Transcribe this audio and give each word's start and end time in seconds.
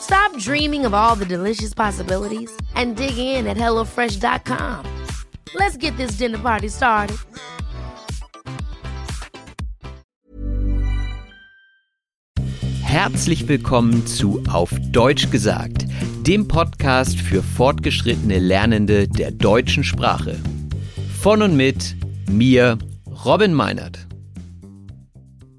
Stop 0.00 0.36
dreaming 0.38 0.86
of 0.86 0.94
all 0.94 1.14
the 1.16 1.26
delicious 1.26 1.74
possibilities 1.74 2.50
and 2.74 2.96
dig 2.96 3.18
in 3.18 3.46
at 3.46 3.56
HelloFresh.com. 3.56 4.84
Let's 5.54 5.76
get 5.76 5.96
this 5.96 6.12
dinner 6.12 6.38
party 6.38 6.68
started. 6.68 7.16
Herzlich 12.88 13.46
willkommen 13.46 14.06
zu 14.06 14.42
Auf 14.50 14.74
Deutsch 14.92 15.30
gesagt, 15.30 15.84
dem 16.26 16.48
Podcast 16.48 17.20
für 17.20 17.42
fortgeschrittene 17.42 18.38
Lernende 18.38 19.06
der 19.06 19.30
deutschen 19.30 19.84
Sprache. 19.84 20.40
Von 21.20 21.42
und 21.42 21.54
mit 21.54 21.96
mir, 22.30 22.78
Robin 23.26 23.52
Meinert. 23.52 24.06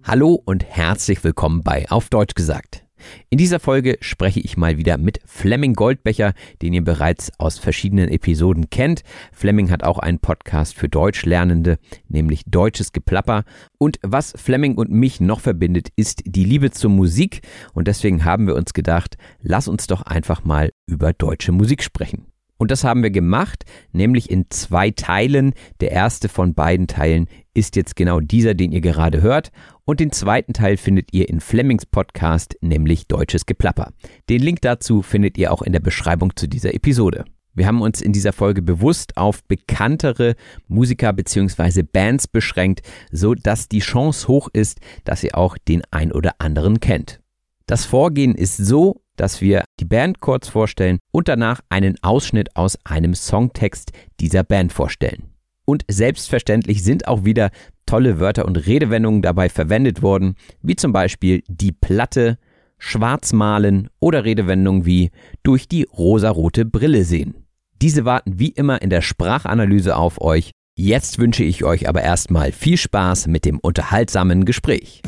Hallo 0.03 0.41
und 0.43 0.65
herzlich 0.65 1.23
willkommen 1.23 1.61
bei 1.61 1.85
Auf 1.91 2.09
Deutsch 2.09 2.33
gesagt. 2.33 2.83
In 3.29 3.37
dieser 3.37 3.59
Folge 3.59 3.97
spreche 4.01 4.39
ich 4.39 4.57
mal 4.57 4.77
wieder 4.77 4.97
mit 4.97 5.19
Fleming 5.25 5.73
Goldbecher, 5.73 6.33
den 6.61 6.73
ihr 6.73 6.83
bereits 6.83 7.31
aus 7.37 7.57
verschiedenen 7.57 8.09
Episoden 8.09 8.69
kennt. 8.69 9.03
Fleming 9.31 9.71
hat 9.71 9.83
auch 9.83 9.99
einen 9.99 10.19
Podcast 10.19 10.75
für 10.75 10.89
Deutschlernende, 10.89 11.77
nämlich 12.07 12.43
Deutsches 12.45 12.91
Geplapper. 12.91 13.43
Und 13.77 13.99
was 14.01 14.33
Fleming 14.35 14.75
und 14.75 14.91
mich 14.91 15.19
noch 15.19 15.39
verbindet, 15.39 15.89
ist 15.95 16.23
die 16.25 16.45
Liebe 16.45 16.71
zur 16.71 16.89
Musik. 16.89 17.41
Und 17.73 17.87
deswegen 17.87 18.25
haben 18.25 18.47
wir 18.47 18.55
uns 18.55 18.73
gedacht, 18.73 19.17
lass 19.41 19.67
uns 19.67 19.87
doch 19.87 20.01
einfach 20.01 20.43
mal 20.43 20.71
über 20.87 21.13
deutsche 21.13 21.51
Musik 21.51 21.83
sprechen. 21.83 22.25
Und 22.59 22.71
das 22.71 22.83
haben 22.83 23.01
wir 23.01 23.09
gemacht, 23.09 23.63
nämlich 23.93 24.29
in 24.29 24.45
zwei 24.49 24.91
Teilen. 24.91 25.53
Der 25.79 25.91
erste 25.91 26.27
von 26.27 26.53
beiden 26.53 26.87
Teilen 26.87 27.27
ist 27.53 27.77
jetzt 27.77 27.95
genau 27.95 28.19
dieser, 28.19 28.53
den 28.53 28.73
ihr 28.73 28.81
gerade 28.81 29.21
hört. 29.21 29.51
Und 29.85 30.01
den 30.01 30.11
zweiten 30.11 30.51
Teil 30.51 30.75
findet 30.75 31.13
ihr 31.13 31.29
in 31.29 31.39
Flemings 31.39 31.85
Podcast, 31.85 32.57
nämlich 32.61 33.07
Deutsches 33.07 33.45
Geplapper. 33.45 33.93
Den 34.29 34.41
Link 34.41 34.61
dazu 34.61 35.01
findet 35.01 35.37
ihr 35.37 35.53
auch 35.53 35.61
in 35.61 35.71
der 35.71 35.79
Beschreibung 35.79 36.35
zu 36.35 36.47
dieser 36.47 36.73
Episode. 36.73 37.23
Wir 37.55 37.65
haben 37.65 37.81
uns 37.81 38.01
in 38.01 38.11
dieser 38.11 38.33
Folge 38.33 38.61
bewusst 38.61 39.15
auf 39.15 39.41
bekanntere 39.45 40.35
Musiker 40.67 41.13
bzw. 41.13 41.83
Bands 41.83 42.27
beschränkt, 42.27 42.81
so 43.09 43.35
dass 43.35 43.69
die 43.69 43.79
Chance 43.79 44.27
hoch 44.27 44.49
ist, 44.51 44.79
dass 45.05 45.23
ihr 45.23 45.37
auch 45.37 45.57
den 45.57 45.81
ein 45.91 46.11
oder 46.11 46.35
anderen 46.39 46.81
kennt. 46.81 47.21
Das 47.69 47.85
Vorgehen 47.85 48.33
ist 48.33 48.57
so, 48.57 49.03
dass 49.15 49.41
wir 49.41 49.63
die 49.79 49.85
Band 49.85 50.21
kurz 50.21 50.47
vorstellen 50.47 50.97
und 51.11 51.27
danach 51.27 51.61
einen 51.69 51.97
Ausschnitt 52.01 52.55
aus 52.55 52.79
einem 52.83 53.13
Songtext 53.13 53.91
dieser 54.19 54.43
Band 54.43 54.73
vorstellen. 54.73 55.25
Und 55.65 55.85
selbstverständlich 55.87 56.83
sind 56.83 57.07
auch 57.07 57.25
wieder 57.25 57.51
tolle 57.85 58.19
Wörter 58.19 58.45
und 58.45 58.55
Redewendungen 58.55 59.21
dabei 59.21 59.49
verwendet 59.49 60.01
worden, 60.01 60.33
wie 60.63 60.77
zum 60.77 60.93
Beispiel 60.93 61.43
die 61.47 61.71
Platte, 61.71 62.39
Schwarzmalen 62.79 63.89
oder 63.99 64.25
Redewendungen 64.25 64.87
wie 64.87 65.11
durch 65.43 65.67
die 65.67 65.83
rosarote 65.83 66.65
Brille 66.65 67.03
sehen. 67.03 67.45
Diese 67.83 68.03
warten 68.03 68.39
wie 68.39 68.49
immer 68.49 68.81
in 68.81 68.89
der 68.89 69.01
Sprachanalyse 69.01 69.95
auf 69.95 70.19
euch. 70.21 70.49
Jetzt 70.75 71.19
wünsche 71.19 71.43
ich 71.43 71.63
euch 71.63 71.87
aber 71.87 72.01
erstmal 72.01 72.51
viel 72.51 72.77
Spaß 72.77 73.27
mit 73.27 73.45
dem 73.45 73.59
unterhaltsamen 73.59 74.45
Gespräch. 74.45 75.03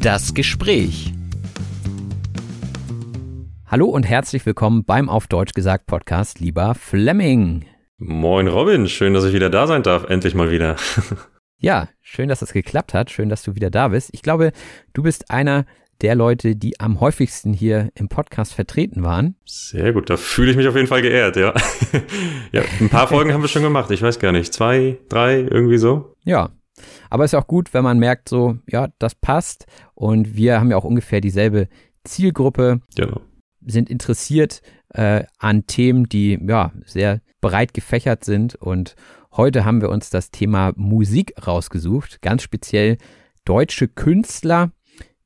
Das 0.00 0.34
Gespräch. 0.34 1.14
Hallo 3.70 3.84
und 3.84 4.04
herzlich 4.04 4.46
willkommen 4.46 4.86
beim 4.86 5.10
Auf 5.10 5.26
Deutsch 5.26 5.52
gesagt 5.52 5.84
Podcast, 5.84 6.40
lieber 6.40 6.74
Fleming. 6.74 7.66
Moin 7.98 8.48
Robin, 8.48 8.88
schön, 8.88 9.12
dass 9.12 9.26
ich 9.26 9.34
wieder 9.34 9.50
da 9.50 9.66
sein 9.66 9.82
darf, 9.82 10.04
endlich 10.08 10.34
mal 10.34 10.50
wieder. 10.50 10.76
ja, 11.58 11.86
schön, 12.00 12.30
dass 12.30 12.40
das 12.40 12.54
geklappt 12.54 12.94
hat, 12.94 13.10
schön, 13.10 13.28
dass 13.28 13.42
du 13.42 13.56
wieder 13.56 13.68
da 13.68 13.88
bist. 13.88 14.08
Ich 14.14 14.22
glaube, 14.22 14.52
du 14.94 15.02
bist 15.02 15.30
einer 15.30 15.66
der 16.00 16.14
Leute, 16.14 16.56
die 16.56 16.80
am 16.80 17.00
häufigsten 17.00 17.52
hier 17.52 17.90
im 17.94 18.08
Podcast 18.08 18.54
vertreten 18.54 19.02
waren. 19.02 19.36
Sehr 19.44 19.92
gut, 19.92 20.08
da 20.08 20.16
fühle 20.16 20.50
ich 20.50 20.56
mich 20.56 20.66
auf 20.66 20.74
jeden 20.74 20.88
Fall 20.88 21.02
geehrt, 21.02 21.36
ja. 21.36 21.52
ja, 22.52 22.62
ein 22.80 22.88
paar 22.88 23.08
Folgen 23.08 23.34
haben 23.34 23.42
wir 23.42 23.48
schon 23.48 23.62
gemacht, 23.62 23.90
ich 23.90 24.00
weiß 24.00 24.18
gar 24.18 24.32
nicht, 24.32 24.54
zwei, 24.54 24.96
drei, 25.10 25.40
irgendwie 25.40 25.76
so. 25.76 26.14
Ja, 26.24 26.48
aber 27.10 27.24
es 27.24 27.34
ist 27.34 27.38
auch 27.38 27.46
gut, 27.46 27.74
wenn 27.74 27.84
man 27.84 27.98
merkt, 27.98 28.30
so, 28.30 28.56
ja, 28.66 28.88
das 28.98 29.14
passt 29.14 29.66
und 29.94 30.36
wir 30.36 30.58
haben 30.58 30.70
ja 30.70 30.78
auch 30.78 30.84
ungefähr 30.84 31.20
dieselbe 31.20 31.68
Zielgruppe. 32.02 32.80
Genau 32.96 33.20
sind 33.64 33.90
interessiert 33.90 34.62
äh, 34.90 35.24
an 35.38 35.66
Themen, 35.66 36.08
die 36.08 36.38
ja 36.46 36.72
sehr 36.84 37.20
breit 37.40 37.74
gefächert 37.74 38.24
sind. 38.24 38.54
Und 38.54 38.94
heute 39.32 39.64
haben 39.64 39.80
wir 39.80 39.90
uns 39.90 40.10
das 40.10 40.30
Thema 40.30 40.72
Musik 40.76 41.34
rausgesucht, 41.46 42.22
ganz 42.22 42.42
speziell 42.42 42.98
deutsche 43.44 43.88
Künstler, 43.88 44.72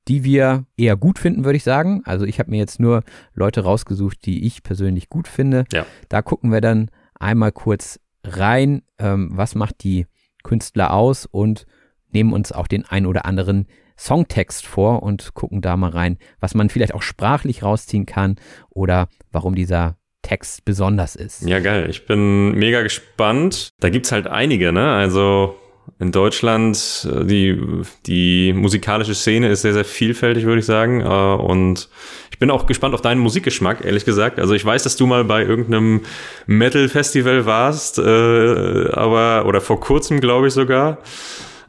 die 0.09 0.25
wir 0.25 0.67
eher 0.77 0.97
gut 0.97 1.19
finden, 1.19 1.45
würde 1.45 1.57
ich 1.57 1.65
sagen. 1.65 2.03
Also 2.05 2.25
ich 2.25 2.39
habe 2.39 2.51
mir 2.51 2.59
jetzt 2.59 2.81
nur 2.81 3.05
Leute 3.35 3.63
rausgesucht, 3.63 4.25
die 4.27 4.45
ich 4.45 4.63
persönlich 4.63 5.09
gut 5.09 5.29
finde. 5.29 5.65
Ja. 5.73 5.87
Da 6.09 6.23
gucken 6.23 6.51
wir 6.51 6.61
dann 6.61 6.91
einmal 7.15 7.53
kurz 7.53 8.01
rein, 8.25 8.83
ähm, 8.99 9.31
was 9.33 9.55
macht 9.55 9.85
die 9.85 10.07
Künstler 10.43 10.93
aus 10.93 11.27
und 11.27 11.67
nehmen 12.11 12.33
uns 12.33 12.53
auch 12.53 12.67
den 12.67 12.85
ein 12.85 13.07
oder 13.07 13.25
anderen 13.25 13.67
Songtext 13.99 14.67
vor 14.67 15.03
und 15.03 15.35
gucken 15.35 15.61
da 15.61 15.77
mal 15.77 15.91
rein, 15.91 16.19
was 16.41 16.55
man 16.55 16.69
vielleicht 16.69 16.95
auch 16.95 17.03
sprachlich 17.03 17.63
rausziehen 17.63 18.07
kann 18.07 18.37
oder 18.71 19.09
warum 19.31 19.55
dieser 19.55 19.97
Text 20.23 20.65
besonders 20.65 21.17
ist. 21.17 21.43
Ja, 21.43 21.59
geil. 21.59 21.89
Ich 21.91 22.07
bin 22.07 22.53
mega 22.53 22.83
gespannt. 22.83 23.71
Da 23.81 23.91
gibt's 23.91 24.13
halt 24.13 24.29
einige, 24.29 24.73
ne? 24.73 24.93
Also 24.93 25.57
in 25.99 26.13
Deutschland, 26.13 27.09
äh, 27.11 27.25
die, 27.25 27.61
die 28.07 28.53
musikalische 28.53 29.15
Szene 29.15 29.49
ist 29.49 29.63
sehr, 29.63 29.73
sehr 29.73 29.85
vielfältig, 29.85 30.45
würde 30.45 30.61
ich 30.61 30.67
sagen. 30.67 31.01
Äh, 31.01 31.05
und 31.05 31.89
ich 32.31 32.39
bin 32.39 32.51
auch 32.51 32.67
gespannt 32.67 32.95
auf 32.95 33.03
deinen 33.03 33.21
Musikgeschmack, 33.21 33.85
ehrlich 33.85 34.05
gesagt. 34.05 34.39
Also 34.39 34.55
ich 34.55 34.65
weiß, 34.65 34.83
dass 34.83 34.97
du 34.97 35.07
mal 35.07 35.25
bei 35.25 35.43
irgendeinem 35.43 36.03
Metal-Festival 36.47 37.47
warst, 37.47 37.99
äh, 37.99 38.03
aber, 38.03 39.45
oder 39.47 39.61
vor 39.61 39.81
kurzem, 39.81 40.21
glaube 40.21 40.49
ich 40.49 40.55
sogar. 40.55 40.99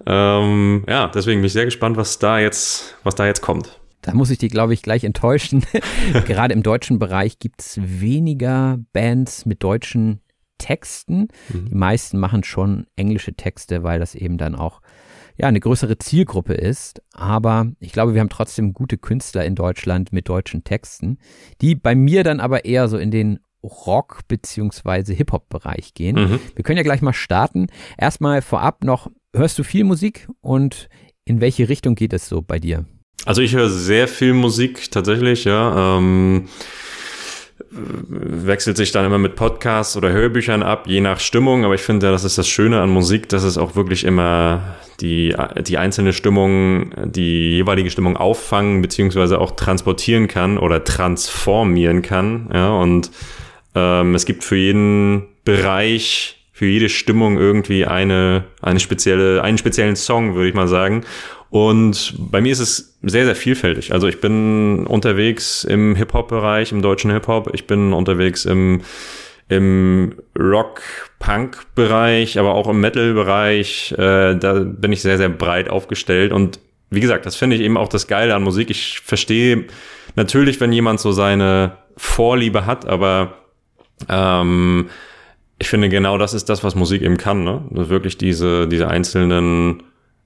Ähm, 0.05 0.83
ja, 0.87 1.07
deswegen 1.07 1.41
bin 1.41 1.47
ich 1.47 1.53
sehr 1.53 1.65
gespannt, 1.65 1.97
was 1.97 2.19
da 2.19 2.39
jetzt, 2.39 2.95
was 3.03 3.15
da 3.15 3.25
jetzt 3.25 3.41
kommt. 3.41 3.79
Da 4.01 4.13
muss 4.13 4.29
ich 4.29 4.37
dich, 4.37 4.51
glaube 4.51 4.73
ich, 4.73 4.81
gleich 4.81 5.03
enttäuschen. 5.03 5.65
Gerade 6.25 6.53
im 6.53 6.61
deutschen 6.63 6.99
Bereich 6.99 7.39
gibt 7.39 7.61
es 7.61 7.79
weniger 7.81 8.77
Bands 8.91 9.45
mit 9.45 9.63
deutschen 9.63 10.21
Texten. 10.57 11.29
Mhm. 11.49 11.69
Die 11.69 11.75
meisten 11.75 12.19
machen 12.19 12.43
schon 12.43 12.85
englische 12.95 13.33
Texte, 13.33 13.83
weil 13.83 13.99
das 13.99 14.13
eben 14.15 14.37
dann 14.37 14.55
auch 14.55 14.81
ja, 15.37 15.47
eine 15.47 15.59
größere 15.59 15.97
Zielgruppe 15.97 16.53
ist. 16.53 17.01
Aber 17.13 17.67
ich 17.79 17.91
glaube, 17.91 18.13
wir 18.13 18.21
haben 18.21 18.29
trotzdem 18.29 18.73
gute 18.73 18.97
Künstler 18.97 19.45
in 19.45 19.55
Deutschland 19.55 20.11
mit 20.13 20.29
deutschen 20.29 20.63
Texten, 20.63 21.17
die 21.61 21.75
bei 21.75 21.95
mir 21.95 22.23
dann 22.23 22.39
aber 22.39 22.65
eher 22.65 22.87
so 22.87 22.97
in 22.97 23.09
den 23.09 23.39
Rock- 23.63 24.27
beziehungsweise 24.27 25.13
Hip-Hop-Bereich 25.13 25.93
gehen. 25.93 26.15
Mhm. 26.15 26.39
Wir 26.55 26.63
können 26.63 26.77
ja 26.77 26.83
gleich 26.83 27.01
mal 27.01 27.13
starten. 27.13 27.67
Erstmal 27.97 28.41
vorab 28.41 28.83
noch 28.83 29.09
Hörst 29.35 29.57
du 29.57 29.63
viel 29.63 29.83
Musik 29.83 30.27
und 30.41 30.89
in 31.25 31.41
welche 31.41 31.67
Richtung 31.67 31.95
geht 31.95 32.13
es 32.13 32.29
so 32.29 32.43
bei 32.43 32.59
dir? 32.59 32.85
Also 33.25 33.41
ich 33.41 33.55
höre 33.55 33.67
sehr 33.67 34.07
viel 34.07 34.33
Musik 34.33 34.91
tatsächlich, 34.91 35.45
ja. 35.45 35.97
Ähm, 35.97 36.49
wechselt 37.71 38.77
sich 38.77 38.91
dann 38.91 39.05
immer 39.05 39.17
mit 39.17 39.35
Podcasts 39.35 39.97
oder 39.97 40.11
Hörbüchern 40.11 40.61
ab, 40.61 40.85
je 40.85 41.01
nach 41.01 41.19
Stimmung. 41.19 41.65
Aber 41.65 41.73
ich 41.73 41.81
finde, 41.81 42.11
das 42.11 42.23
ist 42.23 42.37
das 42.37 42.47
Schöne 42.47 42.79
an 42.79 42.91
Musik, 42.91 43.27
dass 43.29 43.41
es 43.41 43.57
auch 43.57 43.75
wirklich 43.75 44.03
immer 44.03 44.75
die, 45.01 45.35
die 45.65 45.79
einzelne 45.79 46.13
Stimmung, 46.13 46.91
die 47.03 47.55
jeweilige 47.55 47.89
Stimmung 47.89 48.17
auffangen 48.17 48.83
beziehungsweise 48.83 49.39
auch 49.39 49.51
transportieren 49.51 50.27
kann 50.27 50.59
oder 50.59 50.83
transformieren 50.83 52.03
kann. 52.03 52.51
Ja, 52.53 52.69
und 52.69 53.09
ähm, 53.73 54.13
es 54.13 54.25
gibt 54.25 54.43
für 54.43 54.57
jeden 54.57 55.25
Bereich 55.43 56.42
für 56.53 56.67
jede 56.67 56.87
Stimmung 56.87 57.37
irgendwie 57.37 57.85
eine, 57.85 58.45
eine 58.61 58.79
spezielle, 58.79 59.41
einen 59.41 59.57
speziellen 59.57 59.95
Song, 59.95 60.35
würde 60.35 60.49
ich 60.49 60.55
mal 60.55 60.67
sagen. 60.67 61.03
Und 61.49 62.13
bei 62.17 62.41
mir 62.41 62.51
ist 62.51 62.59
es 62.59 62.97
sehr, 63.01 63.25
sehr 63.25 63.35
vielfältig. 63.35 63.91
Also 63.91 64.07
ich 64.07 64.21
bin 64.21 64.85
unterwegs 64.85 65.63
im 65.63 65.95
Hip-Hop-Bereich, 65.95 66.71
im 66.71 66.83
deutschen 66.83 67.11
Hip-Hop. 67.11 67.49
Ich 67.53 67.65
bin 67.65 67.91
unterwegs 67.91 68.45
im, 68.45 68.81
im 69.49 70.15
Rock-Punk-Bereich, 70.39 72.37
aber 72.37 72.53
auch 72.53 72.69
im 72.69 72.79
Metal-Bereich. 72.81 73.93
Äh, 73.97 74.35
da 74.35 74.59
bin 74.59 74.91
ich 74.91 75.01
sehr, 75.01 75.17
sehr 75.17 75.29
breit 75.29 75.69
aufgestellt. 75.69 76.31
Und 76.31 76.59
wie 76.91 77.01
gesagt, 77.01 77.25
das 77.25 77.35
finde 77.35 77.55
ich 77.55 77.63
eben 77.63 77.77
auch 77.77 77.89
das 77.89 78.07
Geile 78.07 78.35
an 78.35 78.43
Musik. 78.43 78.69
Ich 78.69 78.99
verstehe 78.99 79.65
natürlich, 80.15 80.59
wenn 80.59 80.71
jemand 80.71 80.99
so 80.99 81.11
seine 81.11 81.77
Vorliebe 81.97 82.67
hat, 82.67 82.87
aber 82.87 83.39
ähm, 84.07 84.89
ich 85.63 85.69
finde 85.69 85.87
genau 85.87 86.17
das 86.17 86.33
ist 86.33 86.49
das, 86.49 86.65
was 86.65 86.75
Musik 86.75 87.01
eben 87.01 87.15
kann. 87.15 87.45
Ne? 87.45 87.63
Wirklich 87.71 88.17
diese, 88.17 88.67
diese 88.67 88.89
einzelnen 88.89 89.81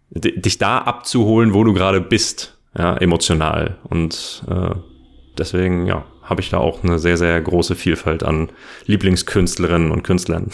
dich 0.10 0.58
da 0.58 0.80
abzuholen, 0.80 1.54
wo 1.54 1.64
du 1.64 1.74
gerade 1.74 2.02
bist, 2.02 2.58
ja, 2.76 2.98
emotional. 2.98 3.78
Und 3.84 4.44
äh, 4.50 4.72
deswegen, 5.38 5.86
ja, 5.86 6.06
habe 6.24 6.42
ich 6.42 6.50
da 6.50 6.58
auch 6.58 6.84
eine 6.84 6.98
sehr, 6.98 7.18
sehr 7.18 7.40
große 7.40 7.76
Vielfalt 7.76 8.24
an 8.24 8.50
Lieblingskünstlerinnen 8.88 9.92
und 9.92 10.02
Künstlern. 10.04 10.50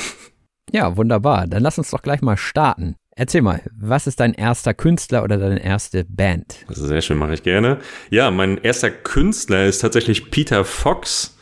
Ja, 0.69 0.97
wunderbar. 0.97 1.47
Dann 1.47 1.63
lass 1.63 1.77
uns 1.77 1.91
doch 1.91 2.01
gleich 2.01 2.21
mal 2.21 2.35
starten. 2.35 2.97
Erzähl 3.15 3.41
mal, 3.41 3.61
was 3.79 4.05
ist 4.05 4.19
dein 4.19 4.33
erster 4.33 4.73
Künstler 4.73 5.23
oder 5.23 5.37
deine 5.37 5.63
erste 5.63 6.03
Band? 6.03 6.57
Das 6.67 6.77
ist 6.77 6.89
sehr 6.89 7.01
schön, 7.01 7.17
mache 7.17 7.35
ich 7.35 7.43
gerne. 7.43 7.77
Ja, 8.09 8.31
mein 8.31 8.57
erster 8.57 8.91
Künstler 8.91 9.65
ist 9.65 9.79
tatsächlich 9.79 10.29
Peter 10.29 10.65
Fox. 10.65 11.32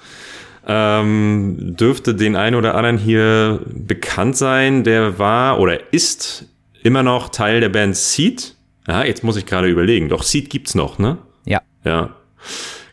Ähm, 0.74 1.76
dürfte 1.76 2.16
den 2.16 2.38
einen 2.38 2.56
oder 2.56 2.76
anderen 2.76 2.98
hier 2.98 3.60
bekannt 3.66 4.38
sein. 4.38 4.86
Der 4.86 5.20
war 5.20 5.60
oder 5.60 5.92
ist 5.92 6.46
immer 6.82 7.04
noch 7.04 7.28
Teil 7.28 7.60
der 7.60 7.68
Band 7.68 7.98
Seed. 7.98 8.56
Ja, 8.88 9.04
jetzt 9.04 9.22
muss 9.22 9.36
ich 9.36 9.46
gerade 9.46 9.68
überlegen. 9.68 10.08
Doch, 10.08 10.24
Seed 10.24 10.50
gibt's 10.50 10.74
noch, 10.74 10.98
ne? 10.98 11.18
Ja. 11.46 11.62
Ja. 11.84 12.16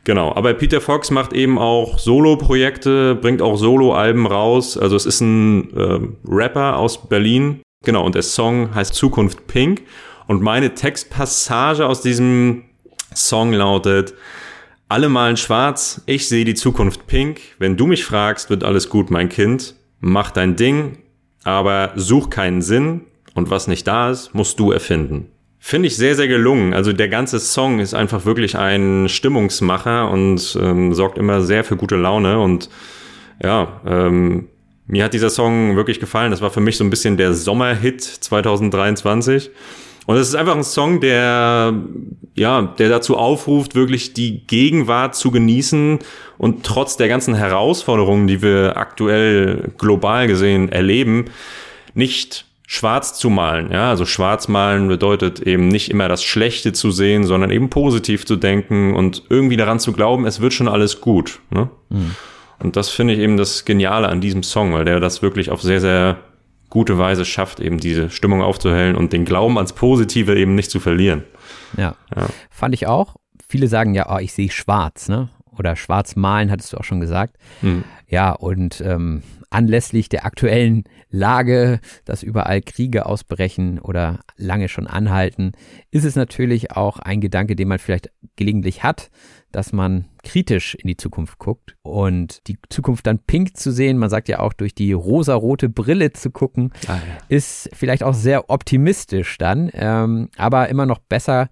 Genau, 0.02 0.34
aber 0.34 0.54
Peter 0.54 0.80
Fox 0.80 1.12
macht 1.12 1.32
eben 1.32 1.56
auch 1.56 2.00
Solo-Projekte, 2.00 3.14
bringt 3.14 3.42
auch 3.42 3.56
Solo-Alben 3.56 4.26
raus. 4.26 4.76
Also 4.76 4.96
es 4.96 5.06
ist 5.06 5.20
ein 5.20 5.72
äh, 5.76 6.00
Rapper 6.26 6.78
aus 6.78 7.08
Berlin. 7.08 7.60
Genau, 7.84 8.04
und 8.04 8.16
der 8.16 8.22
Song 8.22 8.74
heißt 8.74 8.92
Zukunft 8.92 9.46
Pink. 9.46 9.82
Und 10.26 10.42
meine 10.42 10.74
Textpassage 10.74 11.86
aus 11.86 12.02
diesem 12.02 12.64
Song 13.14 13.52
lautet, 13.52 14.14
alle 14.88 15.08
malen 15.08 15.36
schwarz, 15.36 16.02
ich 16.06 16.28
sehe 16.28 16.44
die 16.44 16.54
Zukunft 16.54 17.06
pink. 17.06 17.40
Wenn 17.58 17.76
du 17.76 17.86
mich 17.86 18.04
fragst, 18.04 18.50
wird 18.50 18.64
alles 18.64 18.88
gut, 18.88 19.10
mein 19.10 19.28
Kind. 19.28 19.74
Mach 20.00 20.30
dein 20.30 20.56
Ding, 20.56 20.98
aber 21.44 21.92
such 21.96 22.30
keinen 22.30 22.62
Sinn. 22.62 23.02
Und 23.34 23.50
was 23.50 23.68
nicht 23.68 23.86
da 23.86 24.10
ist, 24.10 24.34
musst 24.34 24.58
du 24.58 24.72
erfinden. 24.72 25.30
Finde 25.60 25.88
ich 25.88 25.96
sehr, 25.96 26.14
sehr 26.14 26.28
gelungen. 26.28 26.72
Also 26.72 26.92
der 26.92 27.08
ganze 27.08 27.38
Song 27.38 27.80
ist 27.80 27.94
einfach 27.94 28.24
wirklich 28.24 28.56
ein 28.56 29.08
Stimmungsmacher 29.08 30.10
und 30.10 30.58
ähm, 30.60 30.94
sorgt 30.94 31.18
immer 31.18 31.42
sehr 31.42 31.64
für 31.64 31.76
gute 31.76 31.96
Laune. 31.96 32.40
Und 32.40 32.70
ja, 33.42 33.80
ähm, 33.86 34.48
mir 34.86 35.04
hat 35.04 35.14
dieser 35.14 35.30
Song 35.30 35.76
wirklich 35.76 36.00
gefallen. 36.00 36.30
Das 36.30 36.40
war 36.40 36.50
für 36.50 36.60
mich 36.60 36.76
so 36.78 36.84
ein 36.84 36.90
bisschen 36.90 37.16
der 37.16 37.34
Sommerhit 37.34 38.02
2023. 38.02 39.50
Und 40.08 40.16
es 40.16 40.28
ist 40.28 40.36
einfach 40.36 40.56
ein 40.56 40.64
Song, 40.64 41.00
der, 41.00 41.74
ja, 42.34 42.62
der 42.62 42.88
dazu 42.88 43.18
aufruft, 43.18 43.74
wirklich 43.74 44.14
die 44.14 44.46
Gegenwart 44.46 45.14
zu 45.14 45.30
genießen 45.30 45.98
und 46.38 46.64
trotz 46.64 46.96
der 46.96 47.08
ganzen 47.08 47.34
Herausforderungen, 47.34 48.26
die 48.26 48.40
wir 48.40 48.78
aktuell 48.78 49.70
global 49.76 50.26
gesehen 50.26 50.72
erleben, 50.72 51.26
nicht 51.92 52.46
schwarz 52.66 53.18
zu 53.18 53.28
malen. 53.28 53.70
Ja, 53.70 53.90
also 53.90 54.06
schwarz 54.06 54.48
malen 54.48 54.88
bedeutet 54.88 55.40
eben 55.40 55.68
nicht 55.68 55.90
immer 55.90 56.08
das 56.08 56.24
Schlechte 56.24 56.72
zu 56.72 56.90
sehen, 56.90 57.24
sondern 57.24 57.50
eben 57.50 57.68
positiv 57.68 58.24
zu 58.24 58.36
denken 58.36 58.94
und 58.94 59.24
irgendwie 59.28 59.58
daran 59.58 59.78
zu 59.78 59.92
glauben, 59.92 60.24
es 60.24 60.40
wird 60.40 60.54
schon 60.54 60.68
alles 60.68 61.02
gut. 61.02 61.40
Ne? 61.50 61.68
Mhm. 61.90 62.14
Und 62.60 62.76
das 62.76 62.88
finde 62.88 63.12
ich 63.12 63.20
eben 63.20 63.36
das 63.36 63.66
Geniale 63.66 64.08
an 64.08 64.22
diesem 64.22 64.42
Song, 64.42 64.72
weil 64.72 64.86
der 64.86 65.00
das 65.00 65.20
wirklich 65.20 65.50
auf 65.50 65.60
sehr, 65.60 65.82
sehr 65.82 66.16
gute 66.70 66.98
Weise 66.98 67.24
schafft, 67.24 67.60
eben 67.60 67.78
diese 67.78 68.10
Stimmung 68.10 68.42
aufzuhellen 68.42 68.96
und 68.96 69.12
den 69.12 69.24
Glauben 69.24 69.56
ans 69.56 69.72
Positive 69.72 70.36
eben 70.36 70.54
nicht 70.54 70.70
zu 70.70 70.80
verlieren. 70.80 71.24
Ja, 71.76 71.94
ja. 72.14 72.26
fand 72.50 72.74
ich 72.74 72.86
auch. 72.86 73.16
Viele 73.48 73.68
sagen 73.68 73.94
ja, 73.94 74.14
oh, 74.14 74.18
ich 74.18 74.32
sehe 74.32 74.50
schwarz, 74.50 75.08
ne? 75.08 75.28
Oder 75.58 75.74
schwarz 75.74 76.14
malen, 76.14 76.50
hattest 76.50 76.72
du 76.72 76.76
auch 76.76 76.84
schon 76.84 77.00
gesagt. 77.00 77.36
Mhm. 77.62 77.84
Ja, 78.06 78.32
und 78.32 78.80
ähm, 78.80 79.22
anlässlich 79.50 80.08
der 80.08 80.26
aktuellen 80.26 80.84
Lage, 81.10 81.80
dass 82.04 82.22
überall 82.22 82.60
Kriege 82.60 83.06
ausbrechen 83.06 83.78
oder 83.78 84.20
lange 84.36 84.68
schon 84.68 84.86
anhalten, 84.86 85.52
ist 85.90 86.04
es 86.04 86.16
natürlich 86.16 86.72
auch 86.72 86.98
ein 86.98 87.20
Gedanke, 87.20 87.56
den 87.56 87.68
man 87.68 87.78
vielleicht 87.78 88.10
gelegentlich 88.36 88.82
hat, 88.82 89.10
dass 89.50 89.72
man 89.72 90.06
kritisch 90.22 90.74
in 90.74 90.88
die 90.88 90.96
Zukunft 90.96 91.38
guckt 91.38 91.76
und 91.82 92.46
die 92.48 92.58
Zukunft 92.68 93.06
dann 93.06 93.18
pink 93.20 93.56
zu 93.56 93.72
sehen, 93.72 93.96
man 93.96 94.10
sagt 94.10 94.28
ja 94.28 94.40
auch 94.40 94.52
durch 94.52 94.74
die 94.74 94.92
rosarote 94.92 95.68
Brille 95.68 96.12
zu 96.12 96.30
gucken, 96.30 96.72
ah, 96.86 96.96
ja. 96.96 97.00
ist 97.28 97.70
vielleicht 97.72 98.02
auch 98.02 98.14
sehr 98.14 98.50
optimistisch 98.50 99.38
dann, 99.38 99.70
ähm, 99.72 100.28
aber 100.36 100.68
immer 100.68 100.84
noch 100.84 100.98
besser 100.98 101.48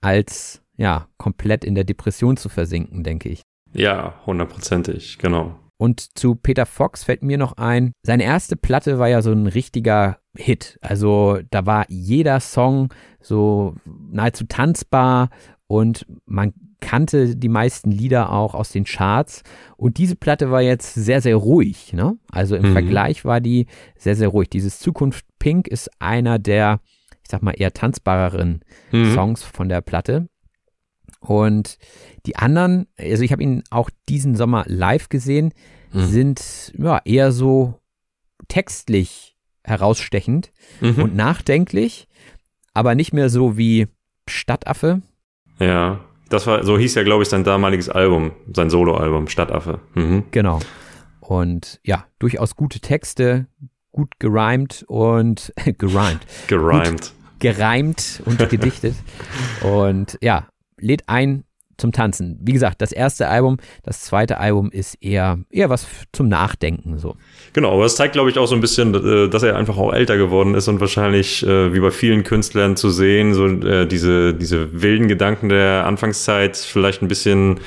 als 0.00 0.62
ja 0.76 1.08
komplett 1.18 1.64
in 1.64 1.74
der 1.74 1.84
Depression 1.84 2.36
zu 2.36 2.48
versinken, 2.48 3.02
denke 3.02 3.28
ich. 3.28 3.42
Ja, 3.72 4.20
hundertprozentig, 4.26 5.18
genau. 5.18 5.58
Und 5.80 6.18
zu 6.18 6.34
Peter 6.34 6.66
Fox 6.66 7.04
fällt 7.04 7.22
mir 7.22 7.38
noch 7.38 7.54
ein, 7.54 7.92
seine 8.02 8.24
erste 8.24 8.54
Platte 8.54 8.98
war 8.98 9.08
ja 9.08 9.22
so 9.22 9.32
ein 9.32 9.46
richtiger 9.46 10.18
Hit. 10.36 10.78
Also 10.82 11.38
da 11.50 11.64
war 11.64 11.86
jeder 11.88 12.38
Song 12.40 12.92
so 13.18 13.76
nahezu 13.86 14.44
tanzbar 14.44 15.30
und 15.68 16.04
man 16.26 16.52
kannte 16.80 17.34
die 17.34 17.48
meisten 17.48 17.90
Lieder 17.90 18.30
auch 18.30 18.54
aus 18.54 18.72
den 18.72 18.84
Charts. 18.84 19.42
Und 19.78 19.96
diese 19.96 20.16
Platte 20.16 20.50
war 20.50 20.60
jetzt 20.60 20.92
sehr, 20.92 21.22
sehr 21.22 21.36
ruhig. 21.36 21.94
Ne? 21.94 22.18
Also 22.30 22.56
im 22.56 22.68
mhm. 22.68 22.72
Vergleich 22.72 23.24
war 23.24 23.40
die 23.40 23.64
sehr, 23.96 24.16
sehr 24.16 24.28
ruhig. 24.28 24.50
Dieses 24.50 24.80
Zukunft 24.80 25.24
Pink 25.38 25.66
ist 25.66 25.90
einer 25.98 26.38
der, 26.38 26.80
ich 27.22 27.30
sag 27.30 27.42
mal, 27.42 27.52
eher 27.52 27.72
tanzbareren 27.72 28.60
mhm. 28.92 29.14
Songs 29.14 29.42
von 29.42 29.70
der 29.70 29.80
Platte. 29.80 30.28
Und 31.20 31.78
die 32.26 32.36
anderen, 32.36 32.86
also 32.98 33.22
ich 33.22 33.32
habe 33.32 33.42
ihn 33.42 33.62
auch 33.70 33.90
diesen 34.08 34.34
Sommer 34.34 34.64
live 34.66 35.08
gesehen, 35.08 35.52
mhm. 35.92 36.06
sind 36.06 36.72
ja 36.76 37.00
eher 37.04 37.30
so 37.32 37.74
textlich 38.48 39.36
herausstechend 39.62 40.50
mhm. 40.80 41.02
und 41.02 41.16
nachdenklich, 41.16 42.08
aber 42.74 42.94
nicht 42.94 43.12
mehr 43.12 43.28
so 43.28 43.56
wie 43.56 43.86
Stadtaffe. 44.26 45.02
Ja, 45.58 46.00
das 46.30 46.46
war, 46.46 46.64
so 46.64 46.78
hieß 46.78 46.94
ja, 46.94 47.02
glaube 47.02 47.22
ich, 47.22 47.28
sein 47.28 47.44
damaliges 47.44 47.88
Album, 47.88 48.32
sein 48.52 48.70
Soloalbum, 48.70 49.28
Stadtaffe. 49.28 49.80
Mhm. 49.94 50.24
Genau. 50.30 50.60
Und 51.20 51.80
ja, 51.84 52.06
durchaus 52.18 52.56
gute 52.56 52.80
Texte, 52.80 53.46
gut 53.92 54.18
gereimt 54.18 54.84
und 54.88 55.52
gereimt. 55.78 56.26
Gereimt. 56.46 57.12
gereimt 57.38 58.22
und 58.24 58.38
gedichtet. 58.48 58.94
Und 59.62 60.18
ja, 60.20 60.48
lädt 60.80 61.08
ein 61.08 61.44
zum 61.80 61.92
Tanzen. 61.92 62.38
Wie 62.42 62.52
gesagt, 62.52 62.80
das 62.82 62.92
erste 62.92 63.28
Album, 63.28 63.56
das 63.82 64.02
zweite 64.02 64.38
Album 64.38 64.70
ist 64.70 64.94
eher, 65.02 65.38
eher 65.50 65.70
was 65.70 65.88
zum 66.12 66.28
Nachdenken 66.28 66.98
so. 66.98 67.16
Genau, 67.52 67.72
aber 67.72 67.86
es 67.86 67.96
zeigt, 67.96 68.12
glaube 68.12 68.30
ich, 68.30 68.38
auch 68.38 68.46
so 68.46 68.54
ein 68.54 68.60
bisschen, 68.60 68.94
äh, 68.94 69.28
dass 69.28 69.42
er 69.42 69.56
einfach 69.56 69.78
auch 69.78 69.92
älter 69.92 70.16
geworden 70.16 70.54
ist 70.54 70.68
und 70.68 70.80
wahrscheinlich, 70.80 71.44
äh, 71.44 71.74
wie 71.74 71.80
bei 71.80 71.90
vielen 71.90 72.22
Künstlern 72.22 72.76
zu 72.76 72.90
sehen, 72.90 73.34
so 73.34 73.46
äh, 73.46 73.86
diese, 73.86 74.34
diese 74.34 74.82
wilden 74.82 75.08
Gedanken 75.08 75.48
der 75.48 75.86
Anfangszeit 75.86 76.56
vielleicht 76.56 77.02
ein 77.02 77.08
bisschen, 77.08 77.58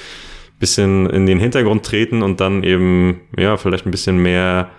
bisschen 0.59 1.09
in 1.09 1.25
den 1.25 1.39
Hintergrund 1.39 1.83
treten 1.83 2.21
und 2.21 2.39
dann 2.39 2.63
eben, 2.63 3.21
ja, 3.37 3.57
vielleicht 3.57 3.85
ein 3.85 3.91
bisschen 3.91 4.17
mehr, 4.17 4.69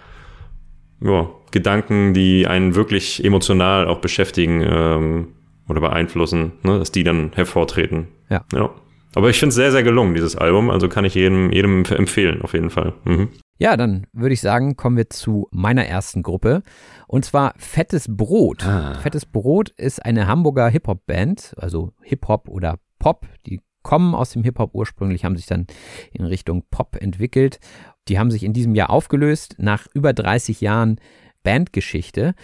ja, 1.02 1.28
Gedanken, 1.50 2.14
die 2.14 2.46
einen 2.48 2.74
wirklich 2.74 3.24
emotional 3.24 3.86
auch 3.86 3.98
beschäftigen, 3.98 4.62
ähm, 4.66 5.28
oder 5.68 5.80
beeinflussen, 5.80 6.52
ne, 6.62 6.78
dass 6.78 6.92
die 6.92 7.04
dann 7.04 7.32
hervortreten. 7.34 8.08
Ja. 8.28 8.44
ja. 8.52 8.70
Aber 9.14 9.30
ich 9.30 9.38
finde 9.38 9.50
es 9.50 9.54
sehr, 9.54 9.70
sehr 9.70 9.82
gelungen, 9.82 10.14
dieses 10.14 10.36
Album. 10.36 10.70
Also 10.70 10.88
kann 10.88 11.04
ich 11.04 11.14
jedem, 11.14 11.50
jedem 11.52 11.84
empfehlen, 11.84 12.42
auf 12.42 12.52
jeden 12.52 12.70
Fall. 12.70 12.94
Mhm. 13.04 13.28
Ja, 13.58 13.76
dann 13.76 14.06
würde 14.12 14.32
ich 14.32 14.40
sagen, 14.40 14.76
kommen 14.76 14.96
wir 14.96 15.08
zu 15.08 15.46
meiner 15.52 15.86
ersten 15.86 16.22
Gruppe. 16.22 16.62
Und 17.06 17.24
zwar 17.24 17.54
Fettes 17.56 18.06
Brot. 18.08 18.66
Ah. 18.66 18.94
Fettes 18.94 19.26
Brot 19.26 19.70
ist 19.70 20.04
eine 20.04 20.26
Hamburger 20.26 20.68
Hip-Hop-Band, 20.68 21.54
also 21.56 21.92
Hip-Hop 22.02 22.48
oder 22.48 22.78
Pop. 22.98 23.26
Die 23.46 23.60
kommen 23.82 24.14
aus 24.14 24.30
dem 24.30 24.42
Hip-Hop 24.42 24.70
ursprünglich, 24.74 25.24
haben 25.24 25.36
sich 25.36 25.46
dann 25.46 25.68
in 26.10 26.24
Richtung 26.24 26.64
Pop 26.70 26.96
entwickelt. 27.00 27.60
Die 28.08 28.18
haben 28.18 28.32
sich 28.32 28.42
in 28.42 28.52
diesem 28.52 28.74
Jahr 28.74 28.90
aufgelöst, 28.90 29.54
nach 29.58 29.86
über 29.94 30.12
30 30.12 30.60
Jahren 30.60 30.98
Bandgeschichte 31.44 32.34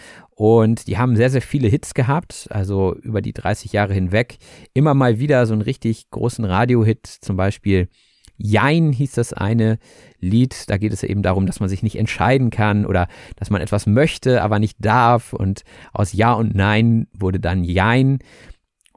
und 0.41 0.87
die 0.87 0.97
haben 0.97 1.15
sehr, 1.15 1.29
sehr 1.29 1.43
viele 1.43 1.67
Hits 1.67 1.93
gehabt, 1.93 2.47
also 2.49 2.95
über 2.95 3.21
die 3.21 3.31
30 3.31 3.73
Jahre 3.73 3.93
hinweg. 3.93 4.39
Immer 4.73 4.95
mal 4.95 5.19
wieder 5.19 5.45
so 5.45 5.53
einen 5.53 5.61
richtig 5.61 6.09
großen 6.09 6.43
Radiohit, 6.43 7.05
zum 7.05 7.37
Beispiel 7.37 7.89
Jein 8.37 8.91
hieß 8.91 9.11
das 9.11 9.33
eine 9.33 9.77
Lied. 10.19 10.67
Da 10.67 10.77
geht 10.77 10.93
es 10.93 11.03
eben 11.03 11.21
darum, 11.21 11.45
dass 11.45 11.59
man 11.59 11.69
sich 11.69 11.83
nicht 11.83 11.95
entscheiden 11.95 12.49
kann 12.49 12.87
oder 12.87 13.07
dass 13.35 13.51
man 13.51 13.61
etwas 13.61 13.85
möchte, 13.85 14.41
aber 14.41 14.57
nicht 14.57 14.77
darf. 14.79 15.33
Und 15.33 15.61
aus 15.93 16.11
Ja 16.11 16.33
und 16.33 16.55
Nein 16.55 17.05
wurde 17.13 17.39
dann 17.39 17.63
Jein. 17.63 18.17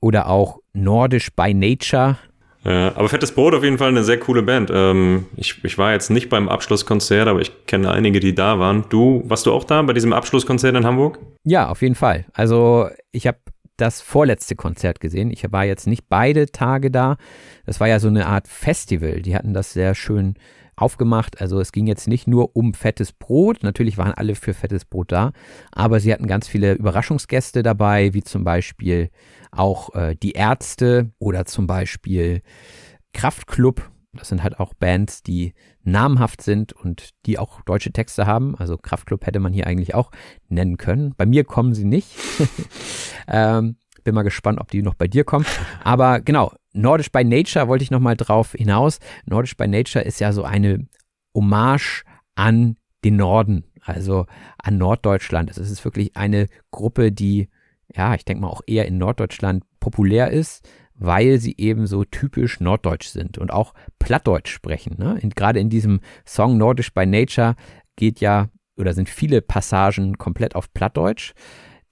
Oder 0.01 0.31
auch 0.31 0.61
Nordisch 0.73 1.31
by 1.37 1.53
Nature. 1.53 2.17
Ja, 2.65 2.97
aber 2.97 3.09
Fettes 3.09 3.33
Brot 3.33 3.55
auf 3.55 3.63
jeden 3.63 3.79
Fall 3.79 3.89
eine 3.89 4.05
sehr 4.05 4.19
coole 4.19 4.43
Band. 4.43 4.71
Ähm, 4.73 5.27
ich, 5.37 5.63
ich 5.65 5.77
war 5.77 5.93
jetzt 5.93 6.11
nicht 6.11 6.31
beim 6.31 6.49
Abschlusskonzert, 6.49 7.29
aber 7.29 7.41
ich 7.41 7.67
kenne 7.67 7.91
einige, 7.91 8.21
die 8.21 8.35
da 8.35 8.59
waren. 8.59 8.85
Du, 8.89 9.23
warst 9.27 9.47
du 9.47 9.53
auch 9.53 9.65
da 9.65 9.83
bei 9.83 9.93
diesem 9.93 10.13
Abschlusskonzert 10.13 10.75
in 10.75 10.87
Hamburg? 10.87 11.19
Ja, 11.45 11.69
auf 11.69 11.83
jeden 11.83 11.95
Fall. 11.95 12.25
Also 12.33 12.89
ich 13.13 13.27
habe 13.27 13.39
das 13.77 14.01
vorletzte 14.01 14.57
Konzert 14.57 15.01
gesehen. 15.01 15.31
Ich 15.31 15.51
war 15.51 15.65
jetzt 15.65 15.87
nicht 15.87 16.09
beide 16.09 16.47
Tage 16.47 16.91
da. 16.91 17.17
Das 17.67 17.81
war 17.81 17.89
ja 17.89 17.99
so 17.99 18.09
eine 18.09 18.27
Art 18.27 18.49
Festival. 18.49 19.21
Die 19.21 19.35
hatten 19.35 19.53
das 19.53 19.73
sehr 19.73 19.95
schön 19.95 20.35
aufgemacht. 20.77 21.41
Also 21.41 21.61
es 21.61 21.73
ging 21.73 21.87
jetzt 21.87 22.09
nicht 22.09 22.27
nur 22.27 22.57
um 22.57 22.75
fettes 22.75 23.13
Brot. 23.13 23.63
Natürlich 23.63 23.99
waren 23.99 24.13
alle 24.13 24.35
für 24.35 24.55
fettes 24.55 24.85
Brot 24.85 25.13
da, 25.13 25.33
aber 25.73 26.01
sie 26.01 26.13
hatten 26.13 26.27
ganz 26.27 26.49
viele 26.49 26.75
Überraschungsgäste 26.75 27.63
dabei, 27.63 28.15
wie 28.15 28.23
zum 28.23 28.45
Beispiel 28.45 29.11
auch 29.57 29.95
äh, 29.95 30.17
die 30.17 30.33
Ärzte 30.33 31.11
oder 31.19 31.45
zum 31.45 31.67
Beispiel 31.67 32.43
Kraftklub. 33.13 33.91
Das 34.13 34.29
sind 34.29 34.43
halt 34.43 34.61
auch 34.61 34.75
Bands, 34.75 35.23
die 35.23 35.55
namhaft 35.83 36.43
sind 36.43 36.73
und 36.73 37.11
die 37.27 37.39
auch 37.39 37.63
deutsche 37.63 37.93
Texte 37.93 38.27
haben. 38.27 38.55
Also 38.57 38.77
Kraftklub 38.77 39.27
hätte 39.27 39.41
man 39.41 39.53
hier 39.53 39.67
eigentlich 39.67 39.95
auch 39.95 40.11
nennen 40.49 40.77
können. 40.77 41.15
Bei 41.17 41.27
mir 41.27 41.45
kommen 41.45 41.75
sie 41.75 41.85
nicht. 41.85 42.09
ähm, 43.29 43.77
bin 44.05 44.15
mal 44.15 44.23
gespannt, 44.23 44.61
ob 44.61 44.71
die 44.71 44.83
noch 44.83 44.95
bei 44.95 45.09
dir 45.09 45.25
kommen. 45.25 45.47
Aber 45.83 46.21
genau, 46.21 46.53
Nordisch 46.73 47.11
by 47.11 47.25
Nature 47.25 47.69
wollte 47.69 47.83
ich 47.83 47.91
nochmal 47.91 48.17
drauf 48.17 48.53
hinaus. 48.53 48.99
Nordisch 49.25 49.57
by 49.57 49.67
Nature 49.67 50.05
ist 50.05 50.21
ja 50.21 50.33
so 50.33 50.45
eine 50.45 50.87
Hommage 51.35 52.05
an 52.35 52.77
den 53.05 53.17
Norden, 53.17 53.65
also 53.83 54.27
an 54.59 54.79
Norddeutschland. 54.79 55.51
Es 55.51 55.59
ist 55.59 55.85
wirklich 55.85 56.17
eine 56.17 56.47
Gruppe, 56.71 57.13
die, 57.13 57.49
ja, 57.95 58.15
ich 58.15 58.25
denke 58.25 58.43
mal 58.43 58.49
auch 58.49 58.63
eher 58.67 58.87
in 58.87 58.99
Norddeutschland 58.99 59.65
populär 59.81 60.31
ist, 60.31 60.69
weil 60.95 61.39
sie 61.39 61.55
eben 61.59 61.87
so 61.87 62.05
typisch 62.05 62.61
norddeutsch 62.61 63.09
sind 63.09 63.39
und 63.39 63.53
auch 63.53 63.75
plattdeutsch 63.99 64.53
sprechen. 64.53 64.97
Ne? 64.99 65.19
Gerade 65.35 65.59
in 65.59 65.69
diesem 65.69 66.01
Song 66.25 66.57
Nordisch 66.57 66.93
by 66.95 67.07
Nature 67.07 67.57
geht 67.97 68.21
ja 68.21 68.49
oder 68.77 68.93
sind 68.93 69.09
viele 69.09 69.43
Passagen 69.43 70.19
komplett 70.19 70.55
auf 70.55 70.73
plattdeutsch. 70.73 71.33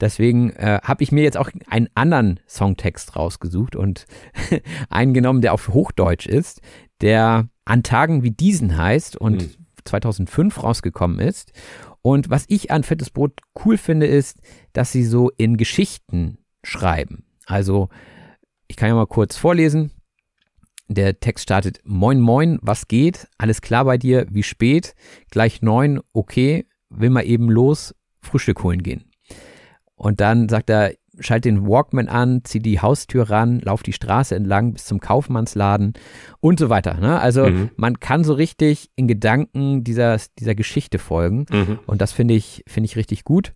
Deswegen 0.01 0.51
äh, 0.51 0.81
habe 0.83 1.03
ich 1.05 1.13
mir 1.13 1.23
jetzt 1.23 1.37
auch 1.37 1.49
einen 1.69 1.89
anderen 1.95 2.41
Songtext 2.49 3.15
rausgesucht 3.15 3.77
und 3.77 4.07
einen 4.91 5.15
genommen, 5.15 5.43
der 5.43 5.53
auf 5.53 5.69
Hochdeutsch 5.69 6.27
ist, 6.27 6.61
der 7.01 7.49
an 7.65 7.85
Tagen 7.85 8.25
wie 8.25 8.33
diesen 8.33 8.77
heißt 8.77 9.17
und 9.17 9.43
mhm. 9.43 9.67
2005 9.85 10.63
rausgekommen 10.63 11.21
ist. 11.21 11.53
Und 12.03 12.31
was 12.31 12.45
ich 12.49 12.71
an 12.71 12.83
Fettes 12.83 13.11
Brot 13.11 13.41
cool 13.65 13.79
finde, 13.79 14.07
ist, 14.07 14.41
dass 14.73 14.93
sie 14.93 15.05
so 15.05 15.31
in 15.37 15.57
Geschichten 15.57 16.39
schreiben. 16.65 17.25
Also, 17.47 17.89
ich 18.67 18.77
kann 18.77 18.89
ja 18.89 18.95
mal 18.95 19.07
kurz 19.07 19.37
vorlesen. 19.37 19.93
Der 20.89 21.21
Text 21.21 21.45
startet: 21.45 21.81
Moin, 21.85 22.21
moin, 22.21 22.59
was 22.61 22.89
geht? 22.89 23.29
Alles 23.39 23.63
klar 23.63 23.85
bei 23.85 23.99
dir? 23.99 24.27
Wie 24.31 24.43
spät? 24.43 24.95
Gleich 25.31 25.63
neun, 25.63 26.01
okay, 26.13 26.67
will 26.91 27.11
mal 27.11 27.25
eben 27.25 27.49
los, 27.49 27.95
Frühstück 28.21 28.63
holen 28.63 28.83
gehen. 28.83 29.05
Und 29.95 30.21
dann 30.21 30.49
sagt 30.49 30.69
er, 30.69 30.93
schalt 31.19 31.45
den 31.45 31.67
Walkman 31.67 32.09
an, 32.09 32.41
zieh 32.45 32.61
die 32.61 32.81
Haustür 32.81 33.31
ran, 33.31 33.61
lauf 33.61 33.83
die 33.83 33.93
Straße 33.93 34.35
entlang 34.35 34.73
bis 34.73 34.85
zum 34.85 35.01
Kaufmannsladen 35.01 35.95
und 36.41 36.59
so 36.59 36.71
weiter. 36.71 36.95
Ne? 36.95 37.21
Also 37.21 37.47
mhm. 37.47 37.71
man 37.77 38.01
kann 38.01 38.25
so 38.25 38.33
richtig 38.33 38.91
in 38.97 39.09
Gedanken 39.09 39.85
dieser, 39.85 40.19
dieser 40.39 40.55
Geschichte 40.55 40.99
folgen. 40.99 41.47
Mhm. 41.51 41.79
Und 41.87 42.01
das 42.01 42.13
finde 42.13 42.35
ich, 42.35 42.65
finde 42.67 42.87
ich 42.87 42.97
richtig 42.97 43.25
gut. 43.25 43.53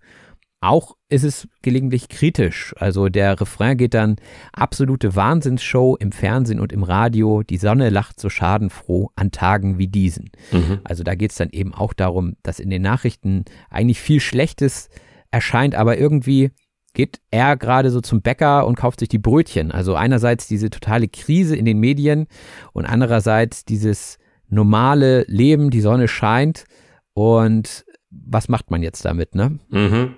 Auch 0.60 0.96
ist 1.08 1.22
es 1.22 1.48
gelegentlich 1.62 2.08
kritisch. 2.08 2.74
Also 2.78 3.08
der 3.08 3.40
Refrain 3.40 3.76
geht 3.76 3.94
dann 3.94 4.16
absolute 4.52 5.14
Wahnsinnsshow 5.14 5.96
im 5.96 6.12
Fernsehen 6.12 6.60
und 6.60 6.72
im 6.72 6.82
Radio. 6.82 7.42
Die 7.42 7.58
Sonne 7.58 7.90
lacht 7.90 8.18
so 8.18 8.30
schadenfroh 8.30 9.10
an 9.16 9.30
Tagen 9.30 9.78
wie 9.78 9.86
diesen. 9.86 10.30
Mhm. 10.52 10.80
Also 10.82 11.04
da 11.04 11.14
geht 11.14 11.30
es 11.30 11.36
dann 11.36 11.50
eben 11.50 11.74
auch 11.74 11.92
darum, 11.92 12.36
dass 12.42 12.58
in 12.58 12.70
den 12.70 12.82
Nachrichten 12.82 13.44
eigentlich 13.70 14.00
viel 14.00 14.20
Schlechtes 14.20 14.88
erscheint, 15.30 15.74
aber 15.74 15.98
irgendwie 15.98 16.50
geht 16.96 17.20
er 17.30 17.58
gerade 17.58 17.90
so 17.90 18.00
zum 18.00 18.22
Bäcker 18.22 18.66
und 18.66 18.74
kauft 18.74 19.00
sich 19.00 19.10
die 19.10 19.18
Brötchen. 19.18 19.70
Also 19.70 19.94
einerseits 19.94 20.48
diese 20.48 20.70
totale 20.70 21.08
Krise 21.08 21.54
in 21.54 21.66
den 21.66 21.78
Medien 21.78 22.26
und 22.72 22.86
andererseits 22.86 23.66
dieses 23.66 24.18
normale 24.48 25.24
Leben, 25.28 25.68
die 25.68 25.82
Sonne 25.82 26.08
scheint 26.08 26.64
und 27.12 27.84
was 28.10 28.48
macht 28.48 28.70
man 28.70 28.82
jetzt 28.82 29.04
damit, 29.04 29.34
ne? 29.34 29.58
Mhm. 29.68 30.14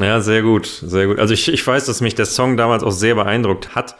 Ja, 0.00 0.20
sehr 0.20 0.42
gut, 0.42 0.66
sehr 0.66 1.06
gut. 1.06 1.20
Also 1.20 1.32
ich, 1.32 1.46
ich 1.46 1.64
weiß, 1.64 1.86
dass 1.86 2.00
mich 2.00 2.16
der 2.16 2.26
Song 2.26 2.56
damals 2.56 2.82
auch 2.82 2.90
sehr 2.90 3.14
beeindruckt 3.14 3.76
hat. 3.76 3.94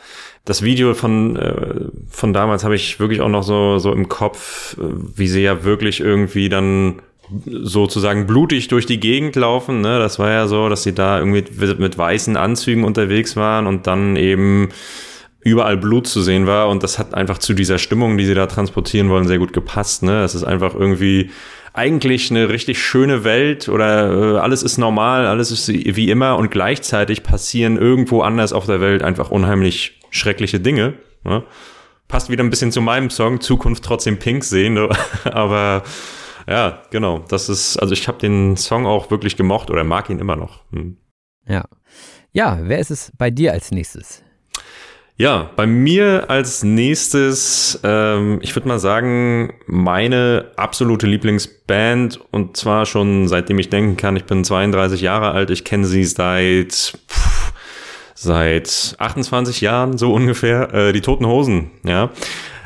Das 0.45 0.63
Video 0.63 0.95
von, 0.95 1.37
äh, 1.37 1.85
von 2.09 2.33
damals 2.33 2.65
habe 2.65 2.75
ich 2.75 2.99
wirklich 2.99 3.21
auch 3.21 3.29
noch 3.29 3.45
so, 3.45 3.79
so 3.79 3.93
im 3.93 4.09
Kopf, 4.09 4.77
äh, 4.79 4.83
wie 5.17 5.29
sie 5.29 5.43
ja 5.43 5.63
wirklich 5.63 6.01
irgendwie 6.01 6.49
dann 6.49 7.03
sozusagen 7.47 8.26
blutig 8.26 8.69
durch 8.69 8.87
die 8.87 9.00
Gegend 9.00 9.37
laufen. 9.37 9.81
Ne? 9.81 9.99
Das 9.99 10.19
war 10.19 10.31
ja 10.31 10.47
so, 10.47 10.69
dass 10.69 10.83
sie 10.83 10.95
da 10.95 11.19
irgendwie 11.19 11.45
mit 11.78 11.97
weißen 11.97 12.37
Anzügen 12.37 12.85
unterwegs 12.85 13.37
waren 13.37 13.66
und 13.66 13.87
dann 13.87 14.16
eben 14.16 14.69
überall 15.40 15.76
Blut 15.76 16.07
zu 16.07 16.23
sehen 16.23 16.47
war. 16.47 16.69
Und 16.69 16.83
das 16.83 16.99
hat 16.99 17.14
einfach 17.14 17.38
zu 17.38 17.54
dieser 17.54 17.78
Stimmung, 17.78 18.16
die 18.16 18.25
sie 18.25 18.35
da 18.35 18.47
transportieren 18.47 19.11
wollen, 19.11 19.26
sehr 19.26 19.38
gut 19.38 19.52
gepasst. 19.52 20.02
Ne? 20.02 20.23
Es 20.23 20.35
ist 20.35 20.45
einfach 20.45 20.75
irgendwie 20.75 21.31
eigentlich 21.75 22.31
eine 22.31 22.49
richtig 22.49 22.81
schöne 22.81 23.25
Welt 23.25 23.69
oder 23.69 24.37
äh, 24.37 24.38
alles 24.38 24.62
ist 24.62 24.78
normal, 24.78 25.26
alles 25.26 25.50
ist 25.50 25.69
wie 25.69 26.09
immer 26.09 26.37
und 26.37 26.52
gleichzeitig 26.52 27.25
passieren 27.25 27.76
irgendwo 27.76 28.23
anders 28.23 28.52
auf 28.52 28.66
der 28.66 28.81
Welt 28.81 29.02
einfach 29.02 29.31
unheimlich 29.33 30.00
schreckliche 30.11 30.61
Dinge. 30.61 30.95
Ne? 31.25 31.43
Passt 32.07 32.31
wieder 32.31 32.45
ein 32.45 32.50
bisschen 32.50 32.71
zu 32.71 32.81
meinem 32.81 33.11
Song, 33.11 33.40
Zukunft 33.40 33.83
trotzdem 33.83 34.19
pink 34.19 34.45
sehen, 34.45 34.78
aber 35.25 35.83
ja, 36.49 36.83
genau. 36.91 37.25
Das 37.29 37.49
ist, 37.49 37.77
also 37.79 37.93
ich 37.93 38.09
habe 38.09 38.19
den 38.19 38.57
Song 38.57 38.87
auch 38.87 39.11
wirklich 39.11 39.37
gemocht 39.37 39.71
oder 39.71 39.85
mag 39.85 40.11
ihn 40.11 40.19
immer 40.19 40.37
noch. 40.37 40.61
Hm. 40.73 40.97
Ja. 41.47 41.65
Ja, 42.33 42.59
wer 42.63 42.79
ist 42.79 42.91
es 42.91 43.13
bei 43.17 43.31
dir 43.31 43.53
als 43.53 43.71
nächstes? 43.71 44.25
Ja, 45.17 45.51
bei 45.55 45.65
mir 45.65 46.29
als 46.29 46.65
nächstes, 46.65 47.79
ähm, 47.85 48.41
ich 48.43 48.57
würde 48.57 48.67
mal 48.67 48.81
sagen, 48.81 49.55
meine 49.67 50.51
absolute 50.57 51.07
Lieblingsband 51.07 52.19
und 52.33 52.57
zwar 52.57 52.85
schon 52.85 53.29
seitdem 53.29 53.61
ich 53.61 53.71
denken 53.71 53.97
kann. 53.97 54.17
Ich 54.17 54.25
bin 54.25 54.43
32 54.43 55.01
Jahre 55.01 55.31
alt, 55.31 55.51
ich 55.51 55.65
kenne 55.65 55.87
sie 55.87 56.03
seit 56.03 56.73
pff, 57.09 57.53
seit 58.15 58.97
28 58.99 59.61
Jahren 59.61 59.99
so 59.99 60.13
ungefähr. 60.13 60.75
Äh, 60.75 60.93
die 60.93 61.01
Toten 61.01 61.27
Hosen, 61.27 61.71
ja. 61.85 62.11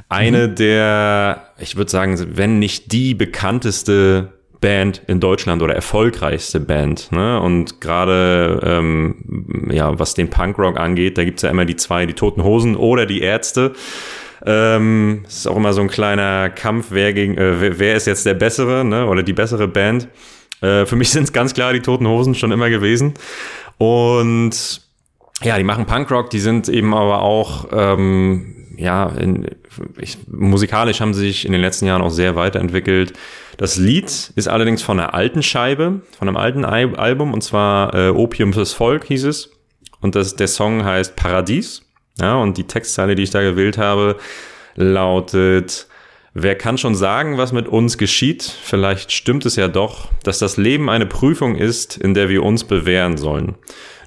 Eine 0.08 0.48
mhm. 0.48 0.54
der, 0.54 1.47
ich 1.58 1.76
würde 1.76 1.90
sagen, 1.90 2.36
wenn 2.36 2.58
nicht 2.58 2.92
die 2.92 3.14
bekannteste 3.14 4.32
Band 4.60 5.02
in 5.06 5.20
Deutschland 5.20 5.62
oder 5.62 5.74
erfolgreichste 5.74 6.60
Band. 6.60 7.12
Ne? 7.12 7.40
Und 7.40 7.80
gerade 7.80 8.60
ähm, 8.64 9.68
ja, 9.70 9.98
was 9.98 10.14
den 10.14 10.30
Punkrock 10.30 10.78
angeht, 10.78 11.16
da 11.16 11.24
gibt's 11.24 11.42
ja 11.42 11.50
immer 11.50 11.64
die 11.64 11.76
zwei, 11.76 12.06
die 12.06 12.14
Toten 12.14 12.42
Hosen 12.42 12.76
oder 12.76 13.06
die 13.06 13.20
Ärzte. 13.20 13.72
Ähm, 14.44 15.24
ist 15.26 15.46
auch 15.48 15.56
immer 15.56 15.72
so 15.72 15.80
ein 15.80 15.88
kleiner 15.88 16.48
Kampf, 16.48 16.86
wer 16.90 17.12
gegen 17.12 17.36
äh, 17.36 17.78
wer, 17.78 17.96
ist 17.96 18.06
jetzt 18.06 18.24
der 18.24 18.34
bessere, 18.34 18.84
ne? 18.84 19.06
Oder 19.06 19.22
die 19.22 19.32
bessere 19.32 19.66
Band. 19.66 20.08
Äh, 20.60 20.86
für 20.86 20.96
mich 20.96 21.10
sind 21.10 21.24
es 21.24 21.32
ganz 21.32 21.54
klar 21.54 21.72
die 21.72 21.80
Toten 21.80 22.06
Hosen 22.06 22.34
schon 22.34 22.52
immer 22.52 22.70
gewesen. 22.70 23.14
Und 23.78 24.80
ja, 25.42 25.56
die 25.56 25.64
machen 25.64 25.86
Punkrock, 25.86 26.30
die 26.30 26.40
sind 26.40 26.68
eben 26.68 26.94
aber 26.94 27.22
auch 27.22 27.68
ähm, 27.72 28.57
ja, 28.78 29.08
in, 29.08 29.46
ich, 29.98 30.18
musikalisch 30.28 31.00
haben 31.00 31.12
sie 31.12 31.26
sich 31.26 31.44
in 31.44 31.52
den 31.52 31.60
letzten 31.60 31.86
Jahren 31.86 32.00
auch 32.00 32.10
sehr 32.10 32.36
weiterentwickelt. 32.36 33.12
Das 33.56 33.76
Lied 33.76 34.32
ist 34.36 34.48
allerdings 34.48 34.82
von 34.82 35.00
einer 35.00 35.14
alten 35.14 35.42
Scheibe, 35.42 36.00
von 36.16 36.28
einem 36.28 36.36
alten 36.36 36.64
Al 36.64 36.94
Album, 36.94 37.34
und 37.34 37.42
zwar 37.42 37.92
äh, 37.94 38.10
Opium 38.10 38.52
fürs 38.52 38.72
Volk 38.72 39.04
hieß 39.06 39.24
es. 39.24 39.50
Und 40.00 40.14
das, 40.14 40.36
der 40.36 40.46
Song 40.46 40.84
heißt 40.84 41.16
Paradies. 41.16 41.82
Ja, 42.20 42.36
und 42.36 42.56
die 42.56 42.68
Textzeile, 42.68 43.16
die 43.16 43.24
ich 43.24 43.30
da 43.30 43.42
gewählt 43.42 43.78
habe, 43.78 44.16
lautet, 44.76 45.88
Wer 46.34 46.54
kann 46.56 46.78
schon 46.78 46.94
sagen, 46.94 47.38
was 47.38 47.52
mit 47.52 47.68
uns 47.68 47.98
geschieht? 47.98 48.42
Vielleicht 48.42 49.12
stimmt 49.12 49.46
es 49.46 49.56
ja 49.56 49.68
doch, 49.68 50.10
dass 50.22 50.38
das 50.38 50.56
Leben 50.56 50.90
eine 50.90 51.06
Prüfung 51.06 51.56
ist, 51.56 51.96
in 51.96 52.14
der 52.14 52.28
wir 52.28 52.42
uns 52.42 52.64
bewähren 52.64 53.16
sollen. 53.16 53.56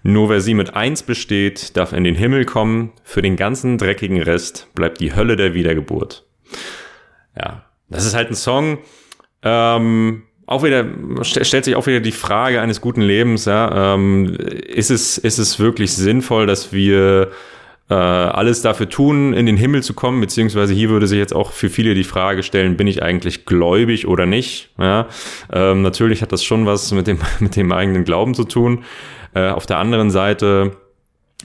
Nur 0.04 0.30
wer 0.30 0.42
sie 0.42 0.54
mit 0.54 0.76
eins 0.76 1.04
besteht, 1.04 1.78
darf 1.78 1.94
in 1.94 2.04
den 2.04 2.16
Himmel 2.16 2.46
kommen. 2.46 2.92
Für 3.04 3.22
den 3.22 3.36
ganzen 3.36 3.78
dreckigen 3.78 4.22
Rest 4.22 4.68
bleibt 4.74 5.00
die 5.00 5.16
Hölle 5.16 5.36
der 5.36 5.54
Wiedergeburt. 5.54 6.26
Ja, 7.38 7.66
das 7.90 8.06
ist 8.06 8.16
halt 8.16 8.30
ein 8.30 8.36
Song. 8.36 8.80
Ähm, 9.44 10.24
auch 10.46 10.64
wieder 10.64 10.86
stellt 11.24 11.66
sich 11.66 11.76
auch 11.76 11.88
wieder 11.88 12.00
die 12.00 12.12
Frage 12.12 12.62
eines 12.62 12.82
guten 12.82 13.02
Lebens. 13.02 13.46
Ja, 13.46 13.94
ähm, 13.94 14.36
ist 14.36 14.92
es 14.92 15.18
ist 15.18 15.38
es 15.38 15.60
wirklich 15.60 15.94
sinnvoll, 15.94 16.48
dass 16.48 16.74
wir 16.74 17.32
äh, 17.92 17.94
alles 17.94 18.62
dafür 18.62 18.88
tun, 18.88 19.34
in 19.34 19.46
den 19.46 19.58
Himmel 19.58 19.84
zu 19.84 19.94
kommen, 19.94 20.22
beziehungsweise 20.22 20.74
hier 20.74 20.90
würde 20.90 21.08
sich 21.08 21.18
jetzt 21.18 21.36
auch 21.36 21.52
für 21.52 21.70
viele 21.70 21.94
die 21.94 22.06
Frage 22.06 22.42
stellen, 22.42 22.78
bin 22.78 22.88
ich 22.88 23.04
eigentlich 23.04 23.46
gläubig 23.46 24.08
oder 24.08 24.26
nicht? 24.26 24.70
Ja, 24.80 25.10
ähm, 25.52 25.82
natürlich 25.82 26.22
hat 26.22 26.32
das 26.32 26.42
schon 26.42 26.66
was 26.66 26.94
mit 26.94 27.08
dem, 27.08 27.20
mit 27.40 27.58
dem 27.58 27.74
eigenen 27.74 28.06
Glauben 28.06 28.34
zu 28.34 28.46
tun. 28.46 28.86
Äh, 29.34 29.50
auf 29.50 29.66
der 29.66 29.78
anderen 29.78 30.10
Seite, 30.10 30.78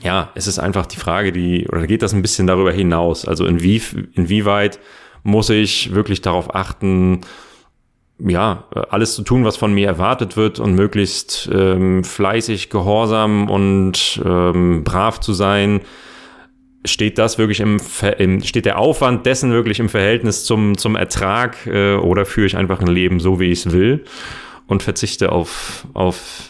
ja, 0.01 0.31
es 0.35 0.47
ist 0.47 0.57
einfach 0.57 0.85
die 0.85 0.95
Frage, 0.95 1.33
die, 1.33 1.67
oder 1.67 1.85
geht 1.85 2.01
das 2.01 2.13
ein 2.13 2.21
bisschen 2.21 2.47
darüber 2.47 2.71
hinaus? 2.71 3.25
Also 3.25 3.45
inwie, 3.45 3.81
inwieweit 4.13 4.79
muss 5.23 5.49
ich 5.49 5.93
wirklich 5.93 6.21
darauf 6.21 6.55
achten, 6.55 7.21
ja, 8.19 8.63
alles 8.89 9.15
zu 9.15 9.23
tun, 9.23 9.43
was 9.43 9.57
von 9.57 9.73
mir 9.73 9.87
erwartet 9.87 10.37
wird 10.37 10.61
und 10.61 10.75
möglichst 10.75 11.49
ähm, 11.53 12.05
fleißig, 12.05 12.69
gehorsam 12.69 13.49
und 13.49 14.21
ähm, 14.25 14.85
brav 14.85 15.19
zu 15.19 15.33
sein, 15.33 15.81
steht 16.87 17.17
das 17.17 17.37
wirklich 17.37 17.59
im, 17.59 17.77
im, 18.17 18.43
steht 18.43 18.65
der 18.65 18.79
Aufwand 18.79 19.25
dessen 19.25 19.51
wirklich 19.51 19.79
im 19.79 19.89
Verhältnis 19.89 20.45
zum, 20.45 20.77
zum 20.77 20.95
Ertrag 20.95 21.67
äh, 21.67 21.95
oder 21.95 22.25
führe 22.25 22.47
ich 22.47 22.57
einfach 22.57 22.79
ein 22.81 22.87
Leben 22.87 23.19
so, 23.19 23.39
wie 23.39 23.51
ich 23.51 23.65
es 23.65 23.73
will 23.73 24.03
und 24.67 24.83
verzichte 24.83 25.31
auf, 25.31 25.87
auf 25.93 26.49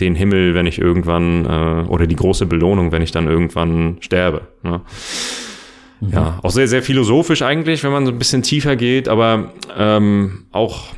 den 0.00 0.14
Himmel, 0.14 0.54
wenn 0.54 0.66
ich 0.66 0.78
irgendwann 0.78 1.44
äh, 1.44 1.88
oder 1.88 2.06
die 2.06 2.16
große 2.16 2.46
Belohnung, 2.46 2.92
wenn 2.92 3.02
ich 3.02 3.12
dann 3.12 3.28
irgendwann 3.28 3.98
sterbe. 4.00 4.42
Ne? 4.62 4.80
Mhm. 6.00 6.12
Ja, 6.12 6.38
auch 6.42 6.50
sehr, 6.50 6.68
sehr 6.68 6.82
philosophisch 6.82 7.42
eigentlich, 7.42 7.84
wenn 7.84 7.92
man 7.92 8.06
so 8.06 8.12
ein 8.12 8.18
bisschen 8.18 8.42
tiefer 8.42 8.76
geht, 8.76 9.08
aber 9.08 9.52
ähm, 9.76 10.46
auch 10.52 10.94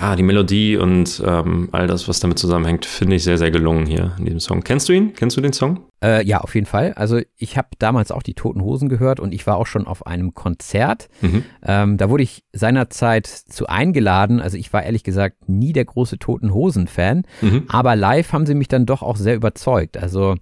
ja, 0.00 0.16
die 0.16 0.22
Melodie 0.22 0.76
und 0.76 1.22
ähm, 1.26 1.68
all 1.72 1.86
das, 1.86 2.08
was 2.08 2.20
damit 2.20 2.38
zusammenhängt, 2.38 2.86
finde 2.86 3.16
ich 3.16 3.24
sehr, 3.24 3.38
sehr 3.38 3.50
gelungen 3.50 3.86
hier 3.86 4.14
in 4.18 4.24
diesem 4.24 4.40
Song. 4.40 4.62
Kennst 4.62 4.88
du 4.88 4.92
ihn? 4.92 5.14
Kennst 5.14 5.36
du 5.36 5.40
den 5.40 5.52
Song? 5.52 5.80
Äh, 6.02 6.24
ja, 6.26 6.40
auf 6.40 6.54
jeden 6.54 6.66
Fall. 6.66 6.92
Also 6.94 7.20
ich 7.36 7.56
habe 7.56 7.68
damals 7.78 8.10
auch 8.10 8.22
die 8.22 8.34
Toten 8.34 8.62
Hosen 8.62 8.88
gehört 8.88 9.20
und 9.20 9.32
ich 9.32 9.46
war 9.46 9.56
auch 9.56 9.66
schon 9.66 9.86
auf 9.86 10.06
einem 10.06 10.34
Konzert. 10.34 11.08
Mhm. 11.20 11.44
Ähm, 11.64 11.96
da 11.96 12.10
wurde 12.10 12.22
ich 12.22 12.44
seinerzeit 12.52 13.26
zu 13.26 13.66
eingeladen. 13.66 14.40
Also 14.40 14.56
ich 14.56 14.72
war 14.72 14.82
ehrlich 14.82 15.04
gesagt 15.04 15.48
nie 15.48 15.72
der 15.72 15.84
große 15.84 16.18
Toten 16.18 16.52
Hosen-Fan, 16.52 17.22
mhm. 17.40 17.64
aber 17.68 17.96
live 17.96 18.32
haben 18.32 18.46
sie 18.46 18.54
mich 18.54 18.68
dann 18.68 18.86
doch 18.86 19.02
auch 19.02 19.16
sehr 19.16 19.36
überzeugt. 19.36 19.96
Also 19.96 20.36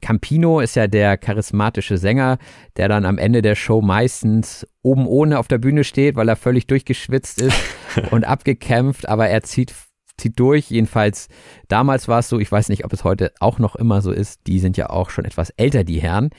Campino 0.00 0.60
ist 0.60 0.76
ja 0.76 0.86
der 0.86 1.16
charismatische 1.16 1.98
Sänger, 1.98 2.38
der 2.76 2.88
dann 2.88 3.04
am 3.04 3.18
Ende 3.18 3.42
der 3.42 3.54
Show 3.54 3.82
meistens 3.82 4.66
oben 4.82 5.06
ohne 5.06 5.38
auf 5.38 5.48
der 5.48 5.58
Bühne 5.58 5.84
steht, 5.84 6.16
weil 6.16 6.28
er 6.28 6.36
völlig 6.36 6.66
durchgeschwitzt 6.66 7.40
ist 7.40 7.56
und 8.10 8.24
abgekämpft, 8.24 9.08
aber 9.08 9.28
er 9.28 9.42
zieht 9.42 9.74
zieht 10.20 10.38
durch. 10.38 10.70
Jedenfalls 10.70 11.28
damals 11.68 12.06
war 12.06 12.20
es 12.20 12.28
so, 12.28 12.38
ich 12.38 12.52
weiß 12.52 12.68
nicht, 12.68 12.84
ob 12.84 12.92
es 12.92 13.04
heute 13.04 13.32
auch 13.40 13.58
noch 13.58 13.74
immer 13.74 14.02
so 14.02 14.12
ist. 14.12 14.46
Die 14.46 14.58
sind 14.58 14.76
ja 14.76 14.90
auch 14.90 15.10
schon 15.10 15.24
etwas 15.24 15.50
älter, 15.50 15.82
die 15.82 16.00
Herren. 16.00 16.30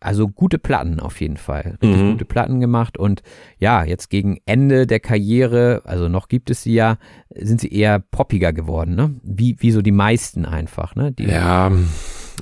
Also 0.00 0.28
gute 0.28 0.58
Platten 0.58 1.00
auf 1.00 1.20
jeden 1.20 1.38
Fall. 1.38 1.78
Richtig 1.82 2.02
mhm. 2.02 2.12
gute 2.12 2.24
Platten 2.24 2.60
gemacht. 2.60 2.96
Und 2.96 3.22
ja, 3.58 3.82
jetzt 3.82 4.10
gegen 4.10 4.38
Ende 4.46 4.86
der 4.86 5.00
Karriere, 5.00 5.82
also 5.84 6.08
noch 6.08 6.28
gibt 6.28 6.50
es 6.50 6.62
sie 6.62 6.74
ja, 6.74 6.98
sind 7.34 7.60
sie 7.60 7.72
eher 7.72 7.98
poppiger 7.98 8.52
geworden, 8.52 8.94
ne? 8.94 9.16
Wie, 9.24 9.56
wie 9.58 9.72
so 9.72 9.82
die 9.82 9.92
meisten 9.92 10.44
einfach, 10.44 10.94
ne? 10.94 11.10
Die 11.10 11.24
ja, 11.24 11.72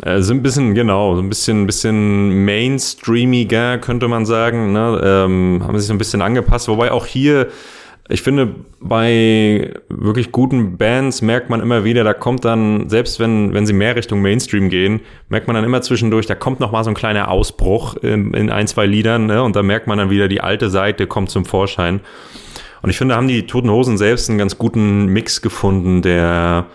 äh, 0.02 0.20
sind 0.20 0.38
ein 0.38 0.42
bisschen, 0.42 0.74
genau, 0.74 1.14
so 1.14 1.22
ein 1.22 1.28
bisschen, 1.28 1.66
bisschen 1.66 2.44
mainstreamiger, 2.44 3.78
könnte 3.78 4.08
man 4.08 4.26
sagen. 4.26 4.72
Ne? 4.72 5.00
Ähm, 5.02 5.62
haben 5.64 5.78
sich 5.78 5.86
so 5.86 5.94
ein 5.94 5.98
bisschen 5.98 6.22
angepasst. 6.22 6.68
Wobei 6.68 6.92
auch 6.92 7.06
hier, 7.06 7.48
ich 8.08 8.22
finde, 8.22 8.54
bei 8.80 9.74
wirklich 9.88 10.32
guten 10.32 10.76
Bands 10.76 11.22
merkt 11.22 11.50
man 11.50 11.60
immer 11.60 11.84
wieder, 11.84 12.04
da 12.04 12.14
kommt 12.14 12.44
dann, 12.44 12.88
selbst 12.88 13.18
wenn, 13.18 13.52
wenn 13.52 13.66
sie 13.66 13.72
mehr 13.72 13.96
Richtung 13.96 14.22
Mainstream 14.22 14.68
gehen, 14.68 15.00
merkt 15.28 15.46
man 15.46 15.56
dann 15.56 15.64
immer 15.64 15.82
zwischendurch, 15.82 16.26
da 16.26 16.34
kommt 16.34 16.60
noch 16.60 16.72
mal 16.72 16.84
so 16.84 16.90
ein 16.90 16.94
kleiner 16.94 17.30
Ausbruch 17.30 17.96
in, 17.96 18.32
in 18.34 18.50
ein, 18.50 18.66
zwei 18.66 18.86
Liedern. 18.86 19.26
Ne? 19.26 19.42
Und 19.42 19.56
da 19.56 19.62
merkt 19.62 19.86
man 19.86 19.98
dann 19.98 20.10
wieder, 20.10 20.28
die 20.28 20.40
alte 20.40 20.70
Seite 20.70 21.06
kommt 21.06 21.30
zum 21.30 21.44
Vorschein. 21.44 22.00
Und 22.82 22.90
ich 22.90 22.98
finde, 22.98 23.16
haben 23.16 23.28
die 23.28 23.46
Toten 23.46 23.70
Hosen 23.70 23.98
selbst 23.98 24.28
einen 24.28 24.38
ganz 24.38 24.58
guten 24.58 25.06
Mix 25.06 25.42
gefunden, 25.42 26.02
der 26.02 26.66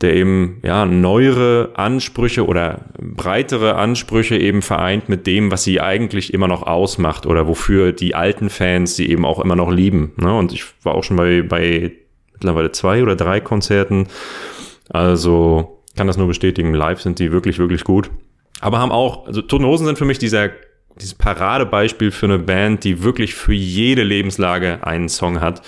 der 0.00 0.14
eben 0.14 0.60
ja 0.62 0.86
neuere 0.86 1.70
Ansprüche 1.74 2.46
oder 2.46 2.86
breitere 2.98 3.74
Ansprüche 3.74 4.36
eben 4.36 4.62
vereint 4.62 5.08
mit 5.08 5.26
dem, 5.26 5.50
was 5.50 5.64
sie 5.64 5.80
eigentlich 5.80 6.32
immer 6.32 6.48
noch 6.48 6.62
ausmacht 6.62 7.26
oder 7.26 7.48
wofür 7.48 7.92
die 7.92 8.14
alten 8.14 8.48
Fans 8.48 8.96
sie 8.96 9.10
eben 9.10 9.24
auch 9.24 9.40
immer 9.40 9.56
noch 9.56 9.70
lieben. 9.70 10.12
Ne? 10.16 10.36
Und 10.36 10.52
ich 10.52 10.64
war 10.82 10.94
auch 10.94 11.04
schon 11.04 11.16
bei, 11.16 11.42
bei 11.42 11.92
mittlerweile 12.32 12.70
zwei 12.70 13.02
oder 13.02 13.16
drei 13.16 13.40
Konzerten. 13.40 14.06
Also 14.88 15.82
kann 15.96 16.06
das 16.06 16.16
nur 16.16 16.28
bestätigen. 16.28 16.74
Live 16.74 17.00
sind 17.00 17.18
die 17.18 17.32
wirklich, 17.32 17.58
wirklich 17.58 17.82
gut. 17.82 18.10
Aber 18.60 18.78
haben 18.78 18.92
auch, 18.92 19.26
also 19.26 19.42
Toten 19.42 19.66
Hosen 19.66 19.86
sind 19.86 19.98
für 19.98 20.04
mich 20.04 20.18
dieser 20.18 20.50
dieses 20.98 21.14
Paradebeispiel 21.14 22.10
für 22.10 22.26
eine 22.26 22.38
Band, 22.38 22.84
die 22.84 23.02
wirklich 23.02 23.34
für 23.34 23.52
jede 23.52 24.02
Lebenslage 24.02 24.84
einen 24.84 25.08
Song 25.08 25.40
hat. 25.40 25.62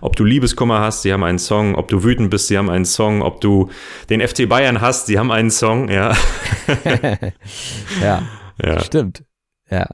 Ob 0.00 0.16
du 0.16 0.24
Liebeskummer 0.24 0.80
hast, 0.80 1.02
sie 1.02 1.12
haben 1.12 1.24
einen 1.24 1.38
Song. 1.38 1.74
Ob 1.74 1.88
du 1.88 2.04
wütend 2.04 2.30
bist, 2.30 2.48
sie 2.48 2.58
haben 2.58 2.70
einen 2.70 2.84
Song. 2.84 3.22
Ob 3.22 3.40
du 3.40 3.70
den 4.10 4.26
FC 4.26 4.48
Bayern 4.48 4.80
hast, 4.80 5.06
sie 5.06 5.18
haben 5.18 5.30
einen 5.30 5.50
Song. 5.50 5.88
Ja, 5.88 6.14
ja, 8.00 8.22
ja, 8.62 8.80
stimmt. 8.80 9.24
Ja. 9.70 9.86